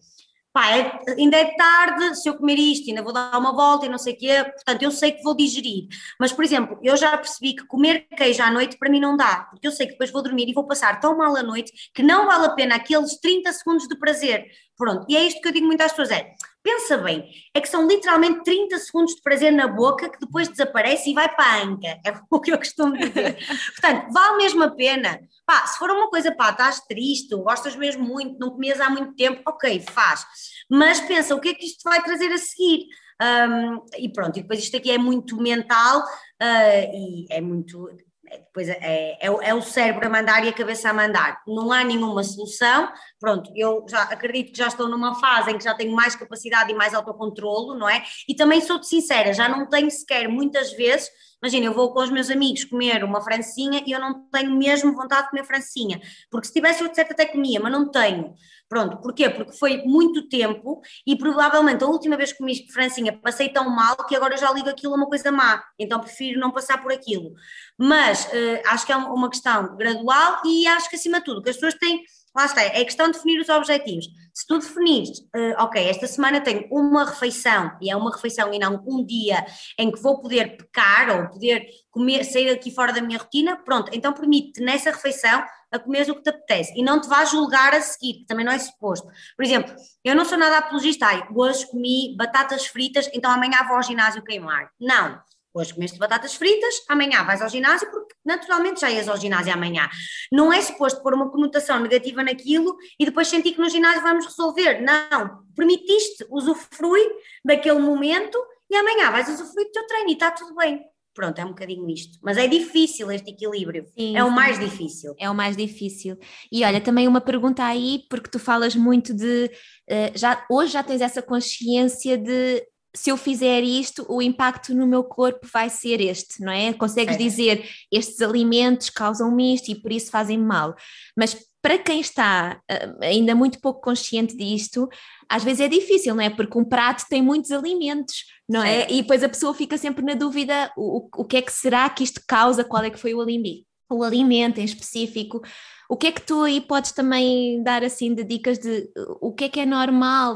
pá, 0.53 0.77
é, 0.77 0.99
ainda 1.19 1.37
é 1.37 1.55
tarde, 1.57 2.17
se 2.17 2.29
eu 2.29 2.37
comer 2.37 2.59
isto, 2.59 2.89
ainda 2.89 3.03
vou 3.03 3.13
dar 3.13 3.37
uma 3.39 3.55
volta 3.55 3.87
e 3.87 3.89
não 3.89 3.99
sei 3.99 4.15
o 4.15 4.19
quê, 4.19 4.45
portanto, 4.45 4.83
eu 4.83 4.91
sei 4.91 5.13
que 5.13 5.23
vou 5.23 5.37
digerir. 5.37 5.87
Mas, 6.19 6.33
por 6.33 6.45
exemplo, 6.45 6.79
eu 6.83 6.97
já 6.97 7.17
percebi 7.17 7.55
que 7.55 7.67
comer 7.67 8.07
queijo 8.17 8.43
à 8.43 8.51
noite 8.51 8.77
para 8.79 8.91
mim 8.91 9.01
não 9.01 9.17
dá, 9.17 9.47
porque 9.51 9.67
eu 9.67 9.73
sei 9.73 9.87
que 9.87 9.93
depois 9.93 10.11
vou 10.11 10.23
dormir 10.23 10.49
e 10.49 10.55
vou 10.55 10.67
passar 10.67 11.01
tão 11.01 11.17
mal 11.17 11.37
a 11.37 11.43
noite 11.43 11.73
que 11.95 12.03
não 12.03 12.27
vale 12.27 12.47
a 12.47 12.51
pena 12.51 12.77
aqueles 12.77 13.19
30 13.21 13.53
segundos 13.53 13.87
de 13.87 13.99
prazer. 13.99 14.47
Pronto, 14.77 15.07
e 15.09 15.17
é 15.17 15.23
isto 15.25 15.41
que 15.41 15.49
eu 15.49 15.53
digo 15.53 15.67
muito 15.67 15.81
às 15.81 15.93
pessoas, 15.93 16.11
é, 16.11 16.35
pensa 16.63 16.99
bem, 16.99 17.31
é 17.55 17.61
que 17.61 17.69
são 17.69 17.87
literalmente 17.87 18.45
30 18.45 18.79
segundos 18.79 19.15
de 19.15 19.23
prazer 19.23 19.53
na 19.53 19.67
boca 19.67 20.09
que 20.09 20.19
depois 20.19 20.49
desaparece 20.49 21.11
e 21.11 21.15
vai 21.15 21.29
para 21.29 21.45
a 21.45 21.63
anca, 21.63 21.89
é 22.05 22.13
o 22.31 22.41
que 22.41 22.53
eu 22.53 22.59
costumo 22.59 22.97
dizer. 22.97 23.39
Portanto, 23.73 24.13
vale 24.13 24.37
mesmo 24.37 24.63
a 24.65 24.71
pena. 24.71 25.21
Pá, 25.47 25.67
se 25.67 25.79
for 25.79 25.91
uma 25.91 26.09
coisa, 26.09 26.35
pá, 26.35 26.51
estás 26.51 26.81
triste, 26.81 27.35
gostas 27.35 27.75
mesmo 27.77 28.05
muito, 28.05 28.39
não 28.39 28.51
comias 28.51 28.81
há 28.81 28.91
muito 28.91 29.15
tempo, 29.15 29.43
ok, 29.47 29.81
faz. 29.91 30.25
Mas 30.71 31.01
pensa, 31.01 31.35
o 31.35 31.41
que 31.41 31.49
é 31.51 31.55
que 31.55 31.65
isto 31.65 31.83
vai 31.85 32.03
trazer 32.03 32.33
a 32.33 32.39
seguir? 32.39 32.87
Um, 33.21 33.85
e 33.99 34.09
pronto, 34.13 34.39
e 34.39 34.43
depois 34.43 34.61
isto 34.61 34.77
aqui 34.77 34.93
é 34.93 34.99
muito 34.99 35.37
mental 35.37 36.03
uh, 36.03 36.95
e 36.95 37.27
é 37.31 37.41
muito. 37.41 37.91
É, 38.31 38.39
depois 38.39 38.69
é, 38.69 38.79
é, 38.83 39.27
é, 39.27 39.55
o 39.55 39.63
cérebro 39.63 40.07
a 40.07 40.11
mandar 40.11 40.45
e 40.45 40.49
a 40.49 40.53
cabeça 40.53 40.91
a 40.91 40.93
mandar. 40.93 41.41
Não 41.47 41.73
há 41.73 41.83
nenhuma 41.83 42.23
solução. 42.23 42.89
Pronto, 43.19 43.51
eu 43.57 43.85
já 43.89 44.03
acredito 44.03 44.53
que 44.53 44.59
já 44.59 44.69
estou 44.69 44.89
numa 44.89 45.19
fase 45.19 45.51
em 45.51 45.59
que 45.59 45.65
já 45.65 45.75
tenho 45.75 45.95
mais 45.95 46.15
capacidade 46.15 46.71
e 46.71 46.75
mais 46.75 46.95
autocontrolo, 46.95 47.75
não 47.75 47.89
é? 47.89 48.03
E 48.29 48.35
também 48.35 48.61
sou-te 48.61 48.87
sincera, 48.87 49.33
já 49.33 49.49
não 49.49 49.69
tenho 49.69 49.91
sequer 49.91 50.29
muitas 50.29 50.73
vezes 50.73 51.11
Imagina, 51.43 51.67
eu 51.67 51.73
vou 51.73 51.93
com 51.93 52.01
os 52.01 52.11
meus 52.11 52.31
amigos 52.31 52.65
comer 52.65 53.05
uma 53.05 53.21
francinha 53.21 53.83
e 53.87 53.93
eu 53.93 54.01
não 54.01 54.29
tenho 54.29 54.51
mesmo 54.57 54.93
vontade 54.93 55.25
de 55.25 55.31
comer 55.31 55.45
francinha, 55.45 56.01
porque 56.31 56.49
se 56.49 56.53
tivesse 56.53 56.83
eu 56.83 56.89
de 56.89 56.97
certo 56.97 57.13
até 57.13 57.27
comia, 57.27 57.61
mas 57.61 57.71
não 57.71 57.89
tenho. 57.91 58.35
Pronto, 58.69 58.99
porquê? 58.99 59.31
Porque 59.31 59.53
foi 59.53 59.83
muito 59.85 60.29
tempo 60.29 60.83
e 61.07 61.17
provavelmente 61.17 61.85
a 61.85 61.87
última 61.87 62.17
vez 62.17 62.33
que 62.33 62.39
comi 62.39 62.67
francinha 62.71 63.17
passei 63.17 63.49
tão 63.49 63.71
mal 63.71 63.97
que 64.07 64.17
agora 64.17 64.37
já 64.37 64.53
ligo 64.53 64.69
aquilo 64.69 64.95
a 64.95 64.97
uma 64.97 65.07
coisa 65.07 65.31
má, 65.31 65.63
então 65.79 66.01
prefiro 66.01 66.41
não 66.41 66.51
passar 66.51 66.83
por 66.83 66.93
aquilo. 66.93 67.33
Mas 67.79 68.27
uh, 68.27 68.63
acho 68.67 68.85
que 68.85 68.93
é 68.93 68.97
uma 68.97 69.31
questão 69.31 69.77
gradual 69.77 70.43
e 70.45 70.67
acho 70.67 70.91
que 70.91 70.97
acima 70.97 71.19
de 71.19 71.25
tudo 71.25 71.43
que 71.43 71.51
as 71.51 71.57
pessoas 71.57 71.75
têm 71.75 72.03
lá 72.39 72.47
está, 72.47 72.63
é 72.63 72.85
questão 72.85 73.07
de 73.07 73.15
definir 73.15 73.41
os 73.41 73.49
objetivos. 73.49 74.07
Se 74.33 74.47
tu 74.47 74.59
definires, 74.59 75.19
uh, 75.19 75.55
ok, 75.59 75.83
esta 75.89 76.07
semana 76.07 76.41
tenho 76.41 76.69
uma 76.71 77.05
refeição, 77.05 77.77
e 77.83 77.91
é 77.91 77.97
uma 77.97 78.15
refeição 78.15 78.55
e 78.55 78.59
não 78.59 78.83
um 78.87 79.05
dia 79.05 79.45
em 79.79 79.91
que 79.91 80.01
vou 80.01 80.21
poder 80.21 80.57
pecar 80.57 81.11
ou 81.11 81.29
poder 81.29 81.67
comer, 81.91 82.25
sair 82.25 82.51
aqui 82.51 82.71
fora 82.71 82.93
da 82.93 83.01
minha 83.01 83.19
rotina, 83.19 83.57
pronto, 83.57 83.91
então 83.93 84.13
permite 84.13 84.61
nessa 84.61 84.91
refeição 84.91 85.43
a 85.71 85.79
comer 85.79 86.09
o 86.11 86.15
que 86.15 86.23
te 86.23 86.31
apetece 86.31 86.73
e 86.77 86.83
não 86.83 87.01
te 87.01 87.09
vá 87.09 87.25
julgar 87.25 87.75
a 87.75 87.81
seguir, 87.81 88.21
que 88.21 88.27
também 88.27 88.45
não 88.45 88.53
é 88.53 88.59
suposto. 88.59 89.09
Por 89.37 89.45
exemplo, 89.45 89.75
eu 90.05 90.15
não 90.15 90.25
sou 90.25 90.39
nada 90.39 90.59
apologista, 90.59 91.07
ai, 91.07 91.27
hoje 91.35 91.67
comi 91.67 92.15
batatas 92.17 92.67
fritas, 92.67 93.11
então 93.13 93.31
amanhã 93.31 93.65
vou 93.67 93.77
ao 93.77 93.83
ginásio 93.83 94.23
queimar. 94.23 94.71
Não 94.81 95.21
Hoje 95.59 95.75
comeste 95.75 95.99
batatas 95.99 96.35
fritas, 96.35 96.85
amanhã 96.89 97.25
vais 97.25 97.43
ao 97.43 97.49
ginásio, 97.49 97.91
porque 97.91 98.15
naturalmente 98.25 98.81
já 98.81 98.89
ias 98.89 99.09
ao 99.09 99.17
ginásio 99.17 99.53
amanhã. 99.53 99.89
Não 100.31 100.53
é 100.53 100.63
suposto 100.63 101.03
pôr 101.03 101.15
uma 101.15 101.31
conotação 101.31 101.81
negativa 101.81 102.23
naquilo 102.23 102.77
e 102.99 103.05
depois 103.05 103.27
sentir 103.27 103.53
que 103.53 103.61
no 103.61 103.69
ginásio 103.69 104.01
vamos 104.03 104.25
resolver. 104.25 104.81
Não, 104.81 105.43
permitiste 105.57 106.25
usufruir 106.31 107.11
daquele 107.45 107.81
momento 107.81 108.39
e 108.71 108.77
amanhã 108.77 109.11
vais 109.11 109.29
usufruir 109.29 109.67
do 109.67 109.73
teu 109.73 109.87
treino 109.89 110.11
e 110.11 110.13
está 110.13 110.31
tudo 110.31 110.55
bem. 110.55 110.81
Pronto, 111.13 111.37
é 111.41 111.45
um 111.45 111.49
bocadinho 111.49 111.91
isto. 111.91 112.17
Mas 112.23 112.39
é 112.39 112.47
difícil 112.47 113.11
este 113.11 113.33
equilíbrio. 113.33 113.85
Sim, 113.99 114.17
é 114.17 114.23
o 114.23 114.31
mais 114.31 114.57
difícil. 114.57 115.17
É 115.19 115.29
o 115.29 115.35
mais 115.35 115.57
difícil. 115.57 116.17
E 116.53 116.65
olha, 116.65 116.81
também 116.81 117.09
uma 117.09 117.21
pergunta 117.21 117.65
aí, 117.65 118.05
porque 118.09 118.31
tu 118.31 118.39
falas 118.39 118.77
muito 118.77 119.13
de. 119.13 119.51
Uh, 119.91 120.17
já, 120.17 120.47
hoje 120.49 120.75
já 120.75 120.85
tens 120.85 121.01
essa 121.01 121.21
consciência 121.21 122.17
de 122.17 122.65
se 122.99 123.11
eu 123.11 123.17
fizer 123.17 123.63
isto, 123.63 124.05
o 124.09 124.21
impacto 124.21 124.75
no 124.75 124.87
meu 124.87 125.05
corpo 125.05 125.47
vai 125.53 125.71
ser 125.71 126.01
este, 126.01 126.43
não 126.43 126.51
é? 126.51 126.73
Consegues 126.73 127.15
é. 127.15 127.19
dizer 127.19 127.69
estes 127.93 128.21
alimentos 128.21 128.91
causam-me 128.91 129.55
isto 129.55 129.71
e 129.71 129.81
por 129.81 129.93
isso 129.93 130.11
fazem 130.11 130.37
mal. 130.37 130.75
Mas 131.17 131.37
para 131.63 131.79
quem 131.79 132.01
está 132.01 132.61
uh, 132.69 133.05
ainda 133.05 133.37
muito 133.37 133.61
pouco 133.61 133.81
consciente 133.81 134.37
disto, 134.37 134.89
às 135.29 135.45
vezes 135.45 135.61
é 135.61 135.69
difícil, 135.69 136.13
não 136.13 136.23
é? 136.23 136.29
Porque 136.29 136.59
um 136.59 136.65
prato 136.65 137.05
tem 137.09 137.23
muitos 137.23 137.53
alimentos, 137.53 138.25
não 138.49 138.63
é? 138.63 138.91
E 138.91 139.03
depois 139.03 139.23
a 139.23 139.29
pessoa 139.29 139.55
fica 139.55 139.79
sempre 139.79 140.05
na 140.05 140.15
dúvida: 140.15 140.73
o, 140.77 141.09
o 141.17 141.25
que 141.25 141.37
é 141.37 141.43
que 141.43 141.53
será 141.53 141.89
que 141.89 142.03
isto 142.03 142.21
causa? 142.27 142.65
Qual 142.65 142.83
é 142.83 142.91
que 142.91 142.99
foi 142.99 143.15
o 143.15 143.21
alimento? 143.21 143.65
O 143.89 144.03
alimento 144.03 144.59
em 144.59 144.65
específico. 144.65 145.41
O 145.89 145.97
que 145.97 146.09
é 146.09 146.13
que 146.13 146.21
tu 146.21 146.43
aí 146.43 146.61
podes 146.61 146.93
também 146.93 147.63
dar 147.63 147.83
assim 147.83 148.15
de 148.15 148.23
dicas 148.23 148.59
de 148.59 148.91
o 149.21 149.33
que 149.33 149.45
é 149.45 149.49
que 149.49 149.61
é 149.61 149.67
normal? 149.67 150.35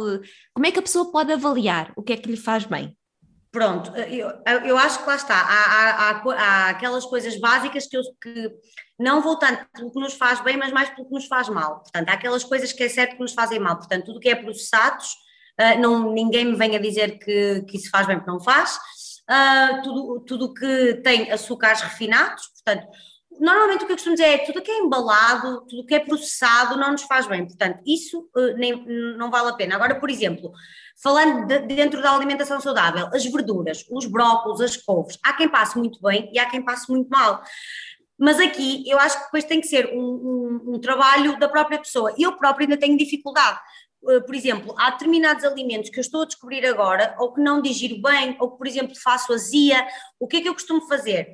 Como 0.54 0.66
é 0.66 0.72
que 0.72 0.78
a 0.78 0.82
pessoa 0.82 1.12
pode 1.12 1.30
avaliar 1.30 1.92
o 1.94 2.02
que 2.02 2.14
é 2.14 2.16
que 2.16 2.30
lhe 2.30 2.38
faz 2.38 2.64
bem? 2.64 2.96
Pronto, 3.52 3.94
eu, 3.94 4.30
eu 4.64 4.78
acho 4.78 5.00
que 5.00 5.06
lá 5.06 5.14
está, 5.14 5.34
há, 5.34 5.90
há, 5.90 6.22
há, 6.24 6.70
aquelas 6.70 7.04
coisas 7.04 7.38
básicas 7.38 7.86
que, 7.86 7.98
eu, 7.98 8.02
que 8.18 8.50
não 8.98 9.20
vou 9.20 9.38
tanto 9.38 9.66
pelo 9.74 9.92
que 9.92 10.00
nos 10.00 10.14
faz 10.14 10.40
bem, 10.40 10.56
mas 10.56 10.72
mais 10.72 10.88
pelo 10.88 11.06
que 11.06 11.12
nos 11.12 11.26
faz 11.26 11.50
mal. 11.50 11.80
Portanto, 11.80 12.08
há 12.08 12.12
aquelas 12.14 12.42
coisas 12.44 12.72
que 12.72 12.82
é 12.82 12.88
certo 12.88 13.16
que 13.16 13.20
nos 13.20 13.34
fazem 13.34 13.58
mal. 13.60 13.76
Portanto, 13.76 14.06
tudo 14.06 14.20
que 14.20 14.30
é 14.30 14.34
processados, 14.34 15.08
uh, 15.60 15.78
não, 15.78 16.14
ninguém 16.14 16.46
me 16.46 16.56
venha 16.56 16.80
dizer 16.80 17.18
que, 17.18 17.62
que 17.68 17.76
isso 17.76 17.90
faz 17.90 18.06
bem 18.06 18.16
porque 18.16 18.30
não 18.30 18.40
faz. 18.40 18.78
Uh, 19.30 19.82
tudo, 19.82 20.20
tudo 20.20 20.54
que 20.54 20.94
tem 21.04 21.30
açúcares 21.30 21.82
refinados, 21.82 22.46
portanto, 22.46 22.88
normalmente 23.40 23.84
o 23.84 23.86
que 23.86 23.92
eu 23.92 23.96
costumo 23.96 24.16
dizer 24.16 24.28
é 24.28 24.38
tudo 24.38 24.62
que 24.62 24.70
é 24.70 24.78
embalado, 24.78 25.64
tudo 25.66 25.86
que 25.86 25.94
é 25.94 26.00
processado 26.00 26.76
não 26.76 26.92
nos 26.92 27.02
faz 27.02 27.26
bem, 27.26 27.46
portanto, 27.46 27.80
isso 27.86 28.28
uh, 28.36 28.56
nem, 28.56 28.84
não 29.16 29.30
vale 29.30 29.50
a 29.50 29.54
pena. 29.54 29.74
Agora, 29.74 29.98
por 29.98 30.10
exemplo, 30.10 30.52
falando 31.02 31.46
de, 31.46 31.60
dentro 31.60 32.02
da 32.02 32.14
alimentação 32.14 32.60
saudável, 32.60 33.08
as 33.12 33.24
verduras, 33.24 33.84
os 33.90 34.06
brócolos, 34.06 34.60
as 34.60 34.76
couves, 34.76 35.18
há 35.24 35.32
quem 35.32 35.48
passe 35.48 35.76
muito 35.78 36.00
bem 36.00 36.30
e 36.32 36.38
há 36.38 36.48
quem 36.48 36.62
passe 36.62 36.90
muito 36.90 37.08
mal. 37.08 37.42
Mas 38.18 38.38
aqui 38.38 38.88
eu 38.88 38.98
acho 38.98 39.18
que 39.18 39.24
depois 39.24 39.44
tem 39.44 39.60
que 39.60 39.66
ser 39.66 39.88
um, 39.92 39.98
um, 39.98 40.74
um 40.74 40.80
trabalho 40.80 41.38
da 41.38 41.48
própria 41.48 41.78
pessoa. 41.78 42.14
Eu 42.18 42.36
própria 42.36 42.64
ainda 42.64 42.76
tenho 42.76 42.96
dificuldade 42.96 43.58
uh, 44.04 44.24
por 44.24 44.34
exemplo, 44.34 44.74
há 44.78 44.90
determinados 44.90 45.44
alimentos 45.44 45.90
que 45.90 45.98
eu 45.98 46.02
estou 46.02 46.22
a 46.22 46.26
descobrir 46.26 46.64
agora, 46.66 47.16
ou 47.18 47.32
que 47.32 47.40
não 47.40 47.60
digiro 47.60 48.00
bem, 48.00 48.36
ou 48.38 48.52
que, 48.52 48.58
por 48.58 48.66
exemplo, 48.66 48.94
faço 48.96 49.32
azia, 49.32 49.86
o 50.20 50.28
que 50.28 50.36
é 50.36 50.40
que 50.40 50.48
eu 50.48 50.54
costumo 50.54 50.86
fazer? 50.86 51.32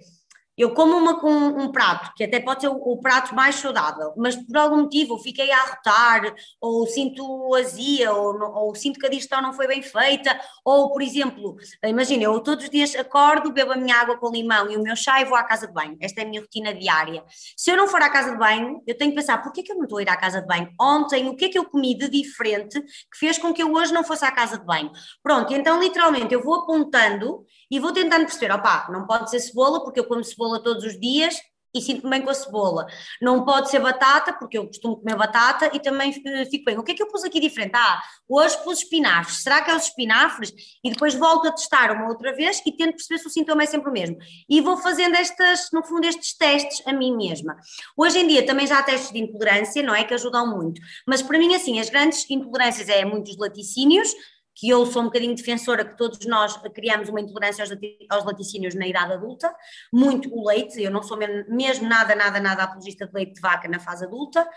Eu 0.58 0.74
como 0.74 0.96
uma 0.96 1.20
com 1.20 1.30
um 1.30 1.70
prato, 1.70 2.12
que 2.16 2.24
até 2.24 2.40
pode 2.40 2.62
ser 2.62 2.68
o, 2.68 2.74
o, 2.74 3.00
prato 3.00 3.32
mais 3.32 3.54
saudável, 3.54 4.12
mas 4.16 4.34
por 4.34 4.56
algum 4.56 4.82
motivo 4.82 5.16
fiquei 5.18 5.52
a 5.52 5.56
arrotar, 5.56 6.34
ou 6.60 6.84
sinto 6.88 7.54
azia, 7.54 8.12
ou, 8.12 8.36
ou, 8.40 8.74
sinto 8.74 8.98
que 8.98 9.06
a 9.06 9.08
digestão 9.08 9.40
não 9.40 9.52
foi 9.52 9.68
bem 9.68 9.80
feita, 9.80 10.38
ou, 10.64 10.90
por 10.92 11.00
exemplo, 11.00 11.56
imagina, 11.84 12.24
eu 12.24 12.40
todos 12.40 12.64
os 12.64 12.70
dias 12.70 12.96
acordo, 12.96 13.52
bebo 13.52 13.72
a 13.72 13.76
minha 13.76 13.94
água 13.94 14.18
com 14.18 14.30
limão 14.30 14.68
e 14.68 14.76
o 14.76 14.82
meu 14.82 14.96
chá 14.96 15.20
e 15.20 15.24
vou 15.24 15.36
à 15.36 15.44
casa 15.44 15.68
de 15.68 15.72
banho. 15.72 15.96
Esta 16.00 16.22
é 16.22 16.24
a 16.24 16.28
minha 16.28 16.40
rotina 16.40 16.74
diária. 16.74 17.22
Se 17.56 17.70
eu 17.70 17.76
não 17.76 17.86
for 17.86 18.02
à 18.02 18.10
casa 18.10 18.32
de 18.32 18.38
banho, 18.38 18.82
eu 18.84 18.96
tenho 18.98 19.12
que 19.12 19.16
pensar, 19.16 19.40
por 19.40 19.52
que 19.52 19.60
é 19.60 19.62
que 19.62 19.70
eu 19.70 19.76
não 19.76 19.84
estou 19.84 19.98
a 19.98 20.02
ir 20.02 20.08
à 20.08 20.16
casa 20.16 20.40
de 20.40 20.46
banho? 20.48 20.72
Ontem, 20.80 21.28
o 21.28 21.36
que 21.36 21.44
é 21.44 21.48
que 21.48 21.58
eu 21.58 21.64
comi 21.66 21.96
de 21.96 22.08
diferente 22.08 22.80
que 22.80 23.18
fez 23.18 23.38
com 23.38 23.54
que 23.54 23.62
eu 23.62 23.72
hoje 23.72 23.92
não 23.92 24.02
fosse 24.02 24.24
à 24.24 24.32
casa 24.32 24.58
de 24.58 24.64
banho? 24.64 24.90
Pronto, 25.22 25.54
então 25.54 25.80
literalmente 25.80 26.34
eu 26.34 26.42
vou 26.42 26.62
apontando 26.62 27.44
e 27.70 27.78
vou 27.78 27.92
tentando 27.92 28.24
perceber, 28.24 28.52
opá, 28.52 28.88
não 28.90 29.06
pode 29.06 29.30
ser 29.30 29.40
cebola, 29.40 29.82
porque 29.82 30.00
eu 30.00 30.04
como 30.04 30.24
cebola 30.24 30.62
todos 30.62 30.84
os 30.84 30.98
dias 30.98 31.34
e 31.74 31.82
sinto-me 31.82 32.10
bem 32.10 32.22
com 32.22 32.30
a 32.30 32.34
cebola. 32.34 32.86
Não 33.20 33.44
pode 33.44 33.70
ser 33.70 33.80
batata, 33.80 34.32
porque 34.32 34.58
eu 34.58 34.66
costumo 34.66 34.96
comer 34.96 35.16
batata 35.16 35.70
e 35.74 35.80
também 35.80 36.10
eh, 36.26 36.44
fico 36.46 36.64
bem. 36.64 36.78
O 36.78 36.82
que 36.82 36.92
é 36.92 36.94
que 36.94 37.02
eu 37.02 37.08
pus 37.08 37.24
aqui 37.24 37.40
diferente? 37.40 37.72
Ah, 37.74 38.00
hoje 38.28 38.56
pus 38.64 38.78
espinafres. 38.78 39.42
Será 39.42 39.60
que 39.60 39.70
é 39.70 39.76
os 39.76 39.84
espinafres? 39.84 40.52
E 40.82 40.90
depois 40.90 41.14
volto 41.14 41.48
a 41.48 41.52
testar 41.52 41.92
uma 41.92 42.08
outra 42.08 42.34
vez 42.34 42.62
e 42.64 42.72
tento 42.72 42.92
perceber 42.92 43.18
se 43.18 43.26
o 43.26 43.30
sintoma 43.30 43.62
é 43.62 43.66
sempre 43.66 43.90
o 43.90 43.92
mesmo. 43.92 44.16
E 44.48 44.60
vou 44.60 44.76
fazendo 44.78 45.14
estas, 45.16 45.68
no 45.72 45.84
fundo, 45.84 46.06
estes 46.06 46.36
testes 46.36 46.82
a 46.86 46.92
mim 46.92 47.16
mesma. 47.16 47.56
Hoje 47.96 48.18
em 48.18 48.26
dia 48.26 48.46
também 48.46 48.66
já 48.66 48.78
há 48.78 48.82
testes 48.82 49.12
de 49.12 49.18
intolerância, 49.18 49.82
não 49.82 49.94
é? 49.94 50.04
Que 50.04 50.14
ajudam 50.14 50.46
muito. 50.46 50.80
Mas 51.06 51.22
para 51.22 51.38
mim, 51.38 51.54
assim, 51.54 51.78
as 51.78 51.90
grandes 51.90 52.28
intolerâncias 52.30 52.88
é 52.88 53.04
muitos 53.04 53.36
laticínios, 53.36 54.12
que 54.58 54.68
eu 54.68 54.84
sou 54.86 55.02
um 55.02 55.04
bocadinho 55.04 55.36
defensora 55.36 55.84
que 55.84 55.96
todos 55.96 56.26
nós 56.26 56.56
criamos 56.74 57.08
uma 57.08 57.20
intolerância 57.20 57.64
aos 58.10 58.24
laticínios 58.24 58.74
na 58.74 58.88
idade 58.88 59.12
adulta, 59.12 59.54
muito 59.92 60.34
o 60.34 60.48
leite, 60.48 60.82
eu 60.82 60.90
não 60.90 61.00
sou 61.00 61.16
mesmo 61.16 61.88
nada, 61.88 62.12
nada, 62.16 62.40
nada 62.40 62.64
apologista 62.64 63.06
de 63.06 63.14
leite 63.14 63.34
de 63.34 63.40
vaca 63.40 63.68
na 63.68 63.78
fase 63.78 64.04
adulta, 64.04 64.48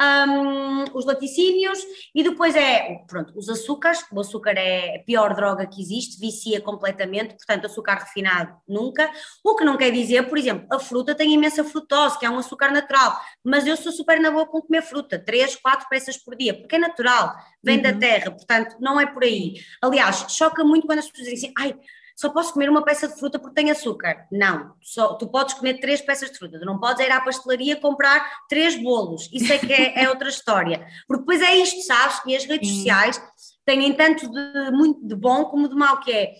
um, 0.00 0.84
os 0.94 1.04
laticínios 1.04 1.78
e 2.14 2.22
depois 2.22 2.56
é, 2.56 3.04
pronto, 3.06 3.36
os 3.36 3.46
açúcares, 3.50 4.02
o 4.10 4.20
açúcar 4.20 4.54
é 4.56 4.96
a 4.96 5.04
pior 5.04 5.34
droga 5.34 5.66
que 5.66 5.82
existe, 5.82 6.18
vicia 6.18 6.58
completamente, 6.58 7.34
portanto 7.34 7.66
açúcar 7.66 7.96
refinado 7.96 8.56
nunca, 8.66 9.10
o 9.44 9.54
que 9.54 9.64
não 9.64 9.76
quer 9.76 9.90
dizer, 9.90 10.30
por 10.30 10.38
exemplo, 10.38 10.66
a 10.72 10.78
fruta 10.78 11.14
tem 11.14 11.34
imensa 11.34 11.62
frutose, 11.62 12.18
que 12.18 12.24
é 12.24 12.30
um 12.30 12.38
açúcar 12.38 12.70
natural, 12.70 13.20
mas 13.44 13.66
eu 13.66 13.76
sou 13.76 13.92
super 13.92 14.18
na 14.18 14.30
boa 14.30 14.46
com 14.46 14.62
comer 14.62 14.82
fruta, 14.82 15.18
3, 15.18 15.56
4 15.56 15.88
peças 15.90 16.16
por 16.16 16.34
dia, 16.36 16.58
porque 16.58 16.76
é 16.76 16.78
natural, 16.78 17.34
vem 17.62 17.76
uhum. 17.76 17.82
da 17.82 17.92
terra, 17.92 18.30
portanto 18.30 18.76
não 18.80 19.00
é 19.00 19.06
por 19.06 19.22
aí. 19.22 19.54
Aliás, 19.80 20.26
choca 20.28 20.64
muito 20.64 20.86
quando 20.86 21.00
as 21.00 21.08
pessoas 21.08 21.28
dizem 21.28 21.50
assim, 21.50 21.54
ai, 21.58 21.78
só 22.16 22.28
posso 22.28 22.52
comer 22.52 22.68
uma 22.68 22.84
peça 22.84 23.08
de 23.08 23.18
fruta 23.18 23.38
porque 23.38 23.54
tem 23.54 23.70
açúcar. 23.70 24.26
Não, 24.30 24.74
só, 24.80 25.14
tu 25.14 25.26
podes 25.28 25.54
comer 25.54 25.80
três 25.80 26.00
peças 26.00 26.30
de 26.30 26.38
fruta, 26.38 26.58
tu 26.58 26.66
não 26.66 26.78
podes 26.78 27.04
ir 27.04 27.10
à 27.10 27.20
pastelaria 27.20 27.76
comprar 27.76 28.24
três 28.48 28.80
bolos, 28.80 29.28
isso 29.32 29.52
é 29.52 29.58
que 29.58 29.72
é, 29.72 30.04
é 30.04 30.08
outra 30.08 30.28
história. 30.28 30.86
Porque 31.06 31.22
depois 31.22 31.40
é 31.42 31.56
isto, 31.56 31.82
sabes? 31.82 32.20
E 32.26 32.36
as 32.36 32.44
redes 32.44 32.68
Sim. 32.68 32.76
sociais 32.76 33.22
têm 33.64 33.92
tanto 33.94 34.30
de, 34.30 34.70
muito 34.72 35.06
de 35.06 35.14
bom 35.14 35.46
como 35.46 35.68
de 35.68 35.74
mau, 35.74 36.00
que 36.00 36.12
é, 36.12 36.32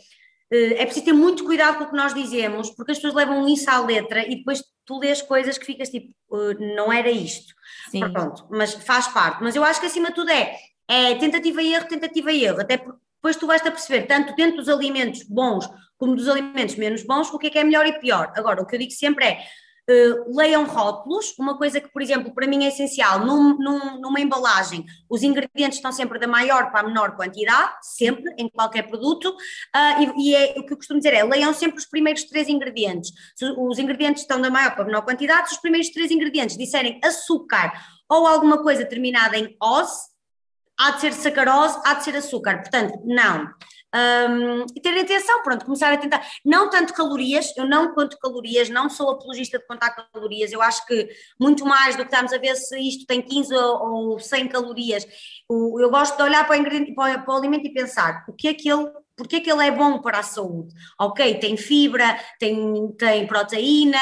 eh, 0.52 0.82
é 0.82 0.84
preciso 0.84 1.06
ter 1.06 1.12
muito 1.12 1.44
cuidado 1.44 1.78
com 1.78 1.84
o 1.84 1.90
que 1.90 1.96
nós 1.96 2.14
dizemos, 2.14 2.70
porque 2.70 2.92
as 2.92 2.98
pessoas 2.98 3.14
levam 3.14 3.48
isso 3.48 3.70
à 3.70 3.80
letra 3.80 4.24
e 4.26 4.36
depois 4.36 4.62
tu 4.84 4.98
lês 4.98 5.22
coisas 5.22 5.56
que 5.56 5.64
ficas 5.64 5.88
tipo, 5.88 6.12
eh, 6.32 6.74
não 6.76 6.92
era 6.92 7.10
isto. 7.10 7.54
Sim. 7.90 8.00
Pronto, 8.12 8.46
mas 8.50 8.74
faz 8.74 9.08
parte. 9.08 9.42
Mas 9.42 9.56
eu 9.56 9.64
acho 9.64 9.80
que 9.80 9.86
acima 9.86 10.08
de 10.08 10.14
tudo 10.14 10.30
é, 10.30 10.56
é 10.93 11.14
tentativa 11.14 11.62
e 11.62 11.72
erro, 11.72 11.88
tentativa 11.88 12.30
e 12.30 12.45
erro, 12.45 12.61
até 12.61 12.76
porque 12.76 13.01
depois 13.14 13.36
tu 13.36 13.47
vais-te 13.47 13.68
a 13.68 13.70
perceber, 13.70 14.03
tanto 14.03 14.34
dentro 14.34 14.59
dos 14.59 14.68
alimentos 14.68 15.22
bons 15.22 15.68
como 15.97 16.16
dos 16.16 16.28
alimentos 16.28 16.74
menos 16.74 17.03
bons, 17.05 17.32
o 17.32 17.38
que 17.38 17.47
é 17.47 17.51
que 17.51 17.59
é 17.59 17.64
melhor 17.64 17.86
e 17.86 17.99
pior. 18.01 18.32
Agora, 18.36 18.61
o 18.61 18.66
que 18.66 18.74
eu 18.74 18.78
digo 18.80 18.93
sempre 18.93 19.24
é, 19.24 19.38
Uh, 19.90 20.38
leiam 20.38 20.64
rótulos, 20.64 21.36
uma 21.36 21.59
coisa 21.59 21.80
que, 21.80 21.90
por 21.90 22.01
exemplo, 22.01 22.32
para 22.32 22.47
mim 22.47 22.64
é 22.64 22.68
essencial, 22.68 23.26
num, 23.26 23.59
num, 23.59 24.01
numa 24.01 24.20
embalagem, 24.20 24.84
os 25.11 25.24
ingredientes 25.24 25.78
estão 25.78 25.90
sempre 25.90 26.20
da 26.20 26.28
maior 26.28 26.70
para 26.70 26.82
a 26.82 26.88
menor 26.88 27.16
quantidade, 27.16 27.72
sempre, 27.82 28.32
em 28.38 28.49
qualquer 28.49 28.82
produto, 28.82 29.30
uh, 29.30 30.16
e, 30.18 30.30
e, 30.30 30.34
é, 30.36 30.55
o 30.57 30.64
que 30.64 30.72
eu 30.72 30.76
costumo 30.76 31.01
dizer 31.01 31.14
é, 31.14 31.24
leiam 31.24 31.53
sempre 31.53 31.78
os 31.78 31.84
primeiros 31.84 32.22
três 32.22 32.49
ingredientes. 32.49 33.11
Se 33.34 33.45
os 33.45 33.76
ingredientes 33.76 34.22
estão 34.22 34.40
da 34.40 34.51
maior 34.51 34.70
para 34.70 34.84
a 34.84 34.86
menor 34.86 35.03
quantidade, 35.03 35.49
se 35.49 35.57
os 35.57 35.61
primeiros 35.61 35.90
três 35.90 36.12
ingredientes 36.12 36.57
disserem 36.57 37.01
açúcar 37.03 37.72
ou 38.09 38.24
alguma 38.24 38.62
coisa 38.62 38.84
terminada 38.84 39.36
em 39.36 39.57
os, 39.61 40.11
há 40.78 40.92
de 40.92 41.00
ser 41.00 41.12
sacarose, 41.12 41.80
há 41.84 41.94
de 41.94 42.04
ser 42.04 42.16
açúcar, 42.16 42.58
portanto, 42.58 42.98
não. 43.04 43.52
Um, 43.94 44.64
e 44.74 44.80
ter 44.80 44.98
atenção, 44.98 45.42
pronto, 45.42 45.66
começar 45.66 45.92
a 45.92 45.98
tentar, 45.98 46.26
não 46.42 46.70
tanto 46.70 46.94
calorias, 46.94 47.54
eu 47.58 47.66
não 47.66 47.94
conto 47.94 48.18
calorias, 48.18 48.70
não 48.70 48.88
sou 48.88 49.10
apologista 49.10 49.58
de 49.58 49.66
contar 49.66 49.90
calorias, 49.90 50.50
eu 50.50 50.62
acho 50.62 50.86
que 50.86 51.10
muito 51.38 51.66
mais 51.66 51.94
do 51.94 52.02
que 52.02 52.10
estamos 52.10 52.32
a 52.32 52.38
ver 52.38 52.56
se 52.56 52.78
isto 52.80 53.04
tem 53.04 53.20
15 53.20 53.54
ou, 53.54 54.18
100 54.18 54.48
calorias, 54.48 55.06
eu 55.50 55.90
gosto 55.90 56.16
de 56.16 56.22
olhar 56.22 56.46
para 56.46 56.58
o, 56.58 56.94
para 56.94 57.34
o 57.34 57.36
alimento 57.36 57.66
e 57.66 57.74
pensar 57.74 58.24
o 58.26 58.32
que 58.32 58.48
é 58.48 58.54
que 58.54 58.70
ele 58.70 58.90
porque 59.16 59.36
é 59.36 59.40
que 59.40 59.50
ele 59.50 59.66
é 59.66 59.70
bom 59.70 60.00
para 60.00 60.18
a 60.18 60.22
saúde? 60.22 60.74
Ok, 61.00 61.38
tem 61.38 61.56
fibra, 61.56 62.18
tem, 62.38 62.92
tem 62.96 63.26
proteína, 63.26 63.98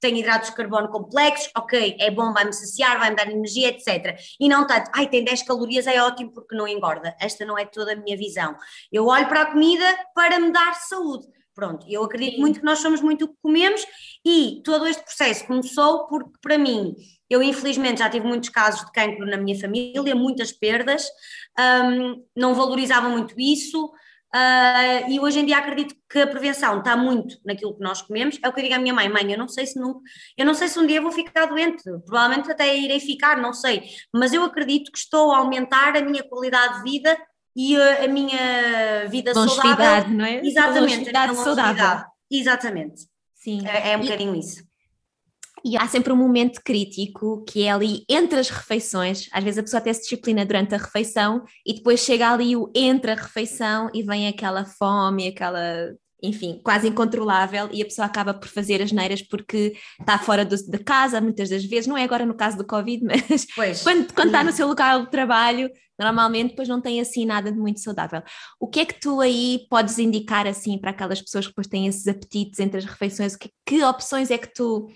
tem 0.00 0.18
hidratos 0.18 0.50
de 0.50 0.56
carbono 0.56 0.88
complexos, 0.88 1.50
ok, 1.56 1.96
é 1.98 2.10
bom, 2.10 2.32
vai-me 2.32 2.52
saciar, 2.52 2.98
vai-me 2.98 3.16
dar 3.16 3.30
energia, 3.30 3.68
etc. 3.68 4.18
E 4.38 4.48
não 4.48 4.66
tanto, 4.66 4.90
ai, 4.94 5.06
tem 5.08 5.24
10 5.24 5.42
calorias, 5.42 5.86
é 5.86 6.02
ótimo 6.02 6.32
porque 6.32 6.56
não 6.56 6.66
engorda. 6.66 7.16
Esta 7.20 7.44
não 7.44 7.58
é 7.58 7.64
toda 7.64 7.92
a 7.92 7.96
minha 7.96 8.16
visão. 8.16 8.56
Eu 8.90 9.06
olho 9.06 9.28
para 9.28 9.42
a 9.42 9.46
comida 9.46 9.84
para 10.14 10.38
me 10.38 10.52
dar 10.52 10.74
saúde. 10.74 11.26
Pronto, 11.54 11.84
eu 11.88 12.02
acredito 12.02 12.36
Sim. 12.36 12.40
muito 12.40 12.60
que 12.60 12.64
nós 12.64 12.78
somos 12.78 13.02
muito 13.02 13.26
o 13.26 13.28
que 13.28 13.36
comemos 13.42 13.84
e 14.24 14.62
todo 14.64 14.86
este 14.86 15.02
processo 15.02 15.46
começou 15.46 16.06
porque, 16.06 16.30
para 16.40 16.56
mim, 16.56 16.94
eu 17.28 17.42
infelizmente 17.42 17.98
já 17.98 18.08
tive 18.08 18.26
muitos 18.26 18.48
casos 18.48 18.84
de 18.86 18.92
cancro 18.92 19.26
na 19.26 19.36
minha 19.36 19.58
família, 19.58 20.14
muitas 20.14 20.50
perdas, 20.50 21.06
um, 21.58 22.24
não 22.34 22.54
valorizava 22.54 23.08
muito 23.10 23.34
isso, 23.38 23.92
Uh, 24.34 25.10
e 25.10 25.20
hoje 25.20 25.40
em 25.40 25.44
dia 25.44 25.58
acredito 25.58 25.94
que 26.10 26.20
a 26.20 26.26
prevenção 26.26 26.78
está 26.78 26.96
muito 26.96 27.36
naquilo 27.44 27.74
que 27.74 27.82
nós 27.82 28.00
comemos. 28.00 28.38
É 28.42 28.48
o 28.48 28.52
que 28.52 28.60
eu 28.60 28.64
digo 28.64 28.74
à 28.74 28.78
minha 28.78 28.94
mãe, 28.94 29.08
mãe, 29.08 29.30
eu 29.30 29.38
não 29.38 29.46
sei 29.46 29.66
se 29.66 29.78
nunca, 29.78 30.00
eu 30.38 30.46
não 30.46 30.54
sei 30.54 30.68
se 30.68 30.78
um 30.78 30.86
dia 30.86 31.02
vou 31.02 31.12
ficar 31.12 31.44
doente, 31.46 31.82
provavelmente 32.06 32.50
até 32.50 32.74
irei 32.74 32.98
ficar, 32.98 33.36
não 33.36 33.52
sei, 33.52 33.82
mas 34.12 34.32
eu 34.32 34.42
acredito 34.42 34.90
que 34.90 34.98
estou 34.98 35.32
a 35.32 35.38
aumentar 35.38 35.96
a 35.96 36.02
minha 36.02 36.22
qualidade 36.22 36.78
de 36.78 36.90
vida 36.90 37.18
e 37.54 37.76
a, 37.76 38.04
a 38.04 38.08
minha 38.08 39.06
vida 39.08 39.34
saudável. 39.34 40.10
não 40.10 40.24
é? 40.24 40.40
Exatamente, 40.42 41.14
a 41.14 41.34
saudável. 41.34 42.04
Exatamente. 42.30 43.02
Sim. 43.34 43.66
É, 43.66 43.92
é 43.92 43.96
um 43.98 44.00
e, 44.00 44.04
bocadinho 44.04 44.34
isso. 44.34 44.62
E 45.64 45.76
há 45.76 45.86
sempre 45.86 46.12
um 46.12 46.16
momento 46.16 46.60
crítico 46.64 47.44
que 47.44 47.64
é 47.64 47.70
ali 47.70 48.04
entre 48.08 48.38
as 48.38 48.50
refeições. 48.50 49.28
Às 49.32 49.44
vezes 49.44 49.58
a 49.58 49.62
pessoa 49.62 49.78
até 49.78 49.92
se 49.92 50.02
disciplina 50.02 50.44
durante 50.44 50.74
a 50.74 50.78
refeição 50.78 51.44
e 51.64 51.74
depois 51.74 52.00
chega 52.00 52.30
ali 52.30 52.56
o 52.56 52.70
entre 52.74 53.12
a 53.12 53.14
refeição 53.14 53.90
e 53.94 54.02
vem 54.02 54.28
aquela 54.28 54.64
fome, 54.64 55.28
aquela 55.28 55.94
enfim, 56.22 56.60
quase 56.62 56.86
incontrolável 56.86 57.68
e 57.72 57.82
a 57.82 57.84
pessoa 57.84 58.06
acaba 58.06 58.32
por 58.32 58.48
fazer 58.48 58.80
as 58.80 58.92
neiras 58.92 59.20
porque 59.20 59.74
está 59.98 60.18
fora 60.18 60.44
do, 60.44 60.56
de 60.56 60.78
casa, 60.78 61.20
muitas 61.20 61.50
das 61.50 61.64
vezes, 61.64 61.88
não 61.88 61.98
é 61.98 62.04
agora 62.04 62.24
no 62.24 62.34
caso 62.34 62.56
do 62.56 62.64
Covid, 62.64 63.02
mas 63.04 63.46
pois. 63.54 63.82
quando, 63.82 64.12
quando 64.14 64.28
está 64.28 64.44
no 64.44 64.52
seu 64.52 64.68
local 64.68 65.02
de 65.02 65.10
trabalho, 65.10 65.68
normalmente 65.98 66.50
depois 66.50 66.68
não 66.68 66.80
tem 66.80 67.00
assim 67.00 67.26
nada 67.26 67.50
de 67.50 67.58
muito 67.58 67.80
saudável. 67.80 68.22
O 68.60 68.68
que 68.68 68.80
é 68.80 68.86
que 68.86 69.00
tu 69.00 69.20
aí 69.20 69.66
podes 69.68 69.98
indicar 69.98 70.46
assim 70.46 70.78
para 70.78 70.90
aquelas 70.90 71.20
pessoas 71.20 71.46
que 71.46 71.50
depois 71.50 71.66
têm 71.66 71.88
esses 71.88 72.06
apetites 72.06 72.60
entre 72.60 72.78
as 72.78 72.84
refeições? 72.84 73.34
Que, 73.34 73.50
que 73.66 73.82
opções 73.82 74.30
é 74.30 74.38
que 74.38 74.52
tu 74.54 74.88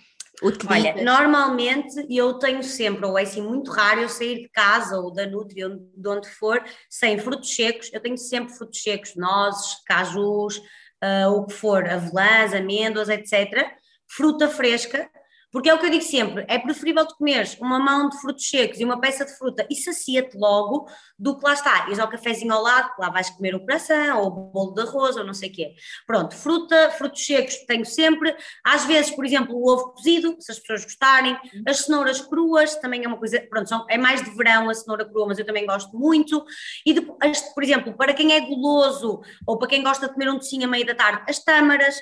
Olha, 0.68 1.02
normalmente 1.02 2.06
eu 2.10 2.34
tenho 2.34 2.62
sempre, 2.62 3.06
ou 3.06 3.18
é 3.18 3.22
assim 3.22 3.40
muito 3.40 3.70
raro 3.70 4.00
eu 4.00 4.08
sair 4.08 4.42
de 4.42 4.48
casa 4.50 4.98
ou 4.98 5.10
da 5.10 5.26
Nutri, 5.26 5.62
de 5.96 6.08
onde 6.08 6.28
for, 6.28 6.62
sem 6.90 7.18
frutos 7.18 7.54
secos, 7.54 7.90
eu 7.92 8.00
tenho 8.00 8.18
sempre 8.18 8.54
frutos 8.54 8.82
secos, 8.82 9.16
nozes, 9.16 9.82
cajus, 9.86 10.58
uh, 11.02 11.30
o 11.30 11.46
que 11.46 11.54
for, 11.54 11.88
avelãs, 11.88 12.52
amêndoas, 12.52 13.08
etc. 13.08 13.72
Fruta 14.06 14.48
fresca, 14.48 15.08
porque 15.52 15.70
é 15.70 15.74
o 15.74 15.78
que 15.78 15.86
eu 15.86 15.90
digo 15.90 16.04
sempre: 16.04 16.44
é 16.48 16.58
preferível 16.58 17.06
tu 17.06 17.16
comeres 17.16 17.56
uma 17.60 17.78
mão 17.78 18.08
de 18.08 18.20
frutos 18.20 18.48
secos 18.48 18.80
e 18.80 18.84
uma 18.84 19.00
peça 19.00 19.24
de 19.24 19.36
fruta 19.36 19.66
e 19.70 19.74
sacia-te 19.74 20.36
logo 20.36 20.88
do 21.18 21.36
que 21.38 21.44
lá 21.44 21.54
está. 21.54 21.86
Ires 21.86 21.98
ao 21.98 22.08
cafezinho 22.08 22.52
ao 22.52 22.62
lado, 22.62 22.90
lá 22.98 23.10
vais 23.10 23.30
comer 23.30 23.54
o 23.54 23.60
coração 23.60 24.20
ou 24.20 24.26
o 24.26 24.30
bolo 24.30 24.74
de 24.74 24.82
arroz 24.82 25.16
ou 25.16 25.24
não 25.24 25.34
sei 25.34 25.48
o 25.48 25.52
quê. 25.52 25.74
Pronto, 26.06 26.34
fruta, 26.34 26.90
frutos 26.90 27.24
secos 27.24 27.56
tenho 27.66 27.84
sempre. 27.84 28.36
Às 28.64 28.84
vezes, 28.84 29.10
por 29.10 29.24
exemplo, 29.24 29.56
o 29.56 29.70
ovo 29.70 29.92
cozido, 29.92 30.36
se 30.40 30.52
as 30.52 30.58
pessoas 30.58 30.84
gostarem. 30.84 31.36
As 31.66 31.78
cenouras 31.78 32.20
cruas 32.20 32.74
também 32.76 33.04
é 33.04 33.08
uma 33.08 33.18
coisa. 33.18 33.40
Pronto, 33.48 33.68
são, 33.68 33.86
é 33.88 33.96
mais 33.96 34.22
de 34.22 34.30
verão 34.30 34.68
a 34.68 34.74
cenoura 34.74 35.04
crua, 35.04 35.26
mas 35.26 35.38
eu 35.38 35.46
também 35.46 35.66
gosto 35.66 35.96
muito. 35.96 36.44
E, 36.84 36.92
depois, 36.92 37.40
por 37.54 37.62
exemplo, 37.62 37.96
para 37.96 38.14
quem 38.14 38.32
é 38.32 38.40
goloso 38.40 39.20
ou 39.46 39.58
para 39.58 39.68
quem 39.68 39.82
gosta 39.82 40.06
de 40.06 40.12
comer 40.12 40.30
um 40.30 40.36
docinho 40.36 40.66
a 40.66 40.70
meio 40.70 40.86
da 40.86 40.94
tarde, 40.94 41.22
as 41.28 41.42
tâmaras 41.42 41.96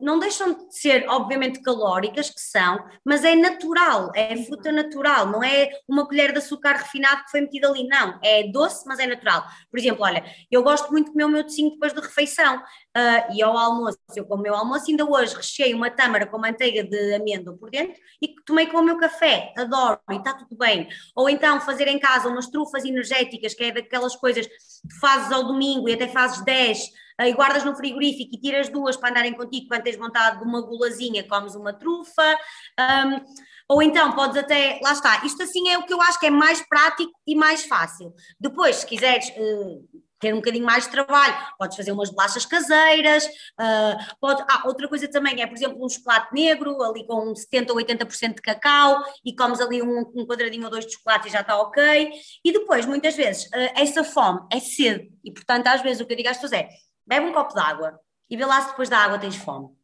não 0.00 0.18
deixam 0.18 0.54
de 0.54 0.76
ser, 0.76 1.06
obviamente, 1.08 1.60
calóricas, 1.60 2.30
que 2.30 2.40
são, 2.40 2.78
mas 3.04 3.24
é 3.24 3.34
natural, 3.36 4.10
é 4.14 4.36
fruta 4.44 4.72
natural, 4.72 5.26
não 5.26 5.42
é 5.42 5.70
uma 5.88 6.06
colher 6.06 6.32
de 6.32 6.38
açúcar 6.38 6.72
refinado 6.76 7.24
que 7.24 7.30
foi 7.30 7.42
metido 7.42 7.66
ali, 7.66 7.86
não, 7.86 8.18
é 8.22 8.44
doce, 8.44 8.86
mas 8.86 8.98
é 8.98 9.06
natural. 9.06 9.44
Por 9.70 9.78
exemplo, 9.78 10.04
olha, 10.04 10.24
eu 10.50 10.62
gosto 10.62 10.90
muito 10.90 11.06
de 11.06 11.12
comer 11.12 11.24
o 11.24 11.28
meu 11.28 11.44
docinho 11.44 11.70
depois 11.70 11.92
da 11.92 12.00
refeição, 12.00 12.56
uh, 12.58 13.34
e 13.34 13.42
ao 13.42 13.56
almoço, 13.56 13.98
eu 14.16 14.24
como 14.24 14.40
o 14.40 14.42
meu 14.42 14.54
almoço, 14.54 14.86
ainda 14.88 15.04
hoje 15.04 15.34
recheio 15.34 15.76
uma 15.76 15.90
tâmara 15.90 16.26
com 16.26 16.38
manteiga 16.38 16.82
de 16.84 17.14
amêndoa 17.14 17.56
por 17.56 17.70
dentro 17.70 18.00
e 18.22 18.34
tomei 18.46 18.66
com 18.66 18.78
o 18.78 18.82
meu 18.82 18.96
café, 18.98 19.52
adoro, 19.56 20.00
e 20.10 20.16
está 20.16 20.34
tudo 20.34 20.56
bem. 20.56 20.88
Ou 21.14 21.28
então 21.28 21.60
fazer 21.60 21.88
em 21.88 21.98
casa 21.98 22.28
umas 22.28 22.48
trufas 22.48 22.84
energéticas, 22.84 23.54
que 23.54 23.64
é 23.64 23.72
daquelas 23.72 24.16
coisas 24.16 24.46
que 24.46 24.98
fazes 25.00 25.30
ao 25.32 25.44
domingo 25.44 25.88
e 25.88 25.92
até 25.92 26.08
fazes 26.08 26.42
10 26.44 26.88
e 27.26 27.32
guardas 27.32 27.64
no 27.64 27.74
frigorífico 27.74 28.34
e 28.34 28.40
tiras 28.40 28.68
duas 28.68 28.96
para 28.96 29.10
andarem 29.10 29.34
contigo 29.34 29.68
quando 29.68 29.82
tens 29.82 29.96
vontade 29.96 30.38
de 30.38 30.44
uma 30.44 30.60
gulazinha, 30.62 31.26
comes 31.28 31.54
uma 31.54 31.72
trufa, 31.72 32.38
um, 32.78 33.24
ou 33.68 33.82
então 33.82 34.12
podes 34.12 34.36
até, 34.36 34.80
lá 34.82 34.92
está, 34.92 35.24
isto 35.24 35.42
assim 35.42 35.68
é 35.68 35.78
o 35.78 35.84
que 35.84 35.92
eu 35.92 36.00
acho 36.02 36.18
que 36.18 36.26
é 36.26 36.30
mais 36.30 36.60
prático 36.66 37.12
e 37.26 37.36
mais 37.36 37.64
fácil. 37.64 38.12
Depois, 38.38 38.76
se 38.76 38.86
quiseres 38.86 39.28
uh, 39.30 39.88
ter 40.20 40.34
um 40.34 40.36
bocadinho 40.36 40.66
mais 40.66 40.84
de 40.84 40.90
trabalho, 40.90 41.34
podes 41.58 41.76
fazer 41.76 41.92
umas 41.92 42.10
bolachas 42.10 42.44
caseiras, 42.44 43.24
uh, 43.24 44.16
pode, 44.20 44.42
ah, 44.42 44.62
outra 44.66 44.86
coisa 44.86 45.08
também 45.08 45.40
é, 45.40 45.46
por 45.46 45.56
exemplo, 45.56 45.84
um 45.84 45.88
chocolate 45.88 46.32
negro, 46.34 46.82
ali 46.82 47.06
com 47.06 47.34
70 47.34 47.72
ou 47.72 47.78
80% 47.78 48.34
de 48.34 48.42
cacau, 48.42 49.02
e 49.24 49.34
comes 49.34 49.60
ali 49.60 49.80
um, 49.82 50.00
um, 50.14 50.26
quadradinho 50.26 50.64
ou 50.64 50.70
dois 50.70 50.84
de 50.84 50.92
chocolate 50.92 51.28
e 51.28 51.30
já 51.32 51.40
está 51.40 51.56
ok, 51.58 52.10
e 52.44 52.52
depois, 52.52 52.84
muitas 52.86 53.16
vezes, 53.16 53.44
uh, 53.46 53.72
essa 53.74 54.04
fome 54.04 54.40
é 54.52 54.60
sede, 54.60 55.10
e 55.24 55.32
portanto 55.32 55.66
às 55.68 55.80
vezes 55.80 56.00
o 56.00 56.06
que 56.06 56.12
eu 56.12 56.16
digo 56.16 56.28
às 56.28 56.36
pessoas 56.36 56.52
é, 56.52 56.68
bebe 57.10 57.26
um 57.26 57.32
copo 57.32 57.52
de 57.52 57.58
água 57.58 58.00
e 58.30 58.36
vê 58.36 58.46
lá 58.46 58.60
se 58.62 58.68
depois 58.68 58.88
da 58.88 58.98
água 58.98 59.18
tens 59.18 59.34
fome. 59.34 59.76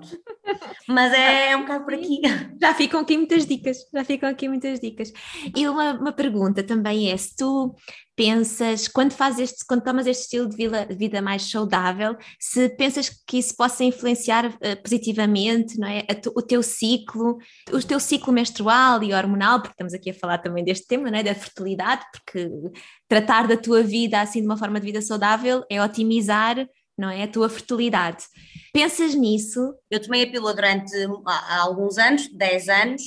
Pronto. 0.00 0.20
Mas 0.88 1.12
é, 1.12 1.50
é 1.50 1.56
um 1.56 1.62
bocado 1.62 1.84
por 1.84 1.94
aqui. 1.94 2.20
Já 2.60 2.74
ficam 2.74 3.00
aqui 3.00 3.16
muitas 3.16 3.46
dicas, 3.46 3.78
já 3.92 4.04
ficam 4.04 4.28
aqui 4.28 4.48
muitas 4.48 4.80
dicas. 4.80 5.12
E 5.56 5.68
uma, 5.68 5.92
uma 5.92 6.12
pergunta 6.12 6.62
também 6.62 7.10
é: 7.10 7.16
se 7.16 7.36
tu 7.36 7.74
pensas, 8.16 8.88
quando 8.88 9.12
fazes 9.12 9.50
este, 9.50 9.64
quando 9.66 9.82
tomas 9.82 10.06
este 10.06 10.24
estilo 10.24 10.48
de 10.48 10.56
vida, 10.56 10.84
de 10.84 10.94
vida 10.94 11.22
mais 11.22 11.48
saudável, 11.50 12.16
se 12.38 12.68
pensas 12.70 13.08
que 13.26 13.38
isso 13.38 13.56
possa 13.56 13.84
influenciar 13.84 14.46
uh, 14.46 14.82
positivamente, 14.82 15.78
não 15.78 15.88
é? 15.88 16.02
Tu, 16.02 16.32
o 16.36 16.42
teu 16.42 16.62
ciclo, 16.62 17.38
o 17.72 17.82
teu 17.82 18.00
ciclo 18.00 18.32
menstrual 18.32 19.02
e 19.02 19.14
hormonal, 19.14 19.60
porque 19.60 19.72
estamos 19.72 19.94
aqui 19.94 20.10
a 20.10 20.14
falar 20.14 20.38
também 20.38 20.64
deste 20.64 20.86
tema, 20.86 21.10
não 21.10 21.18
é? 21.18 21.22
Da 21.22 21.34
fertilidade, 21.34 22.04
porque 22.12 22.50
tratar 23.08 23.46
da 23.46 23.56
tua 23.56 23.82
vida 23.82 24.20
assim 24.20 24.40
de 24.40 24.46
uma 24.46 24.56
forma 24.56 24.80
de 24.80 24.86
vida 24.86 25.00
saudável 25.00 25.64
é 25.70 25.82
otimizar 25.82 26.66
não 27.00 27.08
é? 27.08 27.22
A 27.22 27.28
tua 27.28 27.48
fertilidade. 27.48 28.24
Pensas 28.72 29.14
nisso? 29.14 29.74
Eu 29.90 30.00
tomei 30.00 30.24
a 30.24 30.30
pílula 30.30 30.54
durante 30.54 30.92
alguns 31.58 31.98
anos, 31.98 32.28
10 32.28 32.68
anos, 32.68 33.02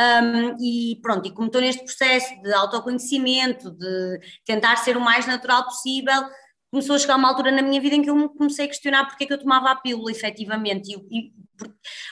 um, 0.00 0.56
e 0.60 1.00
pronto, 1.02 1.26
e 1.26 1.32
como 1.32 1.46
estou 1.46 1.60
neste 1.60 1.82
processo 1.82 2.40
de 2.42 2.52
autoconhecimento, 2.52 3.70
de 3.70 4.20
tentar 4.44 4.76
ser 4.76 4.96
o 4.96 5.00
mais 5.00 5.26
natural 5.26 5.64
possível, 5.64 6.22
começou 6.70 6.94
a 6.94 6.98
chegar 6.98 7.16
uma 7.16 7.28
altura 7.28 7.50
na 7.50 7.62
minha 7.62 7.80
vida 7.80 7.96
em 7.96 8.02
que 8.02 8.10
eu 8.10 8.14
me 8.14 8.28
comecei 8.28 8.66
a 8.66 8.68
questionar 8.68 9.06
porque 9.06 9.24
é 9.24 9.26
que 9.26 9.32
eu 9.32 9.40
tomava 9.40 9.70
a 9.70 9.76
pílula, 9.76 10.12
efetivamente, 10.12 10.92
e, 10.92 11.18
e 11.18 11.32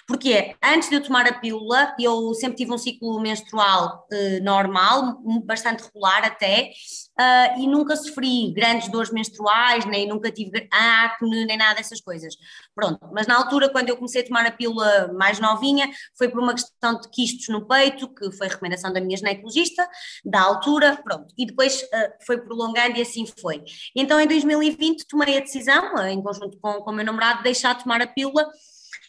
porque 0.08 0.56
antes 0.64 0.88
de 0.88 0.96
eu 0.96 1.02
tomar 1.02 1.26
a 1.26 1.38
pílula, 1.38 1.94
eu 2.00 2.34
sempre 2.34 2.56
tive 2.56 2.72
um 2.72 2.78
ciclo 2.78 3.20
menstrual 3.20 4.06
uh, 4.10 4.42
normal, 4.42 5.22
bastante 5.44 5.84
regular 5.84 6.24
até, 6.24 6.72
uh, 7.18 7.60
e 7.60 7.66
nunca 7.66 7.96
sofri 7.96 8.52
grandes 8.52 8.88
dores 8.88 9.10
menstruais, 9.10 9.84
nem 9.86 10.08
nunca 10.08 10.30
tive 10.30 10.68
acne, 10.70 11.44
nem 11.44 11.56
nada 11.56 11.76
dessas 11.76 12.00
coisas. 12.00 12.36
Pronto, 12.74 13.00
mas 13.12 13.26
na 13.26 13.36
altura, 13.36 13.68
quando 13.68 13.88
eu 13.88 13.96
comecei 13.96 14.22
a 14.22 14.26
tomar 14.26 14.46
a 14.46 14.50
pílula 14.50 15.12
mais 15.14 15.38
novinha, 15.40 15.90
foi 16.16 16.28
por 16.28 16.40
uma 16.40 16.54
questão 16.54 17.00
de 17.00 17.08
quistos 17.10 17.48
no 17.48 17.66
peito, 17.66 18.08
que 18.08 18.30
foi 18.32 18.48
recomendação 18.48 18.92
da 18.92 19.00
minha 19.00 19.16
ginecologista, 19.16 19.88
da 20.24 20.42
altura, 20.42 21.00
pronto, 21.02 21.34
e 21.36 21.46
depois 21.46 21.82
uh, 21.82 22.24
foi 22.24 22.38
prolongando 22.38 22.98
e 22.98 23.02
assim 23.02 23.26
foi. 23.26 23.62
Então 23.94 24.20
em 24.20 24.26
2020 24.26 25.06
tomei 25.06 25.38
a 25.38 25.40
decisão, 25.40 25.96
em 26.06 26.22
conjunto 26.22 26.58
com, 26.58 26.74
com 26.80 26.90
o 26.90 26.94
meu 26.94 27.04
namorado, 27.04 27.38
de 27.38 27.44
deixar 27.44 27.74
de 27.74 27.82
tomar 27.82 28.00
a 28.00 28.06
pílula 28.06 28.46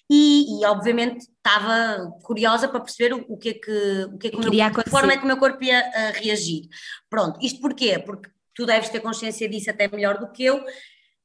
e, 0.09 0.61
e, 0.61 0.65
obviamente 0.65 1.27
estava 1.27 2.11
curiosa 2.23 2.67
para 2.67 2.79
perceber 2.79 3.13
o, 3.13 3.25
o 3.27 3.37
que 3.37 3.49
é 3.49 3.53
que, 3.53 4.05
o 4.13 4.17
que, 4.17 4.27
é 4.27 4.31
que 4.31 4.37
meu, 4.37 4.49
de 4.49 4.89
forma 4.89 5.13
é 5.13 5.17
que 5.17 5.23
o 5.23 5.27
meu 5.27 5.37
corpo 5.37 5.63
ia 5.63 5.79
uh, 5.79 6.23
reagir. 6.23 6.67
Pronto, 7.09 7.39
isto 7.41 7.59
porquê? 7.59 7.99
Porque 7.99 8.29
tu 8.55 8.65
deves 8.65 8.89
ter 8.89 9.01
consciência 9.01 9.47
disso 9.47 9.69
até 9.69 9.87
melhor 9.87 10.17
do 10.17 10.31
que 10.31 10.45
eu. 10.45 10.63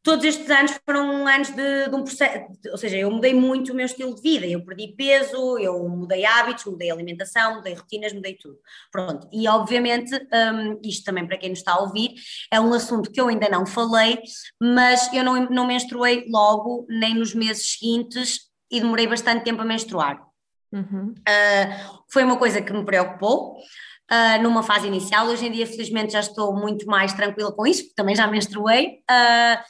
Todos 0.02 0.24
estes 0.24 0.50
anos 0.50 0.72
foram 0.84 1.28
anos 1.28 1.50
de, 1.50 1.88
de 1.88 1.94
um 1.94 2.02
processo, 2.02 2.44
ou 2.72 2.76
seja, 2.76 2.96
eu 2.96 3.08
mudei 3.08 3.32
muito 3.32 3.72
o 3.72 3.74
meu 3.74 3.86
estilo 3.86 4.12
de 4.16 4.20
vida, 4.20 4.44
eu 4.44 4.64
perdi 4.64 4.88
peso, 4.96 5.56
eu 5.58 5.88
mudei 5.88 6.24
hábitos, 6.24 6.64
mudei 6.64 6.90
alimentação, 6.90 7.54
mudei 7.54 7.74
rotinas, 7.74 8.12
mudei 8.12 8.34
tudo. 8.34 8.58
Pronto, 8.90 9.28
e 9.32 9.46
obviamente, 9.46 10.12
um, 10.12 10.80
isto 10.84 11.04
também 11.04 11.24
para 11.24 11.38
quem 11.38 11.50
nos 11.50 11.60
está 11.60 11.74
a 11.74 11.82
ouvir, 11.82 12.14
é 12.50 12.60
um 12.60 12.74
assunto 12.74 13.12
que 13.12 13.20
eu 13.20 13.28
ainda 13.28 13.48
não 13.48 13.64
falei, 13.64 14.18
mas 14.60 15.08
eu 15.14 15.22
não, 15.22 15.48
não 15.48 15.66
menstruei 15.68 16.26
logo, 16.28 16.84
nem 16.88 17.14
nos 17.14 17.32
meses 17.32 17.74
seguintes, 17.78 18.51
e 18.72 18.80
demorei 18.80 19.06
bastante 19.06 19.44
tempo 19.44 19.60
a 19.60 19.64
menstruar. 19.64 20.20
Uhum. 20.72 21.12
Uh, 21.18 22.02
foi 22.10 22.24
uma 22.24 22.38
coisa 22.38 22.62
que 22.62 22.72
me 22.72 22.84
preocupou 22.84 23.58
uh, 23.58 24.42
numa 24.42 24.62
fase 24.62 24.86
inicial. 24.86 25.26
Hoje 25.26 25.46
em 25.46 25.52
dia, 25.52 25.66
felizmente, 25.66 26.14
já 26.14 26.20
estou 26.20 26.56
muito 26.56 26.86
mais 26.86 27.12
tranquila 27.12 27.52
com 27.52 27.66
isso, 27.66 27.82
porque 27.82 27.94
também 27.94 28.16
já 28.16 28.26
menstruei. 28.26 29.02
Uh, 29.10 29.62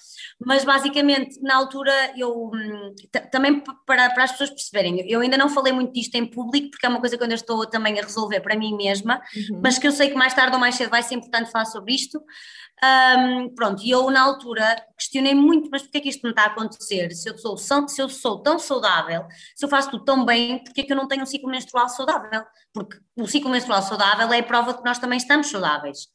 mas 0.47 0.65
basicamente, 0.65 1.41
na 1.41 1.57
altura, 1.57 1.93
eu 2.17 2.51
hum, 2.53 2.95
também 3.31 3.61
para, 3.87 4.11
para 4.11 4.25
as 4.25 4.33
pessoas 4.33 4.51
perceberem, 4.51 5.09
eu 5.11 5.21
ainda 5.21 5.37
não 5.37 5.49
falei 5.49 5.73
muito 5.73 5.93
disto 5.93 6.15
em 6.15 6.27
público, 6.27 6.71
porque 6.71 6.87
é 6.87 6.89
uma 6.89 7.01
coisa 7.01 7.17
que 7.17 7.23
eu 7.23 7.25
ainda 7.25 7.35
estou 7.35 7.67
também 7.67 7.99
a 7.99 8.03
resolver 8.03 8.41
para 8.41 8.57
mim 8.57 8.77
mesma, 8.77 9.21
uhum. 9.37 9.61
mas 9.63 9.79
que 9.79 9.87
eu 9.87 9.93
sei 9.93 10.11
que 10.11 10.17
mais 10.17 10.35
tarde 10.35 10.55
ou 10.55 10.61
mais 10.61 10.75
cedo 10.75 10.91
vai 10.91 11.03
ser 11.03 11.15
importante 11.15 11.51
falar 11.51 11.67
sobre 11.67 11.95
isto. 11.95 12.23
Um, 12.85 13.55
pronto, 13.55 13.81
e 13.85 13.91
eu 13.91 14.11
na 14.11 14.21
altura 14.23 14.77
questionei 14.99 15.35
muito, 15.35 15.69
mas 15.71 15.83
porquê 15.83 15.99
é 15.99 16.01
que 16.01 16.09
isto 16.09 16.23
me 16.25 16.31
está 16.31 16.43
a 16.43 16.47
acontecer? 16.47 17.13
Se 17.13 17.31
eu 17.31 17.39
sou, 17.39 17.57
se 17.57 18.03
eu 18.03 18.09
sou 18.09 18.43
tão 18.43 18.59
saudável, 18.59 19.25
se 19.55 19.65
eu 19.65 19.69
faço 19.69 19.93
tudo 19.93 20.05
tão 20.05 20.25
bem, 20.25 20.59
porquê 20.65 20.81
é 20.81 20.85
que 20.85 20.93
eu 20.93 20.97
não 20.97 21.07
tenho 21.07 21.23
um 21.23 21.27
ciclo 21.27 21.49
menstrual 21.49 21.89
saudável? 21.89 22.43
Porque 22.75 22.99
o 23.17 23.27
ciclo 23.29 23.51
menstrual 23.51 23.83
saudável 23.83 24.33
é 24.33 24.41
a 24.41 24.43
prova 24.43 24.73
de 24.73 24.79
que 24.79 24.85
nós 24.85 24.99
também 24.99 25.17
estamos 25.17 25.47
saudáveis. 25.47 26.09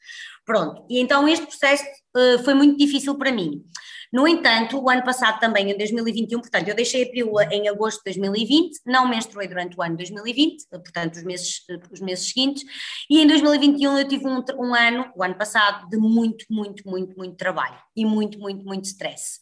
Pronto, 0.46 0.86
e 0.90 1.00
então 1.00 1.26
este 1.28 1.46
processo 1.46 1.86
uh, 2.16 2.44
foi 2.44 2.54
muito 2.54 2.78
difícil 2.78 3.18
para 3.18 3.32
mim. 3.32 3.64
No 4.12 4.28
entanto, 4.28 4.80
o 4.80 4.90
ano 4.90 5.04
passado 5.04 5.40
também, 5.40 5.72
em 5.72 5.78
2021, 5.78 6.40
portanto, 6.40 6.68
eu 6.68 6.76
deixei 6.76 7.04
a 7.04 7.10
pílula 7.10 7.44
em 7.46 7.68
agosto 7.68 7.98
de 8.00 8.06
2020, 8.06 8.80
não 8.86 9.08
menstruei 9.08 9.48
durante 9.48 9.78
o 9.78 9.82
ano 9.82 9.92
de 9.92 9.98
2020, 9.98 10.68
portanto, 10.70 11.16
os 11.16 11.24
meses, 11.24 11.62
os 11.92 12.00
meses 12.00 12.28
seguintes, 12.28 12.64
e 13.10 13.22
em 13.22 13.28
2021 13.28 13.98
eu 13.98 14.08
tive 14.08 14.28
um, 14.28 14.44
um 14.60 14.74
ano, 14.74 15.12
o 15.16 15.24
ano 15.24 15.36
passado, 15.36 15.88
de 15.90 15.98
muito, 15.98 16.46
muito, 16.50 16.88
muito, 16.88 17.18
muito 17.18 17.36
trabalho 17.36 17.78
e 17.96 18.06
muito, 18.06 18.40
muito, 18.40 18.64
muito 18.64 18.86
stress. 18.86 19.40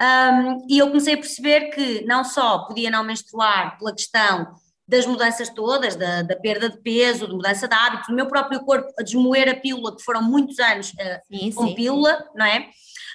Um, 0.00 0.66
e 0.68 0.78
eu 0.78 0.88
comecei 0.88 1.14
a 1.14 1.18
perceber 1.18 1.70
que 1.70 2.04
não 2.04 2.24
só 2.24 2.66
podia 2.66 2.90
não 2.90 3.04
menstruar 3.04 3.78
pela 3.78 3.94
questão 3.94 4.54
das 4.86 5.06
mudanças 5.06 5.48
todas, 5.48 5.96
da, 5.96 6.22
da, 6.22 6.36
perda 6.36 6.68
de 6.68 6.78
peso, 6.82 7.26
de 7.26 7.32
mudança 7.32 7.68
de 7.68 7.74
hábitos, 7.74 8.08
do 8.08 8.14
meu 8.14 8.26
próprio 8.26 8.60
corpo 8.60 8.92
a 8.98 9.02
desmoer 9.02 9.48
a 9.48 9.54
pílula, 9.54 9.96
que 9.96 10.02
foram 10.02 10.22
muitos 10.22 10.58
anos 10.58 10.90
uh, 10.90 11.34
sim, 11.34 11.52
com 11.52 11.68
sim, 11.68 11.74
pílula, 11.74 12.16
sim. 12.16 12.24
não 12.34 12.44
é? 12.44 12.68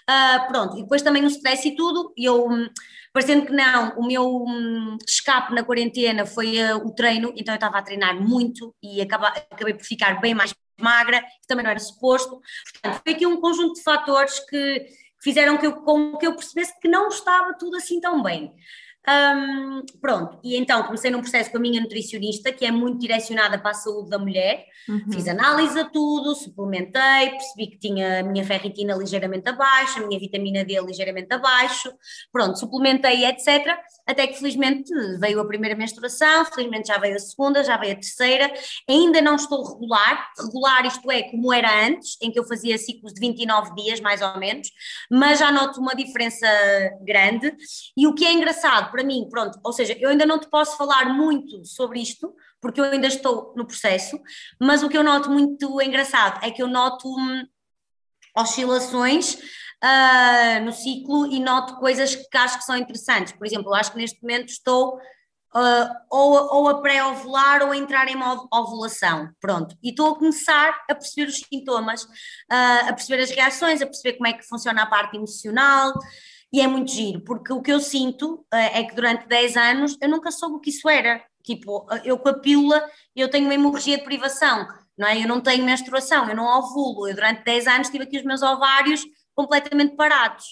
Uh, 0.09 0.47
pronto, 0.47 0.77
e 0.77 0.83
depois 0.83 1.01
também 1.01 1.23
o 1.23 1.27
stress 1.27 1.67
e 1.67 1.75
tudo, 1.75 2.13
e 2.15 2.23
eu, 2.23 2.47
hum, 2.47 2.69
parecendo 3.11 3.45
que 3.45 3.51
não, 3.51 3.89
o 3.97 4.07
meu 4.07 4.25
um, 4.25 4.97
escape 5.05 5.53
na 5.53 5.63
quarentena 5.63 6.25
foi 6.25 6.57
uh, 6.63 6.77
o 6.77 6.93
treino, 6.95 7.33
então 7.35 7.53
eu 7.53 7.57
estava 7.57 7.77
a 7.77 7.81
treinar 7.81 8.15
muito 8.15 8.73
e 8.81 9.01
acaba, 9.01 9.27
acabei 9.27 9.73
por 9.73 9.83
ficar 9.83 10.21
bem 10.21 10.33
mais 10.33 10.53
magra, 10.79 11.21
que 11.21 11.47
também 11.47 11.63
não 11.63 11.71
era 11.71 11.79
suposto. 11.79 12.39
Portanto, 12.71 13.01
foi 13.03 13.13
aqui 13.13 13.25
um 13.25 13.41
conjunto 13.41 13.73
de 13.73 13.83
fatores 13.83 14.39
que 14.47 14.85
fizeram 15.21 15.57
que 15.57 15.67
eu, 15.67 15.73
com 15.81 16.17
que 16.17 16.25
eu 16.25 16.35
percebesse 16.35 16.79
que 16.79 16.87
não 16.87 17.09
estava 17.09 17.53
tudo 17.53 17.75
assim 17.75 17.99
tão 17.99 18.21
bem. 18.23 18.53
Um, 19.09 19.85
pronto, 20.01 20.37
e 20.43 20.57
então 20.57 20.83
comecei 20.83 21.09
num 21.09 21.21
processo 21.21 21.49
com 21.49 21.57
a 21.57 21.61
minha 21.61 21.79
nutricionista, 21.79 22.51
que 22.51 22.65
é 22.65 22.71
muito 22.71 22.99
direcionada 22.99 23.57
para 23.57 23.71
a 23.71 23.73
saúde 23.73 24.09
da 24.09 24.19
mulher. 24.19 24.65
Uhum. 24.89 25.11
Fiz 25.13 25.27
análise 25.29 25.79
a 25.79 25.85
tudo, 25.85 26.35
suplementei, 26.35 27.29
percebi 27.31 27.67
que 27.67 27.79
tinha 27.79 28.19
a 28.19 28.23
minha 28.23 28.43
ferritina 28.43 28.95
ligeiramente 28.95 29.47
abaixo, 29.47 29.99
a 29.99 30.07
minha 30.07 30.19
vitamina 30.19 30.65
D 30.65 30.79
ligeiramente 30.81 31.33
abaixo. 31.33 31.89
Pronto, 32.33 32.59
suplementei, 32.59 33.25
etc. 33.25 33.77
Até 34.05 34.27
que 34.27 34.37
felizmente 34.37 34.91
veio 35.19 35.39
a 35.39 35.47
primeira 35.47 35.75
menstruação, 35.75 36.43
felizmente 36.45 36.89
já 36.89 36.97
veio 36.97 37.15
a 37.15 37.19
segunda, 37.19 37.63
já 37.63 37.77
veio 37.77 37.93
a 37.93 37.95
terceira. 37.95 38.51
Ainda 38.89 39.21
não 39.21 39.35
estou 39.35 39.63
regular, 39.73 40.31
regular 40.37 40.85
isto 40.85 41.09
é 41.11 41.23
como 41.23 41.53
era 41.53 41.87
antes, 41.87 42.17
em 42.21 42.31
que 42.31 42.39
eu 42.39 42.43
fazia 42.43 42.77
ciclos 42.77 43.13
de 43.13 43.21
29 43.21 43.73
dias, 43.75 44.01
mais 44.01 44.21
ou 44.21 44.37
menos, 44.37 44.69
mas 45.09 45.39
já 45.39 45.51
noto 45.51 45.79
uma 45.79 45.95
diferença 45.95 46.47
grande. 47.01 47.53
E 47.95 48.05
o 48.05 48.13
que 48.13 48.25
é 48.25 48.33
engraçado, 48.33 48.91
para 48.97 49.05
mim, 49.05 49.27
pronto, 49.29 49.59
ou 49.63 49.71
seja, 49.71 49.95
eu 49.99 50.09
ainda 50.09 50.25
não 50.25 50.39
te 50.39 50.49
posso 50.49 50.75
falar 50.75 51.13
muito 51.13 51.63
sobre 51.65 52.01
isto, 52.01 52.33
porque 52.59 52.81
eu 52.81 52.85
ainda 52.85 53.05
estou 53.05 53.53
no 53.55 53.67
processo, 53.67 54.19
mas 54.59 54.81
o 54.81 54.89
que 54.89 54.97
eu 54.97 55.03
noto 55.03 55.29
muito 55.29 55.79
engraçado 55.79 56.43
é 56.43 56.49
que 56.49 56.63
eu 56.63 56.67
noto 56.67 57.07
hum, 57.07 57.45
oscilações 58.35 59.35
uh, 59.35 60.65
no 60.65 60.71
ciclo 60.71 61.27
e 61.27 61.39
noto 61.39 61.75
coisas 61.75 62.15
que 62.15 62.37
acho 62.37 62.57
que 62.57 62.65
são 62.65 62.75
interessantes. 62.75 63.33
Por 63.33 63.45
exemplo, 63.45 63.69
eu 63.69 63.75
acho 63.75 63.91
que 63.91 63.99
neste 63.99 64.19
momento 64.19 64.49
estou 64.49 64.95
uh, 64.95 65.89
ou, 66.09 66.33
ou 66.55 66.67
a 66.69 66.81
pré-ovular 66.81 67.61
ou 67.61 67.71
a 67.73 67.77
entrar 67.77 68.07
em 68.07 68.15
modo 68.15 68.47
ovulação, 68.51 69.29
pronto. 69.39 69.77
E 69.83 69.91
estou 69.91 70.13
a 70.13 70.17
começar 70.17 70.75
a 70.89 70.95
perceber 70.95 71.29
os 71.29 71.37
sintomas, 71.37 72.01
uh, 72.01 72.89
a 72.89 72.93
perceber 72.93 73.21
as 73.21 73.29
reações, 73.29 73.79
a 73.79 73.85
perceber 73.85 74.17
como 74.17 74.27
é 74.27 74.33
que 74.33 74.47
funciona 74.47 74.81
a 74.81 74.87
parte 74.87 75.17
emocional, 75.17 75.93
e 76.57 76.61
é 76.61 76.67
muito 76.67 76.91
giro, 76.91 77.21
porque 77.21 77.53
o 77.53 77.61
que 77.61 77.71
eu 77.71 77.79
sinto 77.79 78.45
é 78.51 78.83
que 78.83 78.95
durante 78.95 79.27
10 79.27 79.57
anos 79.57 79.97
eu 80.01 80.09
nunca 80.09 80.31
soube 80.31 80.55
o 80.55 80.59
que 80.59 80.71
isso 80.71 80.89
era. 80.89 81.23
Tipo, 81.43 81.87
eu 82.03 82.17
com 82.17 82.29
a 82.29 82.33
pílula, 82.33 82.83
eu 83.15 83.29
tenho 83.29 83.45
uma 83.45 83.53
hemorragia 83.53 83.97
de 83.97 84.03
privação, 84.03 84.67
não 84.97 85.07
é? 85.07 85.21
Eu 85.21 85.27
não 85.27 85.39
tenho 85.39 85.63
menstruação, 85.63 86.27
eu 86.27 86.35
não 86.35 86.45
ovulo. 86.57 87.07
Eu 87.07 87.13
durante 87.13 87.43
10 87.43 87.67
anos 87.67 87.89
tive 87.89 88.05
aqui 88.05 88.17
os 88.17 88.23
meus 88.23 88.41
ovários 88.41 89.05
completamente 89.35 89.95
parados. 89.95 90.45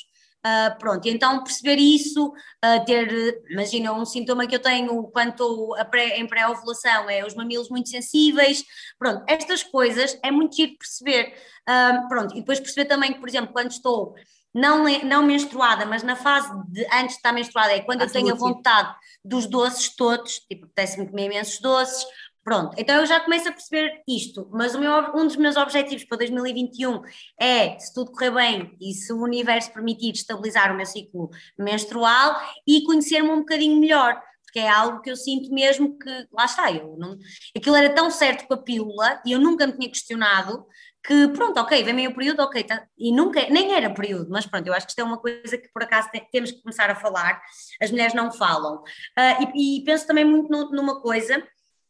Uh, 0.46 0.78
pronto, 0.78 1.08
então 1.08 1.44
perceber 1.44 1.78
isso, 1.78 2.28
uh, 2.28 2.86
ter, 2.86 3.42
imagina, 3.50 3.92
um 3.94 4.06
sintoma 4.06 4.46
que 4.46 4.54
eu 4.54 4.62
tenho 4.62 5.06
quando 5.06 5.32
estou 5.32 5.76
pré, 5.90 6.20
em 6.20 6.28
pré-ovulação 6.28 7.10
é 7.10 7.26
os 7.26 7.34
mamilos 7.34 7.68
muito 7.68 7.90
sensíveis, 7.90 8.64
pronto, 9.00 9.24
estas 9.28 9.64
coisas 9.64 10.16
é 10.22 10.30
muito 10.30 10.56
giro 10.56 10.78
perceber, 10.78 11.34
uh, 11.68 12.08
pronto, 12.08 12.36
e 12.36 12.42
depois 12.42 12.60
perceber 12.60 12.86
também 12.86 13.14
que, 13.14 13.20
por 13.20 13.28
exemplo, 13.28 13.52
quando 13.52 13.72
estou 13.72 14.14
não, 14.56 14.86
não 15.04 15.22
menstruada, 15.22 15.86
mas 15.86 16.02
na 16.02 16.16
fase 16.16 16.50
de 16.70 16.86
antes 16.86 17.10
de 17.10 17.16
estar 17.18 17.34
menstruada, 17.34 17.74
é 17.74 17.82
quando 17.82 18.02
a 18.02 18.06
eu 18.06 18.12
tenho 18.12 18.32
a 18.32 18.38
vontade 18.38 18.96
dos 19.24 19.46
doces 19.48 19.94
todos, 19.94 20.40
tipo, 20.40 20.66
apetece-me 20.66 21.10
comer 21.10 21.26
imensos 21.26 21.60
doces, 21.60 22.06
pronto. 22.42 22.74
Então 22.78 22.96
eu 22.96 23.06
já 23.06 23.20
começo 23.20 23.50
a 23.50 23.52
perceber 23.52 24.02
isto, 24.08 24.48
mas 24.54 24.74
meu, 24.74 25.14
um 25.14 25.28
dos 25.28 25.36
meus 25.36 25.58
objetivos 25.58 26.06
para 26.06 26.20
2021 26.20 27.02
é, 27.38 27.78
se 27.78 27.94
tudo 27.94 28.14
correr 28.14 28.32
bem 28.32 28.78
e 28.80 28.94
se 28.94 29.12
o 29.12 29.22
universo 29.22 29.74
permitir, 29.74 30.14
estabilizar 30.14 30.72
o 30.72 30.78
meu 30.78 30.86
ciclo 30.86 31.30
menstrual 31.60 32.40
e 32.66 32.82
conhecer-me 32.84 33.30
um 33.30 33.40
bocadinho 33.40 33.78
melhor 33.78 34.22
porque 34.46 34.60
é 34.60 34.70
algo 34.70 35.02
que 35.02 35.12
eu 35.12 35.18
sinto 35.18 35.54
mesmo 35.54 36.00
que, 36.00 36.10
lá 36.32 36.46
está, 36.46 36.72
eu 36.72 36.96
não, 36.98 37.18
aquilo 37.54 37.76
era 37.76 37.94
tão 37.94 38.10
certo 38.10 38.48
com 38.48 38.54
a 38.54 38.58
pílula 38.58 39.22
e 39.26 39.34
eu 39.34 39.40
nunca 39.40 39.68
me 39.68 39.74
tinha 39.74 39.90
questionado 39.90 40.66
que 41.06 41.28
pronto, 41.30 41.60
ok, 41.60 41.84
vem 41.84 41.94
meio 41.94 42.16
período, 42.16 42.42
ok, 42.42 42.64
tá, 42.64 42.84
e 42.98 43.12
nunca, 43.12 43.48
nem 43.50 43.74
era 43.74 43.94
período, 43.94 44.28
mas 44.32 44.46
pronto, 44.48 44.66
eu 44.66 44.74
acho 44.74 44.88
que 44.88 44.92
isto 44.92 45.00
é 45.00 45.04
uma 45.04 45.20
coisa 45.20 45.56
que 45.56 45.70
por 45.72 45.84
acaso 45.84 46.10
te, 46.10 46.20
temos 46.32 46.52
que 46.52 46.62
começar 46.64 46.90
a 46.90 46.96
falar, 46.96 47.40
as 47.80 47.92
mulheres 47.92 48.16
não 48.16 48.32
falam. 48.32 48.78
Uh, 48.78 49.52
e, 49.56 49.82
e, 49.82 49.84
penso 49.84 50.08
também 50.08 50.26
muito 50.26 50.50
no, 50.50 50.72
numa 50.72 51.00
coisa 51.02 51.44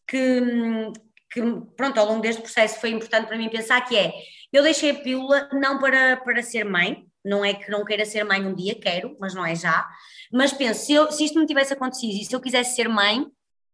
que, 0.06 0.42
que, 1.32 1.42
pronto, 1.78 1.98
ao 1.98 2.08
longo 2.08 2.22
deste 2.22 2.42
processo 2.42 2.80
foi 2.82 2.90
importante 2.90 3.28
para 3.28 3.38
mim 3.38 3.50
pensar, 3.50 3.80
que 3.82 3.96
é, 3.96 4.12
eu 4.52 4.62
deixei 4.62 4.92
a 4.92 4.96
pílula 4.96 5.50
não 5.54 5.80
para, 5.80 6.18
para 6.18 6.44
ser 6.44 6.66
mãe, 6.66 7.06
não 7.24 7.44
é 7.44 7.54
que 7.54 7.72
não 7.72 7.86
queira 7.86 8.06
ser 8.06 8.26
mãe 8.26 8.46
um 8.46 8.54
dia, 8.54 8.76
quero, 8.76 9.16
mas 9.18 9.34
não 9.34 9.46
é 9.46 9.56
já, 9.56 9.88
mas 10.32 10.52
penso, 10.52 10.86
se, 10.86 10.94
eu, 10.94 11.10
se 11.10 11.24
isto 11.24 11.40
me 11.40 11.46
tivesse 11.46 11.72
acontecido 11.72 12.22
e 12.22 12.26
se 12.26 12.36
eu 12.36 12.42
quisesse 12.42 12.76
ser 12.76 12.90
mãe, 12.90 13.26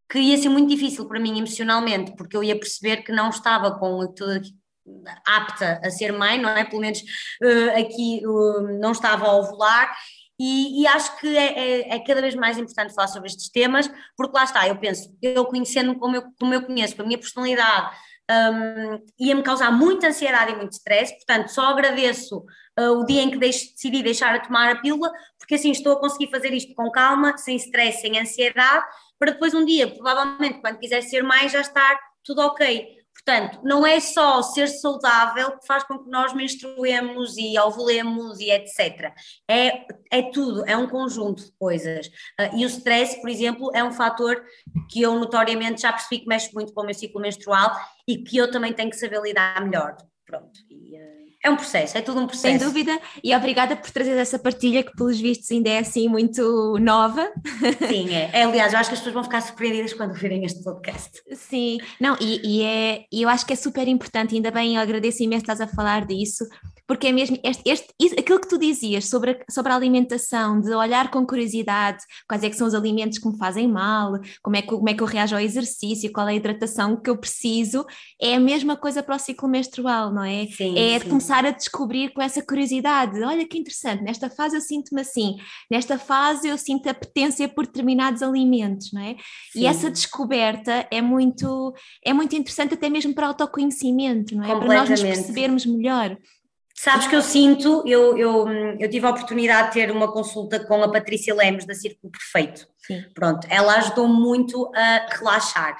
que 0.07 0.19
ia 0.19 0.37
ser 0.37 0.49
muito 0.49 0.69
difícil 0.69 1.07
para 1.07 1.19
mim 1.19 1.39
emocionalmente, 1.39 2.13
porque 2.15 2.37
eu 2.37 2.43
ia 2.43 2.59
perceber 2.59 2.97
que 2.97 3.11
não 3.11 3.29
estava 3.29 3.79
com 3.79 4.05
tudo 4.13 4.60
apta 5.25 5.79
a 5.83 5.89
ser 5.89 6.11
mãe, 6.11 6.39
não 6.39 6.49
é? 6.49 6.63
Pelo 6.63 6.81
menos 6.81 6.99
uh, 6.99 7.79
aqui 7.79 8.21
não 8.79 8.91
estava 8.91 9.27
a 9.27 9.35
ovular. 9.35 9.91
E, 10.39 10.81
e 10.81 10.87
acho 10.87 11.19
que 11.19 11.37
é, 11.37 11.59
é, 11.59 11.95
é, 11.95 11.99
cada 11.99 12.19
vez 12.19 12.33
mais 12.33 12.57
importante 12.57 12.95
falar 12.95 13.07
sobre 13.07 13.29
estes 13.29 13.47
temas, 13.49 13.87
porque 14.17 14.35
lá 14.35 14.43
está, 14.43 14.67
eu 14.67 14.75
penso, 14.75 15.15
eu 15.21 15.45
conhecendo 15.45 15.93
como 15.99 16.15
eu, 16.15 16.23
como 16.39 16.51
eu 16.51 16.63
conheço, 16.63 16.95
com 16.95 17.03
a 17.03 17.05
minha 17.05 17.19
personalidade, 17.19 17.95
um, 18.31 18.99
ia-me 19.19 19.43
causar 19.43 19.71
muita 19.71 20.07
ansiedade 20.07 20.53
e 20.53 20.55
muito 20.55 20.71
stress, 20.71 21.13
portanto, 21.13 21.49
só 21.49 21.65
agradeço 21.67 22.43
uh, 22.79 22.91
o 22.99 23.05
dia 23.05 23.21
em 23.21 23.29
que 23.29 23.37
deixo, 23.37 23.71
decidi 23.71 24.01
deixar 24.01 24.39
de 24.39 24.47
tomar 24.47 24.71
a 24.71 24.81
pílula, 24.81 25.11
porque 25.37 25.55
assim 25.55 25.69
estou 25.69 25.93
a 25.93 25.99
conseguir 25.99 26.31
fazer 26.31 26.51
isto 26.53 26.73
com 26.73 26.89
calma, 26.89 27.37
sem 27.37 27.55
stress, 27.57 28.01
sem 28.01 28.19
ansiedade, 28.19 28.83
para 29.19 29.33
depois 29.33 29.53
um 29.53 29.63
dia, 29.63 29.93
provavelmente, 29.93 30.59
quando 30.59 30.79
quiser 30.79 31.03
ser 31.03 31.21
mais, 31.21 31.51
já 31.51 31.61
estar 31.61 31.99
tudo 32.23 32.41
ok. 32.41 33.00
Portanto, 33.23 33.59
não 33.63 33.85
é 33.85 33.99
só 33.99 34.41
ser 34.41 34.67
saudável 34.67 35.57
que 35.57 35.65
faz 35.67 35.83
com 35.83 35.99
que 35.99 36.09
nós 36.09 36.33
menstruemos 36.33 37.37
e 37.37 37.57
ovulemos 37.59 38.39
e 38.39 38.49
etc. 38.49 39.13
É, 39.49 39.85
é 40.11 40.21
tudo, 40.31 40.65
é 40.65 40.75
um 40.75 40.87
conjunto 40.87 41.45
de 41.45 41.51
coisas. 41.53 42.07
Uh, 42.07 42.57
e 42.57 42.65
o 42.65 42.67
stress, 42.67 43.19
por 43.21 43.29
exemplo, 43.29 43.71
é 43.75 43.83
um 43.83 43.91
fator 43.91 44.43
que 44.89 45.01
eu 45.01 45.19
notoriamente 45.19 45.81
já 45.81 45.93
percebi 45.93 46.19
que 46.19 46.27
mexe 46.27 46.53
muito 46.53 46.73
com 46.73 46.81
o 46.81 46.85
meu 46.85 46.95
ciclo 46.95 47.21
menstrual 47.21 47.71
e 48.07 48.17
que 48.17 48.37
eu 48.37 48.49
também 48.49 48.73
tenho 48.73 48.89
que 48.89 48.97
saber 48.97 49.21
lidar 49.21 49.63
melhor. 49.63 49.95
Pronto. 50.25 50.59
E, 50.69 50.97
uh, 50.97 51.20
é 51.43 51.49
um 51.49 51.55
processo, 51.55 51.97
é 51.97 52.01
tudo 52.01 52.19
um 52.19 52.27
processo. 52.27 52.57
Sem 52.59 52.67
dúvida, 52.67 52.99
e 53.23 53.35
obrigada 53.35 53.75
por 53.75 53.89
trazer 53.89 54.15
essa 54.17 54.37
partilha 54.37 54.83
que, 54.83 54.93
pelos 54.95 55.19
vistos, 55.19 55.49
ainda 55.51 55.69
é 55.69 55.79
assim 55.79 56.07
muito 56.07 56.77
nova. 56.79 57.31
Sim, 57.87 58.13
é. 58.13 58.29
é 58.31 58.43
aliás, 58.43 58.73
eu 58.73 58.79
acho 58.79 58.89
que 58.89 58.93
as 58.93 58.99
pessoas 58.99 59.13
vão 59.13 59.23
ficar 59.23 59.41
surpreendidas 59.41 59.93
quando 59.93 60.13
virem 60.13 60.45
este 60.45 60.63
podcast. 60.63 61.21
Sim, 61.33 61.79
não, 61.99 62.15
e, 62.19 62.41
e, 62.43 62.63
é, 62.63 63.05
e 63.11 63.21
eu 63.23 63.29
acho 63.29 63.45
que 63.45 63.53
é 63.53 63.55
super 63.55 63.87
importante, 63.87 64.35
ainda 64.35 64.51
bem, 64.51 64.75
eu 64.75 64.81
agradeço 64.81 65.23
imenso 65.23 65.41
estás 65.41 65.61
a 65.61 65.67
falar 65.67 66.05
disso, 66.05 66.45
porque 66.87 67.07
é 67.07 67.11
mesmo 67.11 67.37
este, 67.43 67.63
este, 67.69 68.19
aquilo 68.19 68.39
que 68.39 68.47
tu 68.47 68.57
dizias 68.57 69.05
sobre 69.05 69.31
a, 69.31 69.51
sobre 69.51 69.71
a 69.71 69.75
alimentação, 69.75 70.59
de 70.59 70.73
olhar 70.73 71.09
com 71.09 71.25
curiosidade 71.25 71.99
quais 72.27 72.43
é 72.43 72.49
que 72.49 72.55
são 72.55 72.67
os 72.67 72.73
alimentos 72.73 73.17
que 73.17 73.27
me 73.27 73.37
fazem 73.37 73.67
mal, 73.67 74.13
como 74.41 74.55
é 74.55 74.61
que, 74.61 74.67
como 74.67 74.89
é 74.89 74.93
que 74.93 75.01
eu 75.01 75.07
reajo 75.07 75.35
ao 75.35 75.41
exercício, 75.41 76.11
qual 76.11 76.27
é 76.27 76.31
a 76.31 76.35
hidratação 76.35 76.95
que 77.01 77.09
eu 77.09 77.17
preciso, 77.17 77.85
é 78.21 78.35
a 78.35 78.39
mesma 78.39 78.75
coisa 78.75 79.01
para 79.01 79.15
o 79.15 79.19
ciclo 79.19 79.47
menstrual, 79.47 80.13
não 80.13 80.23
é? 80.23 80.47
Sim, 80.47 80.77
é 80.77 80.99
sim. 80.99 81.09
começar 81.09 81.45
a 81.45 81.51
descobrir 81.51 82.11
com 82.13 82.21
essa 82.21 82.41
curiosidade, 82.41 83.21
olha 83.23 83.47
que 83.47 83.57
interessante, 83.57 84.03
nesta 84.03 84.29
fase 84.29 84.55
eu 84.55 84.61
sinto-me 84.61 85.01
assim, 85.01 85.35
nesta 85.69 85.97
fase 85.97 86.47
eu 86.47 86.57
sinto 86.57 86.87
apetência 86.89 87.47
por 87.47 87.65
determinados 87.65 88.21
alimentos, 88.21 88.91
não 88.91 89.01
é? 89.01 89.15
Sim. 89.51 89.61
E 89.61 89.65
essa 89.65 89.89
descoberta 89.89 90.87
é 90.91 91.01
muito, 91.01 91.73
é 92.05 92.13
muito 92.13 92.35
interessante 92.35 92.73
até 92.73 92.89
mesmo 92.89 93.13
para 93.13 93.27
autoconhecimento, 93.27 94.35
não 94.35 94.43
é? 94.43 94.59
Para 94.59 94.67
nós 94.67 94.89
nos 94.89 95.01
percebermos 95.01 95.65
melhor. 95.65 96.17
Sabes 96.83 97.05
que 97.05 97.15
eu 97.15 97.21
sinto, 97.21 97.83
eu, 97.85 98.17
eu, 98.17 98.49
eu 98.79 98.89
tive 98.89 99.05
a 99.05 99.11
oportunidade 99.11 99.67
de 99.67 99.73
ter 99.75 99.91
uma 99.91 100.11
consulta 100.11 100.59
com 100.65 100.81
a 100.81 100.91
Patrícia 100.91 101.31
Lemos 101.31 101.63
da 101.63 101.75
Círculo 101.75 102.11
Perfeito. 102.11 102.67
Sim. 102.87 103.05
Pronto, 103.13 103.45
ela 103.51 103.75
ajudou 103.75 104.07
muito 104.07 104.67
a 104.73 105.05
relaxar. 105.11 105.77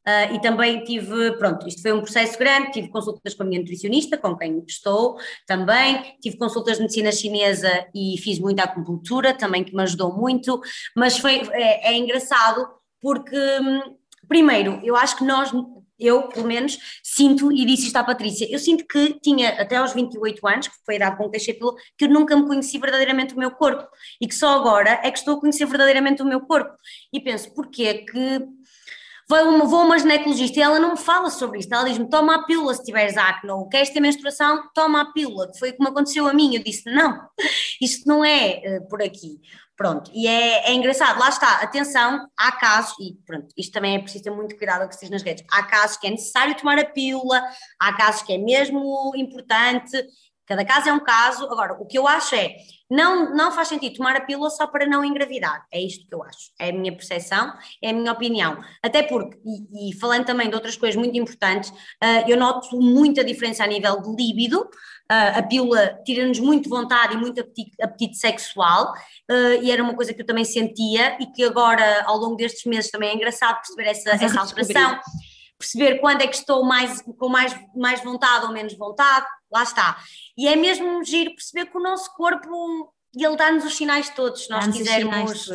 Uh, 0.00 0.34
e 0.34 0.40
também 0.40 0.82
tive, 0.82 1.36
pronto, 1.38 1.68
isto 1.68 1.80
foi 1.82 1.92
um 1.92 2.00
processo 2.00 2.36
grande, 2.36 2.72
tive 2.72 2.88
consultas 2.88 3.32
com 3.32 3.44
a 3.44 3.46
minha 3.46 3.60
nutricionista, 3.60 4.18
com 4.18 4.36
quem 4.36 4.64
estou 4.66 5.20
também, 5.46 6.16
tive 6.20 6.36
consultas 6.36 6.78
de 6.78 6.82
medicina 6.82 7.12
chinesa 7.12 7.86
e 7.94 8.18
fiz 8.18 8.40
muita 8.40 8.64
acupuntura, 8.64 9.32
também 9.32 9.62
que 9.62 9.72
me 9.72 9.82
ajudou 9.84 10.12
muito, 10.16 10.60
mas 10.96 11.16
foi, 11.16 11.48
é, 11.52 11.92
é 11.92 11.96
engraçado 11.96 12.66
porque, 13.00 13.36
hum, 13.36 13.96
primeiro, 14.26 14.80
eu 14.82 14.96
acho 14.96 15.16
que 15.16 15.24
nós 15.24 15.52
eu, 16.00 16.28
pelo 16.28 16.46
menos, 16.46 16.78
sinto, 17.02 17.52
e 17.52 17.64
disse 17.64 17.86
isto 17.86 17.96
à 17.96 18.04
Patrícia, 18.04 18.46
eu 18.50 18.58
sinto 18.58 18.84
que 18.86 19.18
tinha 19.20 19.50
até 19.60 19.76
aos 19.76 19.92
28 19.92 20.46
anos, 20.48 20.68
que 20.68 20.74
foi 20.84 20.94
a 20.94 20.96
idade 20.96 21.16
com 21.16 21.24
que 21.24 21.30
deixei 21.32 21.54
pelo, 21.54 21.74
que 21.96 22.06
eu 22.06 22.08
nunca 22.08 22.36
me 22.36 22.46
conheci 22.46 22.78
verdadeiramente 22.78 23.34
o 23.34 23.38
meu 23.38 23.50
corpo, 23.50 23.86
e 24.20 24.26
que 24.26 24.34
só 24.34 24.58
agora 24.58 25.00
é 25.02 25.10
que 25.10 25.18
estou 25.18 25.36
a 25.36 25.40
conhecer 25.40 25.66
verdadeiramente 25.66 26.22
o 26.22 26.26
meu 26.26 26.40
corpo. 26.40 26.74
E 27.12 27.20
penso, 27.20 27.52
porquê 27.54 28.04
que 28.04 28.42
vou 29.30 29.48
uma, 29.48 29.64
vou 29.64 29.84
uma 29.84 29.98
ginecologista 29.98 30.58
e 30.58 30.62
ela 30.62 30.80
não 30.80 30.92
me 30.92 30.98
fala 30.98 31.30
sobre 31.30 31.60
isto, 31.60 31.72
ela 31.72 31.84
diz-me, 31.84 32.10
toma 32.10 32.34
a 32.34 32.44
pílula 32.44 32.74
se 32.74 32.82
tiveres 32.82 33.16
acne, 33.16 33.50
ou 33.52 33.68
queres 33.68 33.90
ter 33.90 34.00
menstruação, 34.00 34.68
toma 34.74 35.02
a 35.02 35.12
pílula, 35.12 35.50
que 35.52 35.58
foi 35.58 35.72
como 35.72 35.88
aconteceu 35.88 36.26
a 36.26 36.34
mim, 36.34 36.56
eu 36.56 36.64
disse, 36.64 36.90
não, 36.92 37.20
isto 37.80 38.08
não 38.08 38.24
é 38.24 38.60
uh, 38.66 38.88
por 38.88 39.00
aqui. 39.00 39.38
Pronto, 39.80 40.10
e 40.12 40.28
é, 40.28 40.68
é, 40.68 40.74
engraçado, 40.74 41.18
lá 41.18 41.30
está, 41.30 41.62
atenção, 41.62 42.28
há 42.36 42.52
casos, 42.52 42.94
e 43.00 43.14
pronto, 43.24 43.48
isto 43.56 43.72
também 43.72 43.96
é 43.96 43.98
preciso 43.98 44.24
ter 44.24 44.30
muito 44.30 44.54
cuidado 44.58 44.80
com 44.80 44.84
o 44.84 44.88
que 44.90 44.94
se 44.94 45.00
diz 45.00 45.10
nas 45.10 45.22
redes, 45.22 45.42
há 45.50 45.62
casos 45.62 45.96
que 45.96 46.06
é 46.06 46.10
necessário 46.10 46.54
tomar 46.54 46.78
a 46.78 46.84
pílula, 46.84 47.42
há 47.78 47.96
casos 47.96 48.20
que 48.20 48.34
é 48.34 48.36
mesmo 48.36 49.10
importante, 49.16 49.96
cada 50.44 50.66
caso 50.66 50.90
é 50.90 50.92
um 50.92 51.00
caso, 51.00 51.46
agora, 51.46 51.78
o 51.80 51.86
que 51.86 51.96
eu 51.96 52.06
acho 52.06 52.34
é, 52.34 52.56
não, 52.90 53.34
não 53.34 53.52
faz 53.52 53.68
sentido 53.68 53.96
tomar 53.96 54.16
a 54.16 54.20
pílula 54.20 54.50
só 54.50 54.66
para 54.66 54.86
não 54.86 55.04
engravidar, 55.04 55.64
é 55.72 55.80
isto 55.80 56.06
que 56.06 56.14
eu 56.14 56.22
acho, 56.22 56.50
é 56.58 56.70
a 56.70 56.72
minha 56.72 56.92
percepção, 56.92 57.52
é 57.82 57.90
a 57.90 57.92
minha 57.92 58.10
opinião, 58.10 58.58
até 58.82 59.02
porque, 59.02 59.38
e, 59.44 59.90
e 59.90 59.98
falando 59.98 60.24
também 60.24 60.48
de 60.48 60.54
outras 60.54 60.76
coisas 60.76 60.96
muito 60.96 61.16
importantes, 61.16 61.70
uh, 61.70 62.28
eu 62.28 62.36
noto 62.36 62.76
muita 62.80 63.22
diferença 63.22 63.62
a 63.62 63.66
nível 63.66 64.00
de 64.00 64.10
líbido, 64.16 64.60
uh, 64.60 65.38
a 65.38 65.42
pílula 65.42 66.00
tira-nos 66.04 66.40
muito 66.40 66.68
vontade 66.68 67.14
e 67.14 67.16
muito 67.16 67.40
apetite, 67.40 67.72
apetite 67.80 68.16
sexual, 68.16 68.92
uh, 69.30 69.62
e 69.62 69.70
era 69.70 69.82
uma 69.82 69.94
coisa 69.94 70.12
que 70.12 70.22
eu 70.22 70.26
também 70.26 70.44
sentia 70.44 71.16
e 71.20 71.26
que 71.26 71.44
agora, 71.44 72.02
ao 72.06 72.16
longo 72.16 72.36
destes 72.36 72.64
meses, 72.64 72.90
também 72.90 73.10
é 73.10 73.14
engraçado 73.14 73.56
perceber 73.56 73.88
essa, 73.88 74.10
essa 74.10 74.40
alteração, 74.40 74.98
perceber 75.60 75.98
quando 76.00 76.22
é 76.22 76.26
que 76.26 76.34
estou 76.34 76.64
mais, 76.64 77.02
com 77.02 77.28
mais, 77.28 77.54
mais 77.76 78.02
vontade 78.02 78.46
ou 78.46 78.52
menos 78.52 78.74
vontade, 78.74 79.26
lá 79.52 79.62
está. 79.62 79.98
E 80.36 80.48
é 80.48 80.56
mesmo 80.56 81.04
giro 81.04 81.34
perceber 81.34 81.66
que 81.66 81.76
o 81.76 81.82
nosso 81.82 82.12
corpo, 82.14 82.92
ele 83.14 83.36
dá-nos 83.36 83.64
os 83.64 83.76
sinais 83.76 84.08
todos, 84.08 84.44
se 84.44 84.50
nós 84.50 84.66
quisermos 84.74 85.46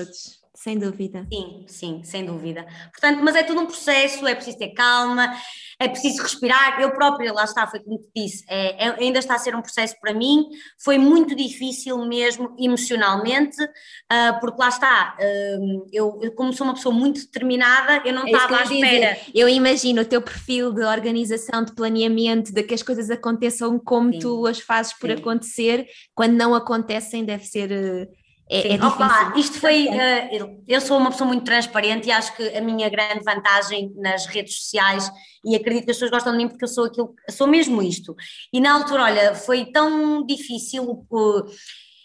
sem 0.54 0.80
dúvida. 0.80 1.28
Sim, 1.32 1.66
sim, 1.68 2.04
sem 2.04 2.26
dúvida. 2.26 2.66
Portanto, 2.92 3.22
mas 3.24 3.36
é 3.36 3.44
tudo 3.44 3.62
um 3.62 3.66
processo, 3.66 4.26
é 4.26 4.34
preciso 4.34 4.58
ter 4.58 4.70
calma, 4.70 5.36
é 5.80 5.88
preciso 5.88 6.22
respirar. 6.22 6.80
Eu 6.82 6.92
própria, 6.92 7.34
lá 7.34 7.44
está, 7.44 7.68
foi 7.68 7.80
como 7.80 7.98
te 7.98 8.10
disse, 8.16 8.44
é, 8.48 8.88
é, 8.88 8.96
ainda 9.00 9.20
está 9.20 9.36
a 9.36 9.40
ser 9.40 9.56
um 9.56 9.62
processo 9.62 9.96
para 10.00 10.14
mim, 10.14 10.48
foi 10.84 10.98
muito 10.98 11.36
difícil 11.36 11.98
mesmo 12.06 12.56
emocionalmente, 12.60 13.62
uh, 13.64 14.40
porque 14.40 14.62
lá 14.62 14.70
está, 14.70 15.18
uh, 15.20 15.88
eu, 15.92 16.20
eu, 16.22 16.32
como 16.34 16.54
sou 16.54 16.68
uma 16.68 16.74
pessoa 16.74 16.94
muito 16.94 17.22
determinada, 17.22 18.02
eu 18.06 18.14
não 18.14 18.26
é 18.28 18.32
estava 18.32 18.58
à 18.58 18.64
espera. 18.64 19.18
Eu 19.34 19.50
imagino 19.50 20.02
o 20.02 20.06
teu 20.06 20.22
perfil 20.22 20.72
de 20.72 20.84
organização, 20.84 21.64
de 21.64 21.74
planeamento, 21.74 22.54
de 22.54 22.64
que 22.64 22.74
as 22.74 22.84
coisas 22.84 23.10
aconteçam 23.10 23.78
como 23.80 24.14
sim, 24.14 24.20
tu 24.20 24.46
as 24.46 24.60
fazes 24.60 24.94
por 24.94 25.10
sim. 25.10 25.16
acontecer, 25.16 25.88
quando 26.14 26.34
não 26.34 26.54
acontecem 26.54 27.24
deve 27.26 27.46
ser 27.46 28.10
é, 28.50 28.76
é 28.76 28.86
Opa, 28.86 29.34
isto 29.36 29.60
foi. 29.60 29.88
Uh, 29.88 30.64
eu 30.68 30.80
sou 30.80 30.98
uma 30.98 31.10
pessoa 31.10 31.28
muito 31.28 31.44
transparente 31.44 32.08
e 32.08 32.12
acho 32.12 32.36
que 32.36 32.48
a 32.50 32.62
minha 32.62 32.88
grande 32.90 33.24
vantagem 33.24 33.92
nas 33.96 34.28
redes 34.28 34.60
sociais, 34.62 35.12
e 35.44 35.56
acredito 35.56 35.86
que 35.86 35.92
as 35.92 35.98
pessoas 35.98 36.12
gostam 36.12 36.32
de 36.32 36.38
mim 36.38 36.48
porque 36.48 36.64
eu 36.64 36.70
sou 36.70 36.86
aquilo, 36.86 37.16
sou 37.32 37.48
mesmo 37.48 37.82
isto. 37.82 38.16
E 38.54 38.60
na 38.60 38.74
altura, 38.74 39.04
olha, 39.04 39.36
foi 39.36 39.66
tão 39.66 40.24
difícil. 40.26 40.84
Uh, 41.10 41.44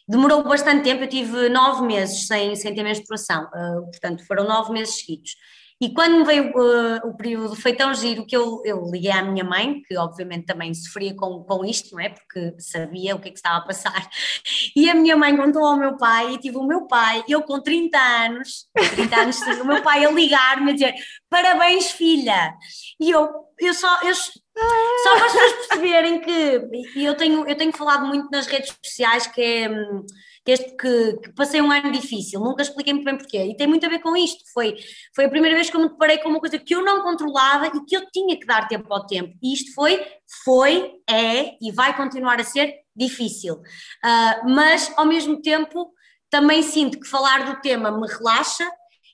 demorou 0.08 0.42
bastante 0.42 0.82
tempo, 0.82 1.04
eu 1.04 1.08
tive 1.08 1.48
nove 1.50 1.82
meses 1.82 2.26
sem, 2.26 2.56
sem 2.56 2.74
ter 2.74 2.82
menstruação, 2.82 3.44
uh, 3.44 3.82
portanto 3.90 4.26
foram 4.26 4.44
nove 4.44 4.72
meses 4.72 4.94
seguidos. 4.94 5.36
E 5.82 5.94
quando 5.94 6.26
veio 6.26 6.50
uh, 6.50 7.08
o 7.08 7.16
período, 7.16 7.56
foi 7.56 7.72
tão 7.72 7.94
giro 7.94 8.26
que 8.26 8.36
eu, 8.36 8.60
eu 8.66 8.84
liguei 8.90 9.10
à 9.10 9.22
minha 9.22 9.42
mãe, 9.42 9.80
que 9.88 9.96
obviamente 9.96 10.44
também 10.44 10.74
sofria 10.74 11.14
com, 11.16 11.42
com 11.42 11.64
isto, 11.64 11.94
não 11.94 12.00
é? 12.00 12.10
Porque 12.10 12.54
sabia 12.58 13.16
o 13.16 13.18
que 13.18 13.28
é 13.28 13.30
que 13.30 13.38
estava 13.38 13.58
a 13.58 13.66
passar. 13.66 14.08
E 14.76 14.88
a 14.88 14.94
minha 14.94 15.16
mãe 15.16 15.36
contou 15.36 15.64
ao 15.64 15.76
meu 15.76 15.96
pai, 15.96 16.34
e 16.34 16.38
tive 16.38 16.56
o 16.56 16.66
meu 16.66 16.86
pai, 16.86 17.24
eu 17.28 17.42
com 17.42 17.60
30 17.60 17.98
anos, 17.98 18.68
30 18.94 19.16
anos 19.16 19.40
o 19.60 19.64
meu 19.64 19.82
pai 19.82 20.04
a 20.04 20.10
ligar-me 20.10 20.70
a 20.70 20.74
dizer: 20.74 20.94
parabéns, 21.28 21.90
filha. 21.90 22.54
E 23.00 23.10
eu, 23.10 23.28
eu 23.58 23.74
só. 23.74 24.00
Eu, 24.02 24.14
só 24.14 25.16
para 25.16 25.26
as 25.26 25.32
pessoas 25.32 25.66
perceberem 25.66 26.20
que. 26.20 26.62
E 26.96 27.04
eu 27.04 27.16
tenho, 27.16 27.48
eu 27.48 27.56
tenho 27.56 27.72
falado 27.72 28.06
muito 28.06 28.28
nas 28.30 28.46
redes 28.46 28.74
sociais 28.84 29.26
que 29.26 29.40
é. 29.40 29.70
Este 30.50 30.76
que, 30.76 31.16
que, 31.22 31.32
passei 31.32 31.60
um 31.60 31.70
ano 31.70 31.92
difícil, 31.92 32.40
nunca 32.40 32.62
expliquei 32.62 32.92
muito 32.92 33.04
bem 33.04 33.16
porquê, 33.16 33.44
e 33.44 33.56
tem 33.56 33.66
muito 33.66 33.84
a 33.86 33.88
ver 33.88 34.00
com 34.00 34.16
isto. 34.16 34.42
Foi, 34.52 34.76
foi 35.14 35.26
a 35.26 35.28
primeira 35.28 35.54
vez 35.54 35.70
que 35.70 35.76
eu 35.76 35.80
me 35.80 35.88
deparei 35.88 36.18
com 36.18 36.28
uma 36.28 36.40
coisa 36.40 36.58
que 36.58 36.74
eu 36.74 36.84
não 36.84 37.02
controlava 37.02 37.68
e 37.68 37.84
que 37.84 37.96
eu 37.96 38.10
tinha 38.10 38.38
que 38.38 38.46
dar 38.46 38.66
tempo 38.68 38.92
ao 38.92 39.06
tempo. 39.06 39.34
E 39.42 39.54
isto 39.54 39.74
foi, 39.74 40.04
foi, 40.44 40.92
é 41.08 41.56
e 41.60 41.70
vai 41.72 41.96
continuar 41.96 42.40
a 42.40 42.44
ser 42.44 42.74
difícil. 42.96 43.54
Uh, 43.54 44.50
mas, 44.50 44.92
ao 44.96 45.06
mesmo 45.06 45.40
tempo, 45.40 45.92
também 46.28 46.62
sinto 46.62 46.98
que 46.98 47.08
falar 47.08 47.44
do 47.44 47.60
tema 47.60 47.90
me 47.90 48.06
relaxa 48.06 48.68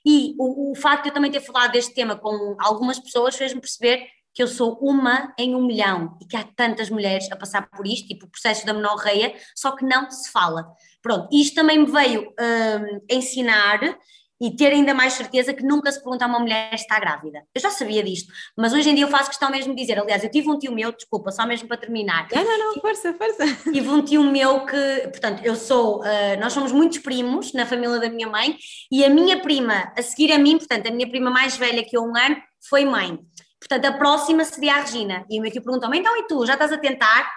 e 0.05 0.33
o, 0.39 0.71
o 0.71 0.75
facto 0.75 1.03
de 1.03 1.09
eu 1.09 1.13
também 1.13 1.29
ter 1.29 1.41
falado 1.41 1.73
deste 1.73 1.93
tema 1.93 2.15
com 2.15 2.55
algumas 2.59 2.97
pessoas 2.97 3.35
fez-me 3.35 3.59
perceber 3.59 4.07
que 4.37 4.43
eu 4.43 4.47
sou 4.47 4.77
uma 4.79 5.33
em 5.35 5.55
um 5.55 5.65
milhão 5.65 6.15
e 6.21 6.25
que 6.25 6.37
há 6.37 6.43
tantas 6.43 6.91
mulheres 6.91 7.27
a 7.31 7.35
passar 7.35 7.67
por 7.71 7.87
isto, 7.87 8.07
tipo 8.07 8.27
o 8.27 8.29
processo 8.29 8.67
da 8.67 8.71
menorreia, 8.71 9.33
só 9.55 9.75
que 9.75 9.83
não 9.83 10.11
se 10.11 10.31
fala. 10.31 10.67
Pronto, 11.01 11.27
isto 11.31 11.55
também 11.55 11.79
me 11.79 11.91
veio 11.91 12.21
um, 12.21 13.01
ensinar 13.09 13.79
e 14.39 14.55
ter 14.55 14.67
ainda 14.67 14.93
mais 14.93 15.13
certeza 15.13 15.55
que 15.55 15.63
nunca 15.63 15.91
se 15.91 15.99
pergunta 15.99 16.23
a 16.23 16.27
uma 16.27 16.37
mulher 16.37 16.69
se 16.77 16.83
está 16.83 16.99
grávida. 16.99 17.41
Eu 17.51 17.59
já 17.59 17.71
sabia 17.71 18.03
disto, 18.03 18.31
mas 18.55 18.73
hoje 18.73 18.91
em 18.91 18.93
dia 18.93 19.05
eu 19.05 19.09
faço 19.09 19.29
questão 19.29 19.49
mesmo 19.49 19.73
de 19.73 19.81
dizer, 19.81 19.97
aliás, 19.97 20.23
eu 20.23 20.29
tive 20.29 20.47
um 20.51 20.59
tio 20.59 20.71
meu, 20.71 20.91
desculpa, 20.91 21.31
só 21.31 21.43
mesmo 21.47 21.67
para 21.67 21.77
terminar. 21.77 22.27
Não, 22.31 22.43
não, 22.43 22.57
não, 22.59 22.73
força, 22.79 23.15
força. 23.15 23.43
Tive 23.73 23.89
um 23.89 24.03
tio 24.03 24.23
meu 24.23 24.67
que, 24.67 25.07
portanto, 25.07 25.43
eu 25.43 25.55
sou, 25.55 26.01
uh, 26.01 26.39
nós 26.39 26.53
somos 26.53 26.71
muitos 26.71 26.99
primos 26.99 27.53
na 27.53 27.65
família 27.65 27.99
da 27.99 28.07
minha 28.07 28.27
mãe 28.27 28.55
e 28.91 29.03
a 29.03 29.09
minha 29.09 29.41
prima, 29.41 29.91
a 29.97 30.01
seguir 30.03 30.31
a 30.31 30.37
mim, 30.37 30.59
portanto, 30.59 30.85
a 30.85 30.91
minha 30.91 31.09
prima 31.09 31.31
mais 31.31 31.57
velha 31.57 31.83
que 31.83 31.97
eu 31.97 32.03
um 32.03 32.15
ano, 32.15 32.37
foi 32.69 32.85
mãe. 32.85 33.19
Portanto, 33.59 33.85
a 33.85 33.93
próxima 33.93 34.43
seria 34.43 34.75
a 34.75 34.81
Regina. 34.81 35.25
E 35.29 35.39
o 35.39 35.41
meu 35.41 35.51
tio 35.51 35.63
perguntou-me, 35.63 35.99
então 35.99 36.15
e 36.17 36.27
tu, 36.27 36.45
já 36.45 36.53
estás 36.53 36.71
a 36.71 36.77
tentar? 36.77 37.29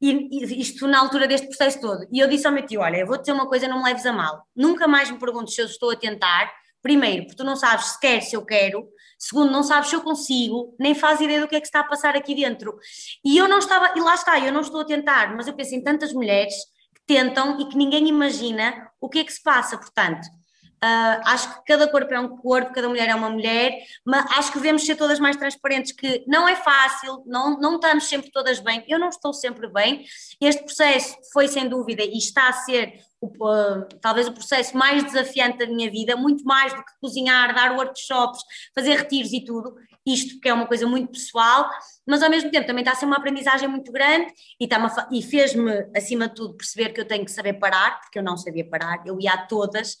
E, 0.00 0.60
isto 0.60 0.86
na 0.86 0.98
altura 0.98 1.26
deste 1.26 1.46
processo 1.46 1.80
todo. 1.80 2.06
E 2.12 2.18
eu 2.18 2.28
disse 2.28 2.46
ao 2.46 2.52
meu 2.52 2.66
tio, 2.66 2.80
olha, 2.80 2.98
eu 2.98 3.06
vou 3.06 3.18
dizer 3.18 3.32
uma 3.32 3.46
coisa, 3.46 3.68
não 3.68 3.78
me 3.78 3.84
leves 3.84 4.04
a 4.06 4.12
mal. 4.12 4.46
Nunca 4.54 4.86
mais 4.86 5.10
me 5.10 5.18
perguntes 5.18 5.54
se 5.54 5.60
eu 5.62 5.66
estou 5.66 5.90
a 5.90 5.96
tentar. 5.96 6.52
Primeiro, 6.82 7.24
porque 7.24 7.36
tu 7.36 7.44
não 7.44 7.56
sabes 7.56 7.86
se 7.86 8.00
quer, 8.00 8.20
se 8.20 8.36
eu 8.36 8.44
quero. 8.44 8.86
Segundo, 9.18 9.50
não 9.50 9.62
sabes 9.62 9.88
se 9.88 9.96
eu 9.96 10.02
consigo, 10.02 10.74
nem 10.78 10.94
faz 10.94 11.20
ideia 11.20 11.40
do 11.40 11.48
que 11.48 11.56
é 11.56 11.60
que 11.60 11.66
está 11.66 11.80
a 11.80 11.84
passar 11.84 12.14
aqui 12.14 12.34
dentro. 12.34 12.76
E 13.24 13.38
eu 13.38 13.48
não 13.48 13.58
estava, 13.58 13.96
e 13.96 14.00
lá 14.00 14.14
está, 14.14 14.38
eu 14.38 14.52
não 14.52 14.60
estou 14.60 14.82
a 14.82 14.84
tentar, 14.84 15.34
mas 15.34 15.46
eu 15.46 15.54
penso 15.54 15.74
em 15.74 15.82
tantas 15.82 16.12
mulheres 16.12 16.54
que 16.94 17.00
tentam 17.06 17.58
e 17.58 17.68
que 17.68 17.76
ninguém 17.76 18.06
imagina 18.06 18.90
o 19.00 19.08
que 19.08 19.20
é 19.20 19.24
que 19.24 19.32
se 19.32 19.42
passa, 19.42 19.78
portanto. 19.78 20.26
Uh, 20.84 21.16
acho 21.24 21.54
que 21.54 21.72
cada 21.72 21.88
corpo 21.88 22.12
é 22.12 22.20
um 22.20 22.36
corpo, 22.36 22.74
cada 22.74 22.86
mulher 22.86 23.08
é 23.08 23.14
uma 23.14 23.30
mulher, 23.30 23.72
mas 24.04 24.30
acho 24.32 24.52
que 24.52 24.58
devemos 24.58 24.84
ser 24.84 24.96
todas 24.96 25.18
mais 25.18 25.34
transparentes, 25.34 25.92
que 25.92 26.22
não 26.26 26.46
é 26.46 26.54
fácil, 26.54 27.22
não, 27.24 27.58
não 27.58 27.76
estamos 27.76 28.04
sempre 28.04 28.30
todas 28.30 28.60
bem, 28.60 28.84
eu 28.86 28.98
não 28.98 29.08
estou 29.08 29.32
sempre 29.32 29.66
bem. 29.66 30.04
Este 30.38 30.62
processo 30.62 31.16
foi 31.32 31.48
sem 31.48 31.70
dúvida 31.70 32.02
e 32.02 32.18
está 32.18 32.50
a 32.50 32.52
ser 32.52 33.00
o, 33.18 33.28
uh, 33.28 33.88
talvez 34.02 34.28
o 34.28 34.32
processo 34.32 34.76
mais 34.76 35.02
desafiante 35.02 35.56
da 35.56 35.66
minha 35.66 35.90
vida, 35.90 36.16
muito 36.16 36.44
mais 36.44 36.74
do 36.74 36.84
que 36.84 36.92
cozinhar, 37.00 37.54
dar 37.54 37.72
workshops, 37.78 38.42
fazer 38.74 38.96
retiros 38.96 39.32
e 39.32 39.42
tudo, 39.42 39.74
isto 40.06 40.40
que 40.40 40.48
é 40.48 40.54
uma 40.54 40.66
coisa 40.66 40.86
muito 40.86 41.12
pessoal, 41.12 41.68
mas 42.06 42.22
ao 42.22 42.30
mesmo 42.30 42.50
tempo 42.50 42.66
também 42.66 42.82
está 42.82 42.92
a 42.92 42.94
ser 42.94 43.06
uma 43.06 43.16
aprendizagem 43.16 43.68
muito 43.68 43.90
grande 43.90 44.32
e, 44.60 44.68
e 45.12 45.22
fez-me, 45.22 45.86
acima 45.96 46.28
de 46.28 46.34
tudo, 46.34 46.56
perceber 46.56 46.90
que 46.90 47.00
eu 47.00 47.06
tenho 47.06 47.24
que 47.24 47.30
saber 47.30 47.54
parar, 47.54 48.00
porque 48.00 48.18
eu 48.18 48.22
não 48.22 48.36
sabia 48.36 48.68
parar, 48.68 49.02
eu 49.06 49.18
ia 49.20 49.32
a 49.32 49.46
todas, 49.46 49.96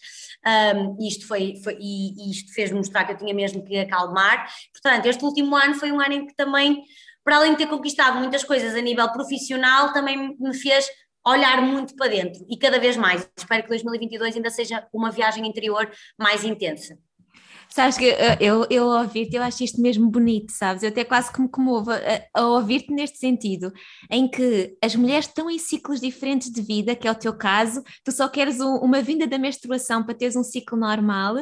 um, 0.76 0.96
e 1.00 1.08
isto, 1.08 1.26
foi, 1.26 1.54
foi 1.62 1.76
e, 1.80 2.28
e 2.28 2.30
isto 2.30 2.52
fez-me 2.52 2.78
mostrar 2.78 3.04
que 3.04 3.12
eu 3.12 3.16
tinha 3.16 3.34
mesmo 3.34 3.64
que 3.64 3.78
acalmar. 3.78 4.48
Portanto, 4.72 5.06
este 5.06 5.24
último 5.24 5.56
ano 5.56 5.74
foi 5.74 5.90
um 5.90 6.00
ano 6.00 6.12
em 6.12 6.26
que 6.26 6.34
também, 6.34 6.82
para 7.24 7.36
além 7.36 7.52
de 7.52 7.58
ter 7.58 7.66
conquistado 7.66 8.18
muitas 8.18 8.44
coisas 8.44 8.74
a 8.74 8.80
nível 8.80 9.10
profissional, 9.12 9.92
também 9.92 10.36
me 10.38 10.54
fez 10.54 10.86
olhar 11.26 11.62
muito 11.62 11.96
para 11.96 12.10
dentro 12.10 12.44
e 12.48 12.58
cada 12.58 12.78
vez 12.78 12.96
mais. 12.96 13.28
Espero 13.36 13.62
que 13.62 13.68
2022 13.70 14.36
ainda 14.36 14.50
seja 14.50 14.86
uma 14.92 15.10
viagem 15.10 15.46
interior 15.46 15.90
mais 16.18 16.44
intensa. 16.44 16.98
Sabes 17.74 17.98
que 17.98 18.06
eh, 18.06 18.38
eu, 18.40 18.64
eu 18.70 18.84
ouvir-te, 18.86 19.34
eu 19.34 19.42
acho 19.42 19.64
isto 19.64 19.80
mesmo 19.80 20.08
bonito, 20.08 20.52
sabes? 20.52 20.84
Eu 20.84 20.90
até 20.90 21.02
quase 21.02 21.32
que 21.32 21.40
me 21.40 21.48
comovo 21.48 21.90
a, 21.90 21.98
a 22.32 22.46
ouvir-te 22.46 22.92
neste 22.92 23.18
sentido, 23.18 23.72
em 24.08 24.28
que 24.28 24.76
as 24.80 24.94
mulheres 24.94 25.26
estão 25.26 25.50
em 25.50 25.58
ciclos 25.58 26.00
diferentes 26.00 26.52
de 26.52 26.62
vida, 26.62 26.94
que 26.94 27.08
é 27.08 27.10
o 27.10 27.16
teu 27.16 27.36
caso, 27.36 27.82
tu 28.04 28.12
só 28.12 28.28
queres 28.28 28.60
um, 28.60 28.76
uma 28.76 29.02
vinda 29.02 29.26
da 29.26 29.38
menstruação 29.38 30.04
para 30.04 30.14
teres 30.14 30.36
um 30.36 30.44
ciclo 30.44 30.78
normal, 30.78 31.34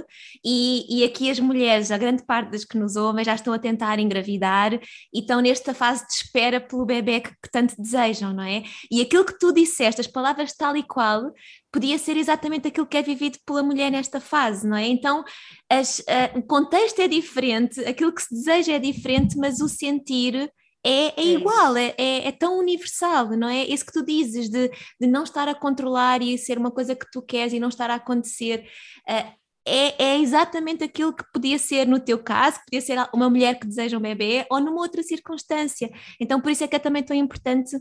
e, 0.42 0.86
e 0.88 1.04
aqui 1.04 1.30
as 1.30 1.38
mulheres, 1.38 1.90
a 1.90 1.98
grande 1.98 2.24
parte 2.24 2.52
das 2.52 2.64
que 2.64 2.78
nos 2.78 2.96
ouvem, 2.96 3.26
já 3.26 3.34
estão 3.34 3.52
a 3.52 3.58
tentar 3.58 3.98
engravidar 3.98 4.72
e 4.72 5.20
estão 5.20 5.42
nesta 5.42 5.74
fase 5.74 6.06
de 6.06 6.14
espera 6.14 6.58
pelo 6.62 6.86
bebê 6.86 7.20
que, 7.20 7.28
que 7.28 7.50
tanto 7.52 7.74
desejam, 7.76 8.32
não 8.32 8.44
é? 8.44 8.62
E 8.90 9.02
aquilo 9.02 9.26
que 9.26 9.38
tu 9.38 9.52
disseste, 9.52 10.00
as 10.00 10.06
palavras 10.06 10.54
tal 10.54 10.74
e 10.78 10.82
qual, 10.82 11.30
podia 11.72 11.98
ser 11.98 12.16
exatamente 12.16 12.68
aquilo 12.68 12.86
que 12.86 12.96
é 12.96 13.02
vivido 13.02 13.38
pela 13.46 13.62
mulher 13.62 13.90
nesta 13.90 14.20
fase, 14.20 14.66
não 14.66 14.76
é? 14.76 14.86
Então, 14.86 15.24
as, 15.70 16.00
uh, 16.00 16.38
o 16.38 16.42
contexto 16.42 17.00
é 17.00 17.08
diferente, 17.08 17.80
aquilo 17.80 18.12
que 18.12 18.22
se 18.22 18.34
deseja 18.34 18.74
é 18.74 18.78
diferente, 18.78 19.36
mas 19.38 19.60
o 19.60 19.68
sentir 19.68 20.52
é, 20.84 21.06
é, 21.06 21.14
é 21.16 21.24
igual, 21.24 21.76
é, 21.76 21.94
é, 21.96 22.28
é, 22.28 22.32
tão 22.32 22.58
universal, 22.58 23.30
não 23.30 23.48
é? 23.48 23.64
Isso 23.64 23.86
que 23.86 23.92
tu 23.92 24.04
dizes 24.04 24.50
de, 24.50 24.68
de 25.00 25.06
não 25.06 25.22
estar 25.22 25.48
a 25.48 25.54
controlar 25.54 26.20
e 26.20 26.36
ser 26.36 26.58
uma 26.58 26.70
coisa 26.70 26.94
que 26.94 27.06
tu 27.10 27.22
queres 27.22 27.52
e 27.52 27.60
não 27.60 27.68
estar 27.68 27.88
a 27.88 27.94
acontecer. 27.94 28.66
Uh, 29.08 29.42
é, 29.64 30.04
é, 30.04 30.18
exatamente 30.18 30.82
aquilo 30.82 31.12
que 31.12 31.24
podia 31.32 31.56
ser 31.56 31.86
no 31.86 32.00
teu 32.00 32.18
caso, 32.18 32.58
podia 32.64 32.80
ser 32.80 32.98
uma 33.14 33.30
mulher 33.30 33.58
que 33.60 33.66
deseja 33.66 33.96
um 33.96 34.00
bebê 34.00 34.44
ou 34.50 34.60
numa 34.60 34.80
outra 34.80 35.02
circunstância. 35.04 35.88
Então, 36.20 36.40
por 36.40 36.50
isso 36.50 36.64
é 36.64 36.68
que 36.68 36.74
é 36.74 36.80
também 36.80 37.02
tão 37.02 37.16
importante 37.16 37.76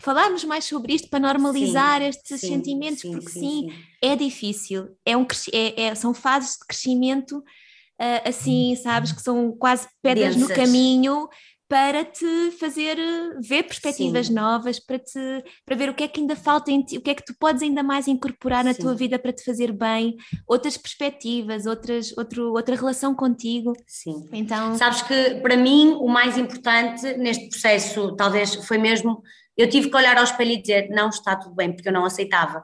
falarmos 0.00 0.44
mais 0.44 0.64
sobre 0.64 0.94
isto 0.94 1.08
para 1.08 1.20
normalizar 1.20 2.00
sim, 2.00 2.08
estes 2.08 2.40
sim, 2.40 2.48
sentimentos, 2.48 3.00
sim, 3.00 3.12
porque 3.12 3.28
sim, 3.30 3.72
é 4.02 4.16
difícil, 4.16 4.88
é 5.04 5.16
um, 5.16 5.26
é, 5.52 5.82
é, 5.82 5.94
são 5.94 6.12
fases 6.12 6.52
de 6.52 6.66
crescimento 6.66 7.38
uh, 7.38 8.28
assim, 8.28 8.74
sabes, 8.76 9.12
que 9.12 9.22
são 9.22 9.52
quase 9.52 9.86
pedras 10.02 10.34
Densas. 10.34 10.48
no 10.48 10.54
caminho 10.54 11.28
para 11.70 12.04
te 12.04 12.50
fazer 12.58 12.96
ver 13.40 13.62
perspectivas 13.62 14.28
novas, 14.28 14.80
para, 14.80 14.98
te, 14.98 15.44
para 15.64 15.76
ver 15.76 15.88
o 15.88 15.94
que 15.94 16.02
é 16.02 16.08
que 16.08 16.18
ainda 16.18 16.34
falta 16.34 16.72
em 16.72 16.82
ti, 16.82 16.98
o 16.98 17.00
que 17.00 17.10
é 17.10 17.14
que 17.14 17.24
tu 17.24 17.32
podes 17.38 17.62
ainda 17.62 17.80
mais 17.80 18.08
incorporar 18.08 18.64
na 18.64 18.74
tua 18.74 18.92
vida 18.92 19.20
para 19.20 19.32
te 19.32 19.44
fazer 19.44 19.70
bem, 19.70 20.16
outras 20.48 20.76
perspectivas, 20.76 21.66
outras, 21.66 22.12
outro, 22.18 22.52
outra 22.54 22.74
relação 22.74 23.14
contigo. 23.14 23.72
Sim. 23.86 24.28
Então... 24.32 24.74
Sabes 24.74 25.02
que 25.02 25.36
para 25.36 25.56
mim 25.56 25.92
o 26.00 26.08
mais 26.08 26.36
importante 26.36 27.16
neste 27.16 27.48
processo 27.48 28.16
talvez 28.16 28.52
foi 28.66 28.76
mesmo 28.76 29.22
eu 29.60 29.68
tive 29.68 29.90
que 29.90 29.96
olhar 29.96 30.16
ao 30.16 30.24
espelho 30.24 30.52
e 30.52 30.60
dizer 30.60 30.88
não 30.90 31.08
está 31.08 31.36
tudo 31.36 31.54
bem, 31.54 31.72
porque 31.72 31.88
eu 31.88 31.92
não 31.92 32.04
aceitava. 32.04 32.62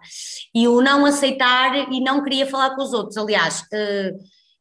E 0.54 0.66
o 0.66 0.80
não 0.80 1.04
aceitar 1.04 1.92
e 1.92 2.00
não 2.00 2.22
queria 2.22 2.46
falar 2.46 2.74
com 2.74 2.82
os 2.82 2.92
outros. 2.92 3.16
Aliás, 3.16 3.64
eh, 3.72 4.12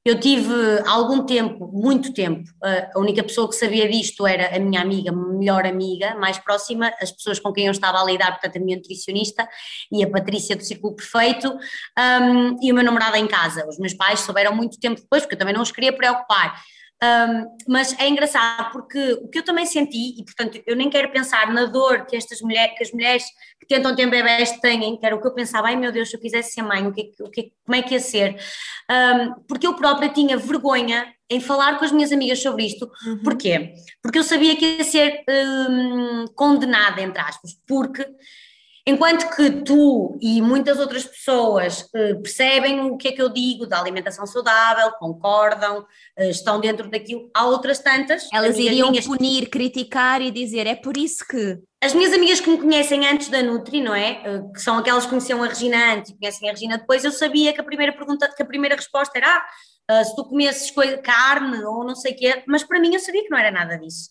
eu 0.05 0.19
tive 0.19 0.53
algum 0.85 1.25
tempo, 1.25 1.67
muito 1.73 2.13
tempo, 2.13 2.43
eh, 2.63 2.91
a 2.93 2.99
única 2.99 3.23
pessoa 3.23 3.49
que 3.49 3.55
sabia 3.55 3.89
disto 3.89 4.27
era 4.27 4.55
a 4.55 4.59
minha 4.59 4.79
amiga, 4.79 5.11
melhor 5.11 5.65
amiga, 5.65 6.13
mais 6.15 6.37
próxima, 6.37 6.93
as 7.01 7.11
pessoas 7.11 7.39
com 7.39 7.51
quem 7.51 7.65
eu 7.65 7.71
estava 7.71 7.99
a 7.99 8.05
lidar, 8.05 8.33
portanto, 8.33 8.57
a 8.57 8.59
minha 8.59 8.77
nutricionista 8.77 9.47
e 9.91 10.03
a 10.03 10.09
Patrícia 10.09 10.55
do 10.55 10.63
Círculo 10.63 10.95
Perfeito, 10.95 11.49
um, 11.49 12.57
e 12.61 12.71
o 12.71 12.75
meu 12.75 12.83
namorado 12.83 13.17
em 13.17 13.25
casa. 13.25 13.67
Os 13.67 13.79
meus 13.79 13.95
pais 13.95 14.19
souberam 14.19 14.55
muito 14.55 14.79
tempo 14.79 15.01
depois, 15.01 15.23
porque 15.23 15.33
eu 15.33 15.39
também 15.39 15.55
não 15.55 15.63
os 15.63 15.71
queria 15.71 15.91
preocupar. 15.91 16.53
Um, 17.03 17.57
mas 17.67 17.97
é 17.99 18.07
engraçado 18.07 18.71
porque 18.71 19.13
o 19.21 19.27
que 19.27 19.39
eu 19.39 19.43
também 19.43 19.65
senti, 19.65 20.17
e 20.17 20.23
portanto 20.23 20.61
eu 20.65 20.75
nem 20.75 20.89
quero 20.89 21.11
pensar 21.11 21.53
na 21.53 21.65
dor 21.65 22.05
que 22.05 22.15
estas 22.15 22.41
mulheres, 22.41 22.75
que 22.77 22.83
as 22.83 22.91
mulheres 22.91 23.25
que 23.59 23.67
tentam 23.67 23.95
ter 23.95 24.09
bebés 24.09 24.51
têm, 24.59 24.97
que 24.97 25.05
era 25.05 25.15
o 25.15 25.21
que 25.21 25.27
eu 25.27 25.33
pensava, 25.33 25.67
ai 25.67 25.75
meu 25.75 25.91
Deus, 25.91 26.09
se 26.09 26.15
eu 26.15 26.21
quisesse 26.21 26.53
ser 26.53 26.61
mãe, 26.61 26.87
o 26.87 26.93
que, 26.93 27.11
o 27.19 27.29
que, 27.29 27.51
como 27.65 27.75
é 27.75 27.81
que 27.81 27.95
ia 27.95 27.99
ser? 27.99 28.37
Um, 28.89 29.41
porque 29.47 29.67
eu 29.67 29.75
própria 29.75 30.09
tinha 30.09 30.37
vergonha 30.37 31.13
em 31.29 31.39
falar 31.39 31.77
com 31.77 31.85
as 31.85 31.91
minhas 31.91 32.11
amigas 32.11 32.41
sobre 32.41 32.65
isto. 32.65 32.89
Uhum. 33.05 33.23
Porquê? 33.23 33.73
Porque 34.01 34.19
eu 34.19 34.23
sabia 34.23 34.55
que 34.55 34.77
ia 34.77 34.83
ser 34.83 35.23
um, 35.29 36.25
condenada, 36.33 37.01
entre 37.01 37.21
aspas, 37.21 37.51
porque 37.67 38.05
Enquanto 38.87 39.35
que 39.35 39.49
tu 39.63 40.15
e 40.21 40.39
muitas 40.41 40.79
outras 40.79 41.03
pessoas 41.05 41.81
uh, 41.95 42.21
percebem 42.21 42.81
o 42.81 42.97
que 42.97 43.07
é 43.07 43.11
que 43.11 43.21
eu 43.21 43.29
digo 43.29 43.65
da 43.65 43.79
alimentação 43.79 44.27
saudável, 44.27 44.91
concordam, 44.99 45.79
uh, 45.79 46.23
estão 46.23 46.59
dentro 46.59 46.87
daquilo, 46.87 47.27
há 47.33 47.47
outras 47.47 47.79
tantas. 47.79 48.27
Elas 48.31 48.59
iriam 48.59 48.91
minhas... 48.91 49.07
punir, 49.07 49.49
criticar 49.49 50.21
e 50.21 50.29
dizer 50.29 50.67
é 50.67 50.75
por 50.75 50.97
isso 50.97 51.25
que. 51.27 51.57
As 51.81 51.93
minhas 51.95 52.13
amigas 52.13 52.39
que 52.39 52.49
me 52.49 52.59
conhecem 52.59 53.07
antes 53.07 53.27
da 53.29 53.41
Nutri, 53.41 53.81
não 53.81 53.95
é? 53.95 54.21
Uh, 54.23 54.53
que 54.53 54.61
são 54.61 54.77
aquelas 54.77 55.03
que 55.03 55.09
conheciam 55.09 55.41
a 55.43 55.47
Regina 55.47 55.95
antes 55.95 56.11
e 56.11 56.17
conhecem 56.17 56.47
a 56.47 56.51
Regina 56.51 56.77
depois, 56.77 57.03
eu 57.03 57.11
sabia 57.11 57.53
que 57.53 57.61
a 57.61 57.63
primeira 57.63 57.91
pergunta, 57.91 58.31
que 58.35 58.43
a 58.43 58.45
primeira 58.45 58.75
resposta 58.75 59.17
era 59.17 59.43
ah, 59.87 60.03
se 60.03 60.15
tu 60.15 60.25
comesses 60.25 60.71
carne 61.03 61.63
ou 61.63 61.83
não 61.83 61.95
sei 61.95 62.13
o 62.13 62.15
quê, 62.15 62.43
mas 62.47 62.63
para 62.63 62.79
mim 62.79 62.93
eu 62.93 62.99
sabia 62.99 63.23
que 63.23 63.29
não 63.29 63.37
era 63.37 63.51
nada 63.51 63.77
disso. 63.77 64.09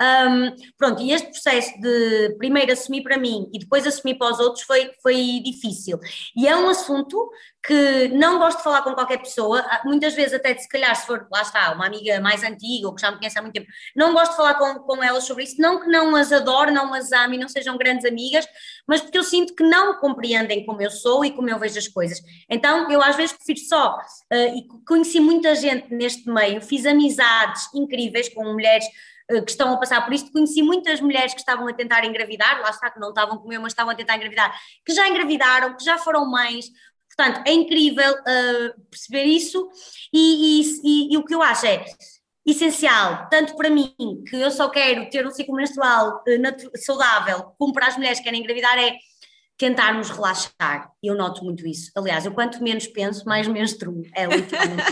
Um, 0.00 0.54
pronto, 0.76 1.02
e 1.02 1.12
este 1.12 1.28
processo 1.28 1.80
de 1.80 2.34
primeiro 2.36 2.72
assumir 2.72 3.02
para 3.02 3.16
mim 3.16 3.48
e 3.52 3.58
depois 3.58 3.86
assumir 3.86 4.16
para 4.16 4.32
os 4.32 4.38
outros 4.38 4.64
foi, 4.64 4.90
foi 5.02 5.40
difícil. 5.42 5.98
E 6.36 6.46
é 6.46 6.54
um 6.54 6.68
assunto 6.68 7.30
que 7.66 8.08
não 8.08 8.38
gosto 8.38 8.58
de 8.58 8.64
falar 8.64 8.82
com 8.82 8.94
qualquer 8.94 9.18
pessoa, 9.18 9.58
ah, 9.60 9.82
muitas 9.84 10.14
vezes 10.14 10.34
até 10.34 10.56
se 10.56 10.68
calhar 10.68 10.94
se 10.94 11.04
for, 11.04 11.26
lá 11.32 11.42
está, 11.42 11.72
uma 11.72 11.86
amiga 11.86 12.20
mais 12.20 12.44
antiga 12.44 12.86
ou 12.86 12.94
que 12.94 13.00
já 13.00 13.10
me 13.10 13.16
conhece 13.16 13.36
há 13.38 13.42
muito 13.42 13.54
tempo, 13.54 13.66
não 13.96 14.12
gosto 14.12 14.30
de 14.32 14.36
falar 14.36 14.54
com, 14.54 14.74
com 14.80 15.02
elas 15.02 15.24
sobre 15.24 15.42
isso, 15.42 15.60
não 15.60 15.80
que 15.80 15.88
não 15.88 16.14
as 16.14 16.30
adoro, 16.30 16.70
não 16.70 16.94
as 16.94 17.10
ame, 17.10 17.38
não 17.38 17.48
sejam 17.48 17.76
grandes 17.76 18.04
amigas, 18.04 18.46
mas 18.86 19.00
porque 19.00 19.18
eu 19.18 19.24
sinto 19.24 19.54
que 19.54 19.64
não 19.64 19.98
compreendem 19.98 20.64
como 20.64 20.80
eu 20.80 20.90
sou 20.90 21.24
e 21.24 21.32
como 21.32 21.50
eu 21.50 21.58
vejo 21.58 21.78
as 21.78 21.88
coisas. 21.88 22.22
Então 22.48 22.88
eu 22.90 23.02
às 23.02 23.16
vezes 23.16 23.34
prefiro 23.34 23.58
só, 23.66 23.96
uh, 23.96 24.56
e 24.56 24.68
conheci 24.86 25.18
muita 25.18 25.54
gente 25.56 25.92
neste 25.92 26.30
meio, 26.30 26.60
fiz 26.60 26.86
amizades 26.86 27.68
incríveis 27.74 28.28
com 28.28 28.44
mulheres 28.44 28.86
que 29.28 29.50
estão 29.50 29.72
a 29.72 29.76
passar 29.76 30.04
por 30.04 30.12
isto. 30.12 30.32
Conheci 30.32 30.62
muitas 30.62 31.00
mulheres 31.00 31.32
que 31.32 31.40
estavam 31.40 31.66
a 31.68 31.72
tentar 31.72 32.04
engravidar, 32.04 32.60
lá 32.60 32.70
está, 32.70 32.90
que 32.90 33.00
não 33.00 33.08
estavam 33.08 33.38
com 33.38 33.52
eu, 33.52 33.60
mas 33.60 33.72
estavam 33.72 33.92
a 33.92 33.96
tentar 33.96 34.16
engravidar, 34.16 34.54
que 34.84 34.92
já 34.92 35.08
engravidaram, 35.08 35.76
que 35.76 35.84
já 35.84 35.98
foram 35.98 36.30
mães, 36.30 36.66
Portanto, 37.16 37.46
é 37.46 37.52
incrível 37.52 38.12
uh, 38.12 38.80
perceber 38.90 39.24
isso 39.24 39.68
e, 40.12 40.60
e, 40.60 40.80
e, 40.84 41.14
e, 41.14 41.16
o 41.16 41.24
que 41.24 41.34
eu 41.34 41.40
acho 41.40 41.64
é 41.64 41.82
essencial, 42.44 43.26
tanto 43.30 43.56
para 43.56 43.70
mim, 43.70 43.94
que 44.28 44.36
eu 44.36 44.50
só 44.50 44.68
quero 44.68 45.08
ter 45.08 45.26
um 45.26 45.30
ciclo 45.30 45.54
menstrual 45.54 46.22
uh, 46.28 46.78
saudável, 46.78 47.54
como 47.58 47.72
para 47.72 47.86
as 47.86 47.96
mulheres 47.96 48.18
que 48.18 48.24
querem 48.24 48.40
engravidar, 48.40 48.78
é 48.78 48.96
tentarmos 49.56 50.10
relaxar. 50.10 50.90
Eu 51.02 51.14
noto 51.14 51.42
muito 51.42 51.66
isso. 51.66 51.90
Aliás, 51.96 52.26
eu 52.26 52.32
quanto 52.32 52.62
menos 52.62 52.86
penso, 52.86 53.24
mais 53.24 53.48
menstruo. 53.48 54.02
É 54.14 54.26
literalmente 54.26 54.82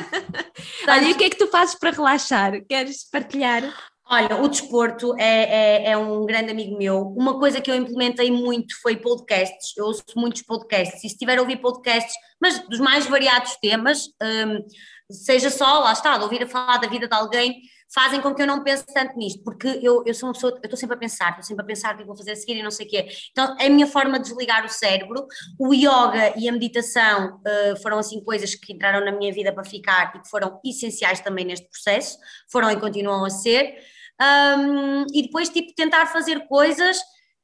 Olha, 0.88 1.04
e 1.04 1.12
o 1.12 1.16
que 1.18 1.24
é 1.24 1.30
que 1.30 1.36
tu 1.36 1.48
fazes 1.48 1.74
para 1.74 1.90
relaxar? 1.90 2.64
Queres 2.66 3.04
partilhar? 3.10 3.62
Olha, 4.06 4.36
o 4.42 4.48
desporto 4.48 5.14
é, 5.18 5.86
é, 5.86 5.90
é, 5.90 5.96
um 5.96 6.26
grande 6.26 6.50
amigo 6.50 6.76
meu. 6.76 7.00
Uma 7.16 7.38
coisa 7.38 7.58
que 7.58 7.70
eu 7.70 7.74
implementei 7.74 8.30
muito 8.30 8.78
foi 8.82 8.96
podcasts. 8.96 9.74
Eu 9.76 9.86
ouço 9.86 10.04
muitos 10.14 10.42
podcasts. 10.42 10.98
E 10.98 11.08
se 11.08 11.14
estiver 11.14 11.38
a 11.38 11.40
ouvir 11.40 11.56
podcasts, 11.56 12.14
mas 12.40 12.58
dos 12.68 12.80
mais 12.80 13.06
variados 13.06 13.56
temas, 13.56 14.08
um, 14.22 14.62
seja 15.10 15.48
só, 15.48 15.80
lá 15.80 15.92
está, 15.92 16.18
de 16.18 16.24
ouvir 16.24 16.42
a 16.42 16.46
falar 16.46 16.76
da 16.76 16.86
vida 16.86 17.08
de 17.08 17.14
alguém, 17.14 17.62
fazem 17.94 18.20
com 18.20 18.34
que 18.34 18.42
eu 18.42 18.46
não 18.46 18.62
pense 18.62 18.84
tanto 18.92 19.16
nisto, 19.16 19.42
porque 19.42 19.68
eu, 19.82 20.02
eu 20.04 20.12
sou 20.12 20.28
uma 20.28 20.34
pessoa, 20.34 20.52
eu 20.52 20.60
estou 20.64 20.76
sempre 20.76 20.96
a 20.96 20.98
pensar, 20.98 21.30
estou 21.30 21.44
sempre 21.44 21.62
a 21.62 21.66
pensar 21.66 21.94
o 21.94 21.96
que 21.96 22.02
é 22.02 22.06
vou 22.06 22.16
fazer 22.16 22.32
a 22.32 22.36
seguir 22.36 22.56
e 22.56 22.62
não 22.62 22.70
sei 22.70 22.86
o 22.86 22.88
quê. 22.90 23.06
Então, 23.30 23.56
é 23.58 23.66
a 23.66 23.70
minha 23.70 23.86
forma 23.86 24.18
de 24.18 24.24
desligar 24.28 24.66
o 24.66 24.68
cérebro. 24.68 25.26
O 25.58 25.72
yoga 25.72 26.34
e 26.36 26.46
a 26.46 26.52
meditação 26.52 27.36
uh, 27.36 27.80
foram 27.80 27.98
assim 27.98 28.22
coisas 28.22 28.54
que 28.54 28.72
entraram 28.72 29.02
na 29.02 29.12
minha 29.12 29.32
vida 29.32 29.50
para 29.50 29.64
ficar 29.64 30.12
e 30.14 30.20
que 30.20 30.28
foram 30.28 30.60
essenciais 30.62 31.20
também 31.20 31.46
neste 31.46 31.68
processo, 31.70 32.18
foram 32.50 32.70
e 32.70 32.76
continuam 32.76 33.24
a 33.24 33.30
ser 33.30 33.78
um, 34.20 35.04
e 35.12 35.22
depois 35.22 35.48
tipo 35.48 35.74
tentar 35.74 36.06
fazer 36.06 36.46
coisas 36.46 36.98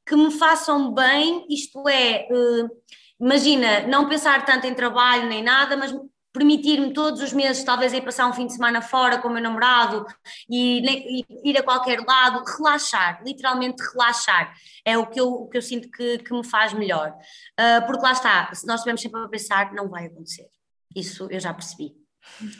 que 0.05 0.15
me 0.15 0.31
façam 0.31 0.93
bem, 0.93 1.45
isto 1.49 1.87
é, 1.87 2.27
uh, 2.31 2.69
imagina, 3.19 3.87
não 3.87 4.09
pensar 4.09 4.45
tanto 4.45 4.65
em 4.67 4.73
trabalho 4.73 5.27
nem 5.27 5.43
nada, 5.43 5.77
mas 5.77 5.93
permitir-me 6.33 6.93
todos 6.93 7.21
os 7.21 7.33
meses 7.33 7.63
talvez 7.63 7.93
ir 7.93 8.01
passar 8.01 8.27
um 8.27 8.33
fim 8.33 8.47
de 8.47 8.53
semana 8.53 8.81
fora 8.81 9.17
com 9.19 9.27
o 9.27 9.31
meu 9.31 9.43
namorado 9.43 10.05
e, 10.49 10.79
e, 11.19 11.49
ir 11.49 11.57
a 11.57 11.63
qualquer 11.63 11.99
lado, 11.99 12.43
relaxar, 12.57 13.21
literalmente 13.23 13.83
relaxar, 13.93 14.53
é 14.85 14.97
o 14.97 15.05
que 15.07 15.19
eu, 15.19 15.27
o 15.27 15.49
que 15.49 15.57
eu 15.57 15.61
sinto 15.61 15.91
que, 15.91 16.19
que 16.19 16.33
me 16.33 16.45
faz 16.45 16.73
melhor, 16.73 17.11
uh, 17.11 17.85
porque 17.85 18.01
lá 18.01 18.13
está, 18.13 18.53
se 18.53 18.65
nós 18.65 18.77
estivermos 18.77 19.01
sempre 19.01 19.21
a 19.21 19.27
pensar, 19.27 19.73
não 19.73 19.89
vai 19.89 20.05
acontecer, 20.05 20.47
isso 20.95 21.27
eu 21.29 21.39
já 21.39 21.53
percebi. 21.53 22.00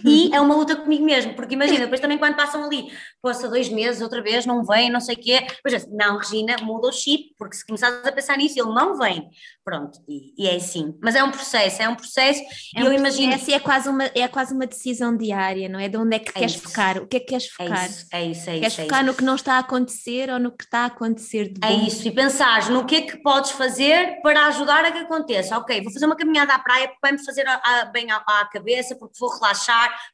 E 0.05 0.33
é 0.33 0.39
uma 0.39 0.55
luta 0.55 0.75
comigo 0.75 1.03
mesmo, 1.03 1.33
porque 1.33 1.55
imagina, 1.55 1.81
depois 1.81 1.99
também 1.99 2.17
quando 2.17 2.35
passam 2.35 2.63
ali, 2.63 2.91
passa 3.21 3.47
dois 3.47 3.69
meses, 3.69 4.01
outra 4.01 4.21
vez, 4.21 4.45
não 4.45 4.63
vem, 4.63 4.89
não 4.89 4.99
sei 4.99 5.15
o 5.15 5.19
quê, 5.19 5.41
depois 5.41 5.73
assim, 5.73 5.95
não, 5.95 6.17
Regina, 6.17 6.55
muda 6.61 6.87
o 6.87 6.91
chip, 6.91 7.33
porque 7.37 7.55
se 7.55 7.65
começares 7.65 8.05
a 8.05 8.11
pensar 8.11 8.37
nisso, 8.37 8.59
ele 8.59 8.73
não 8.73 8.97
vem. 8.97 9.29
Pronto, 9.63 9.99
e, 10.07 10.33
e 10.37 10.47
é 10.47 10.55
assim. 10.55 10.97
Mas 11.01 11.15
é 11.15 11.23
um 11.23 11.31
processo, 11.31 11.81
é 11.81 11.87
um 11.87 11.95
processo, 11.95 12.41
é 12.75 12.81
e 12.81 12.83
um 12.83 12.87
eu 12.87 12.93
imagino. 12.93 13.33
E 13.47 13.53
é 13.53 13.59
quase, 13.59 13.89
uma, 13.89 14.05
é 14.05 14.27
quase 14.27 14.53
uma 14.53 14.65
decisão 14.65 15.15
diária, 15.15 15.69
não 15.69 15.79
é? 15.79 15.87
De 15.87 15.97
onde 15.97 16.15
é 16.15 16.19
que 16.19 16.29
é 16.29 16.33
queres 16.33 16.55
isso. 16.55 16.63
focar? 16.63 16.97
O 16.97 17.07
que 17.07 17.17
é 17.17 17.19
que 17.19 17.27
queres 17.27 17.45
é 17.45 17.63
focar? 17.63 17.85
É 17.85 17.87
isso, 17.87 18.05
é 18.11 18.25
isso. 18.25 18.49
É 18.49 18.59
queres 18.59 18.79
é 18.79 18.83
focar 18.83 19.05
no 19.05 19.13
que 19.13 19.23
não 19.23 19.35
está 19.35 19.53
a 19.55 19.59
acontecer 19.59 20.29
ou 20.31 20.39
no 20.39 20.51
que 20.51 20.63
está 20.63 20.79
a 20.79 20.85
acontecer 20.85 21.53
de 21.53 21.59
é 21.63 21.67
bom? 21.69 21.83
É 21.83 21.87
isso, 21.87 22.07
e 22.07 22.11
pensar 22.11 22.69
no 22.69 22.85
que 22.85 22.95
é 22.95 23.01
que 23.01 23.17
podes 23.21 23.51
fazer 23.51 24.19
para 24.21 24.47
ajudar 24.47 24.83
a 24.85 24.91
que 24.91 24.99
aconteça. 24.99 25.57
Ok, 25.57 25.81
vou 25.83 25.93
fazer 25.93 26.05
uma 26.05 26.15
caminhada 26.15 26.53
à 26.53 26.59
praia 26.59 26.87
porque 26.87 26.99
vai-me 27.01 27.23
fazer 27.23 27.47
a, 27.47 27.61
a, 27.63 27.85
bem 27.85 28.09
à, 28.11 28.17
à 28.17 28.45
cabeça, 28.45 28.95
porque 28.95 29.17
vou 29.19 29.29
relaxar, 29.29 29.50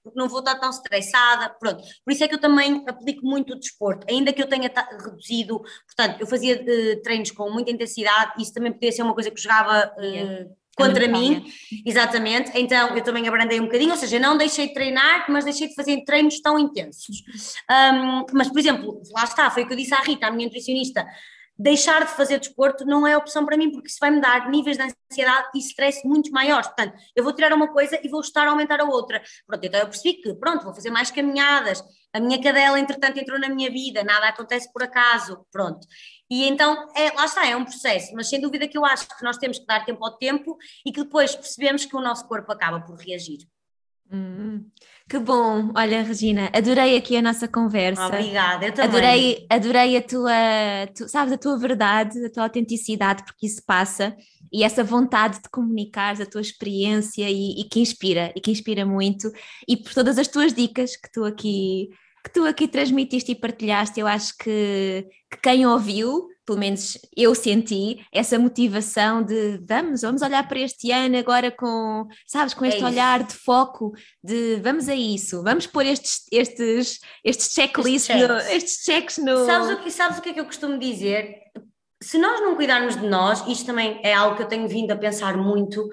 porque 0.03 0.17
não 0.19 0.27
vou 0.27 0.39
estar 0.39 0.55
tão 0.55 0.69
estressada, 0.69 1.49
pronto. 1.59 1.83
Por 2.03 2.11
isso 2.11 2.23
é 2.23 2.27
que 2.27 2.35
eu 2.35 2.39
também 2.39 2.83
aplico 2.87 3.25
muito 3.25 3.53
o 3.53 3.59
desporto, 3.59 4.05
ainda 4.09 4.33
que 4.33 4.41
eu 4.41 4.47
tenha 4.47 4.71
reduzido, 5.03 5.61
portanto, 5.85 6.21
eu 6.21 6.27
fazia 6.27 6.55
uh, 6.55 7.01
treinos 7.01 7.31
com 7.31 7.49
muita 7.51 7.71
intensidade, 7.71 8.41
isso 8.41 8.53
também 8.53 8.71
podia 8.71 8.91
ser 8.91 9.03
uma 9.03 9.13
coisa 9.13 9.31
que 9.31 9.41
jogava 9.41 9.91
uh, 9.97 10.55
contra 10.77 11.07
mim, 11.07 11.43
exatamente, 11.83 12.51
então 12.53 12.95
eu 12.95 13.03
também 13.03 13.27
abrandei 13.27 13.59
um 13.59 13.65
bocadinho, 13.65 13.91
ou 13.91 13.97
seja, 13.97 14.19
não 14.19 14.37
deixei 14.37 14.67
de 14.67 14.73
treinar, 14.75 15.25
mas 15.27 15.43
deixei 15.43 15.67
de 15.67 15.73
fazer 15.73 16.03
treinos 16.05 16.39
tão 16.39 16.57
intensos. 16.59 17.17
Um, 17.69 18.25
mas, 18.33 18.47
por 18.47 18.59
exemplo, 18.59 19.01
lá 19.11 19.25
está, 19.25 19.51
foi 19.51 19.63
o 19.63 19.67
que 19.67 19.73
eu 19.73 19.77
disse 19.77 19.93
à 19.93 19.99
Rita, 19.99 20.27
a 20.27 20.31
minha 20.31 20.45
nutricionista, 20.45 21.05
deixar 21.57 22.05
de 22.05 22.11
fazer 22.11 22.39
desporto 22.39 22.85
não 22.85 23.05
é 23.07 23.17
opção 23.17 23.45
para 23.45 23.57
mim, 23.57 23.71
porque 23.71 23.87
isso 23.87 23.97
vai 23.99 24.11
me 24.11 24.21
dar 24.21 24.49
níveis 24.49 24.77
de 24.77 24.83
ansiedade 24.83 25.49
e 25.55 25.59
stress 25.59 26.05
muito 26.07 26.31
maiores. 26.31 26.67
Portanto, 26.67 26.95
eu 27.15 27.23
vou 27.23 27.33
tirar 27.33 27.51
uma 27.53 27.67
coisa 27.67 27.99
e 28.03 28.07
vou 28.07 28.21
estar 28.21 28.47
a 28.47 28.51
aumentar 28.51 28.79
a 28.79 28.85
outra. 28.85 29.21
Pronto, 29.45 29.63
então 29.63 29.79
eu 29.79 29.87
percebi 29.87 30.21
que, 30.21 30.33
pronto, 30.35 30.63
vou 30.63 30.73
fazer 30.73 30.91
mais 30.91 31.09
caminhadas. 31.09 31.83
A 32.13 32.19
minha 32.19 32.41
cadela, 32.41 32.79
entretanto, 32.79 33.17
entrou 33.17 33.39
na 33.39 33.49
minha 33.49 33.69
vida, 33.69 34.03
nada 34.03 34.27
acontece 34.27 34.71
por 34.71 34.83
acaso. 34.83 35.45
Pronto. 35.51 35.85
E 36.29 36.47
então, 36.47 36.87
é, 36.95 37.11
lá 37.11 37.25
está, 37.25 37.47
é 37.47 37.55
um 37.55 37.63
processo, 37.63 38.13
mas 38.13 38.29
sem 38.29 38.39
dúvida 38.39 38.67
que 38.67 38.77
eu 38.77 38.85
acho 38.85 39.07
que 39.07 39.23
nós 39.23 39.37
temos 39.37 39.59
que 39.59 39.65
dar 39.65 39.85
tempo 39.85 40.03
ao 40.05 40.17
tempo 40.17 40.57
e 40.85 40.91
que 40.91 41.03
depois 41.03 41.35
percebemos 41.35 41.85
que 41.85 41.95
o 41.95 42.01
nosso 42.01 42.27
corpo 42.27 42.51
acaba 42.51 42.81
por 42.81 42.97
reagir. 42.97 43.39
Hum, 44.11 44.69
que 45.09 45.17
bom! 45.19 45.71
Olha, 45.75 46.03
Regina, 46.03 46.49
adorei 46.53 46.97
aqui 46.97 47.15
a 47.15 47.21
nossa 47.21 47.47
conversa. 47.47 48.05
Obrigada, 48.07 48.65
eu 48.65 48.73
também. 48.73 48.89
Adorei, 48.89 49.47
adorei 49.49 49.97
a 49.97 50.01
tua, 50.01 50.31
tu, 50.95 51.07
sabes, 51.07 51.33
a 51.33 51.37
tua 51.37 51.57
verdade, 51.57 52.25
a 52.25 52.29
tua 52.29 52.43
autenticidade, 52.43 53.23
porque 53.23 53.45
isso 53.45 53.61
passa, 53.65 54.15
e 54.51 54.63
essa 54.63 54.83
vontade 54.83 55.41
de 55.41 55.49
comunicar 55.49 56.21
a 56.21 56.25
tua 56.25 56.41
experiência 56.41 57.29
e, 57.29 57.61
e 57.61 57.63
que 57.63 57.79
inspira, 57.79 58.33
e 58.35 58.41
que 58.41 58.51
inspira 58.51 58.85
muito, 58.85 59.31
e 59.67 59.77
por 59.77 59.93
todas 59.93 60.17
as 60.17 60.27
tuas 60.27 60.53
dicas 60.53 60.97
que 60.97 61.11
tu 61.11 61.23
aqui 61.23 61.89
que 62.23 62.33
tu 62.33 62.43
aqui 62.43 62.67
transmitiste 62.67 63.31
e 63.31 63.35
partilhaste, 63.35 64.01
eu 64.01 64.07
acho 64.07 64.37
que, 64.37 65.07
que 65.31 65.37
quem 65.41 65.65
ouviu, 65.65 66.27
pelo 66.47 66.59
menos 66.59 66.97
eu 67.15 67.35
senti, 67.35 68.07
essa 68.09 68.39
motivação 68.39 69.21
de 69.21 69.59
vamos, 69.67 70.01
vamos 70.01 70.21
olhar 70.21 70.47
para 70.47 70.59
este 70.59 70.89
ano 70.93 71.17
agora 71.17 71.51
com, 71.51 72.07
sabes, 72.25 72.53
com 72.53 72.63
este 72.63 72.81
é 72.81 72.85
olhar 72.85 73.21
de 73.21 73.33
foco, 73.33 73.91
de 74.23 74.55
vamos 74.63 74.87
a 74.87 74.95
isso, 74.95 75.43
vamos 75.43 75.67
pôr 75.67 75.85
estes, 75.85 76.25
estes, 76.31 77.01
estes 77.21 77.53
checklists, 77.53 78.09
estes, 78.09 78.27
no, 78.29 78.37
estes 78.37 78.83
checks 78.85 79.17
no. 79.17 79.45
Sabes 79.45 79.69
o, 79.71 79.83
que, 79.83 79.91
sabes 79.91 80.17
o 80.17 80.21
que 80.21 80.29
é 80.29 80.33
que 80.33 80.39
eu 80.39 80.45
costumo 80.45 80.79
dizer? 80.79 81.35
Se 82.01 82.17
nós 82.17 82.39
não 82.39 82.55
cuidarmos 82.55 82.95
de 82.95 83.05
nós, 83.05 83.45
isto 83.45 83.65
também 83.65 83.99
é 84.01 84.13
algo 84.13 84.37
que 84.37 84.43
eu 84.43 84.47
tenho 84.47 84.69
vindo 84.69 84.91
a 84.91 84.95
pensar 84.95 85.35
muito, 85.35 85.85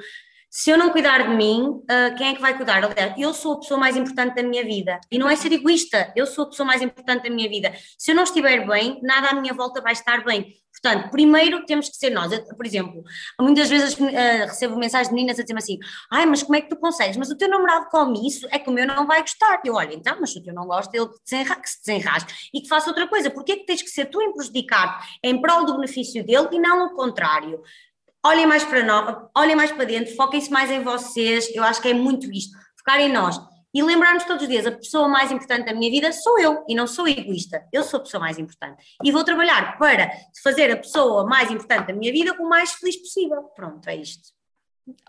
se 0.57 0.71
eu 0.71 0.79
não 0.79 0.91
cuidar 0.91 1.29
de 1.29 1.35
mim, 1.35 1.63
uh, 1.63 2.17
quem 2.17 2.29
é 2.29 2.35
que 2.37 2.41
vai 2.41 2.57
cuidar? 2.57 2.85
Aliás, 2.85 3.13
eu 3.19 3.35
sou 3.35 3.55
a 3.55 3.59
pessoa 3.59 3.79
mais 3.79 3.97
importante 3.97 4.37
da 4.37 4.43
minha 4.45 4.63
vida. 4.63 5.01
E 5.11 5.19
não 5.19 5.29
é 5.29 5.35
ser 5.35 5.51
egoísta, 5.51 6.13
eu 6.15 6.25
sou 6.27 6.45
a 6.45 6.49
pessoa 6.49 6.65
mais 6.65 6.81
importante 6.81 7.25
da 7.25 7.35
minha 7.35 7.49
vida. 7.49 7.75
Se 7.99 8.13
eu 8.13 8.15
não 8.15 8.23
estiver 8.23 8.65
bem, 8.65 9.01
nada 9.03 9.31
à 9.31 9.35
minha 9.35 9.53
volta 9.53 9.83
vai 9.83 9.93
estar 9.93 10.23
bem. 10.23 10.55
Portanto, 10.71 11.11
primeiro 11.11 11.67
temos 11.67 11.89
que 11.89 11.97
ser 11.97 12.11
nós. 12.11 12.31
Por 12.57 12.65
exemplo, 12.65 13.03
muitas 13.41 13.69
vezes 13.69 13.99
uh, 13.99 14.47
recebo 14.47 14.77
mensagens 14.77 15.09
de 15.09 15.15
meninas 15.15 15.41
a 15.41 15.43
dizer 15.43 15.59
assim: 15.59 15.77
ai, 16.09 16.25
mas 16.25 16.45
como 16.45 16.55
é 16.55 16.61
que 16.61 16.69
tu 16.69 16.77
consegues? 16.77 17.17
Mas 17.17 17.31
o 17.33 17.37
teu 17.37 17.49
namorado 17.49 17.89
come 17.91 18.25
isso, 18.25 18.47
é 18.53 18.57
que 18.57 18.71
o 18.71 18.73
meu 18.73 18.87
não 18.87 19.09
vai 19.09 19.23
gostar. 19.23 19.61
Eu, 19.65 19.75
olho, 19.75 19.93
então, 19.93 20.17
mas 20.21 20.31
se 20.31 20.39
o 20.39 20.43
teu 20.43 20.55
não 20.55 20.67
gosta, 20.67 20.97
ele 20.97 21.09
que 21.09 21.69
se 21.69 21.81
desenrasque 21.85 22.33
e 22.55 22.61
que 22.61 22.69
faça 22.69 22.89
outra 22.91 23.09
coisa. 23.09 23.29
Porquê 23.29 23.53
é 23.53 23.57
que 23.57 23.67
tens 23.67 23.83
que 23.83 23.91
ser 23.91 24.05
tu 24.05 24.23
em 24.23 24.33
prejudicar 24.33 25.05
em 25.21 25.41
prol 25.41 25.65
do 25.65 25.75
benefício 25.75 26.25
dele 26.25 26.47
e 26.53 26.61
não 26.61 26.87
o 26.87 26.95
contrário? 26.95 27.61
Olhem 28.25 28.47
mais 28.47 28.65
para 28.65 28.83
nós, 28.83 29.17
olhem 29.37 29.55
mais 29.55 29.71
para 29.71 29.85
dentro, 29.85 30.15
foquem-se 30.17 30.51
mais 30.51 30.71
em 30.71 30.83
vocês, 30.83 31.55
eu 31.55 31.63
acho 31.63 31.83
que 31.83 31.89
é 31.89 31.95
muito 31.95 32.31
isto, 32.33 32.57
focar 32.79 33.01
em 33.01 33.13
nós. 33.13 33.39
E 33.75 33.83
lembrarmos 33.83 34.25
todos 34.25 34.45
os 34.45 34.49
dias, 34.49 34.67
a 34.67 34.73
pessoa 34.73 35.09
mais 35.09 35.33
importante 35.33 35.67
da 35.67 35.75
minha 35.75 35.91
vida 35.91 36.13
sou 36.13 36.39
eu, 36.39 36.65
e 36.69 36.75
não 36.75 36.87
sou 36.87 37.09
egoísta, 37.09 37.67
eu 37.73 37.83
sou 37.83 37.99
a 37.99 38.03
pessoa 38.05 38.21
mais 38.21 38.39
importante. 38.39 38.83
E 39.03 39.11
vou 39.11 39.25
trabalhar 39.25 39.77
para 39.77 40.11
fazer 40.43 40.71
a 40.71 40.77
pessoa 40.77 41.27
mais 41.27 41.51
importante 41.51 41.89
da 41.89 41.93
minha 41.93 42.13
vida 42.13 42.35
o 42.39 42.49
mais 42.49 42.73
feliz 42.73 42.97
possível. 42.97 43.43
Pronto, 43.57 43.87
é 43.89 43.97
isto. 43.97 44.33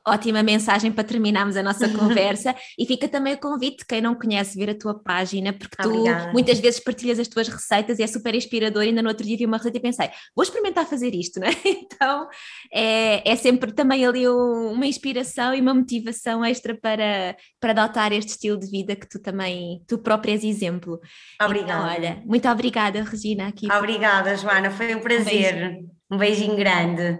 Ótima 0.07 0.41
mensagem 0.41 0.91
para 0.91 1.03
terminarmos 1.03 1.57
a 1.57 1.63
nossa 1.63 1.89
conversa 1.89 2.55
e 2.77 2.85
fica 2.85 3.07
também 3.09 3.33
o 3.33 3.37
convite, 3.37 3.85
quem 3.85 3.99
não 4.01 4.15
conhece, 4.15 4.57
ver 4.57 4.69
a 4.69 4.75
tua 4.75 4.97
página, 4.97 5.51
porque 5.51 5.75
tu 5.81 5.89
Obrigada. 5.89 6.31
muitas 6.31 6.59
vezes 6.59 6.79
partilhas 6.79 7.19
as 7.19 7.27
tuas 7.27 7.47
receitas 7.47 7.99
e 7.99 8.03
é 8.03 8.07
super 8.07 8.33
inspirador. 8.35 8.83
Ainda 8.83 9.01
no 9.01 9.09
outro 9.09 9.25
dia 9.25 9.35
vi 9.35 9.45
uma 9.45 9.57
receita 9.57 9.77
e 9.77 9.81
pensei, 9.81 10.09
vou 10.35 10.43
experimentar 10.43 10.85
fazer 10.85 11.13
isto, 11.13 11.39
não 11.39 11.47
é? 11.47 11.51
Então 11.95 12.27
é, 12.71 13.29
é 13.29 13.35
sempre 13.35 13.71
também 13.71 14.05
ali 14.05 14.27
uma 14.27 14.85
inspiração 14.85 15.53
e 15.53 15.61
uma 15.61 15.73
motivação 15.73 16.43
extra 16.43 16.75
para, 16.75 17.35
para 17.59 17.71
adotar 17.71 18.11
este 18.13 18.31
estilo 18.31 18.59
de 18.59 18.69
vida 18.69 18.95
que 18.95 19.07
tu 19.07 19.19
também, 19.19 19.81
tu 19.87 19.97
própria 19.97 20.33
és 20.33 20.43
exemplo. 20.43 20.99
Obrigada. 21.41 21.73
Então, 21.73 21.95
olha, 21.95 22.23
muito 22.25 22.47
obrigada, 22.47 23.03
Regina. 23.03 23.47
Aqui 23.47 23.71
obrigada, 23.71 24.35
Joana, 24.35 24.71
foi 24.71 24.95
um 24.95 24.99
prazer. 24.99 25.81
Um, 26.11 26.15
um 26.15 26.17
beijinho 26.17 26.55
grande. 26.55 27.19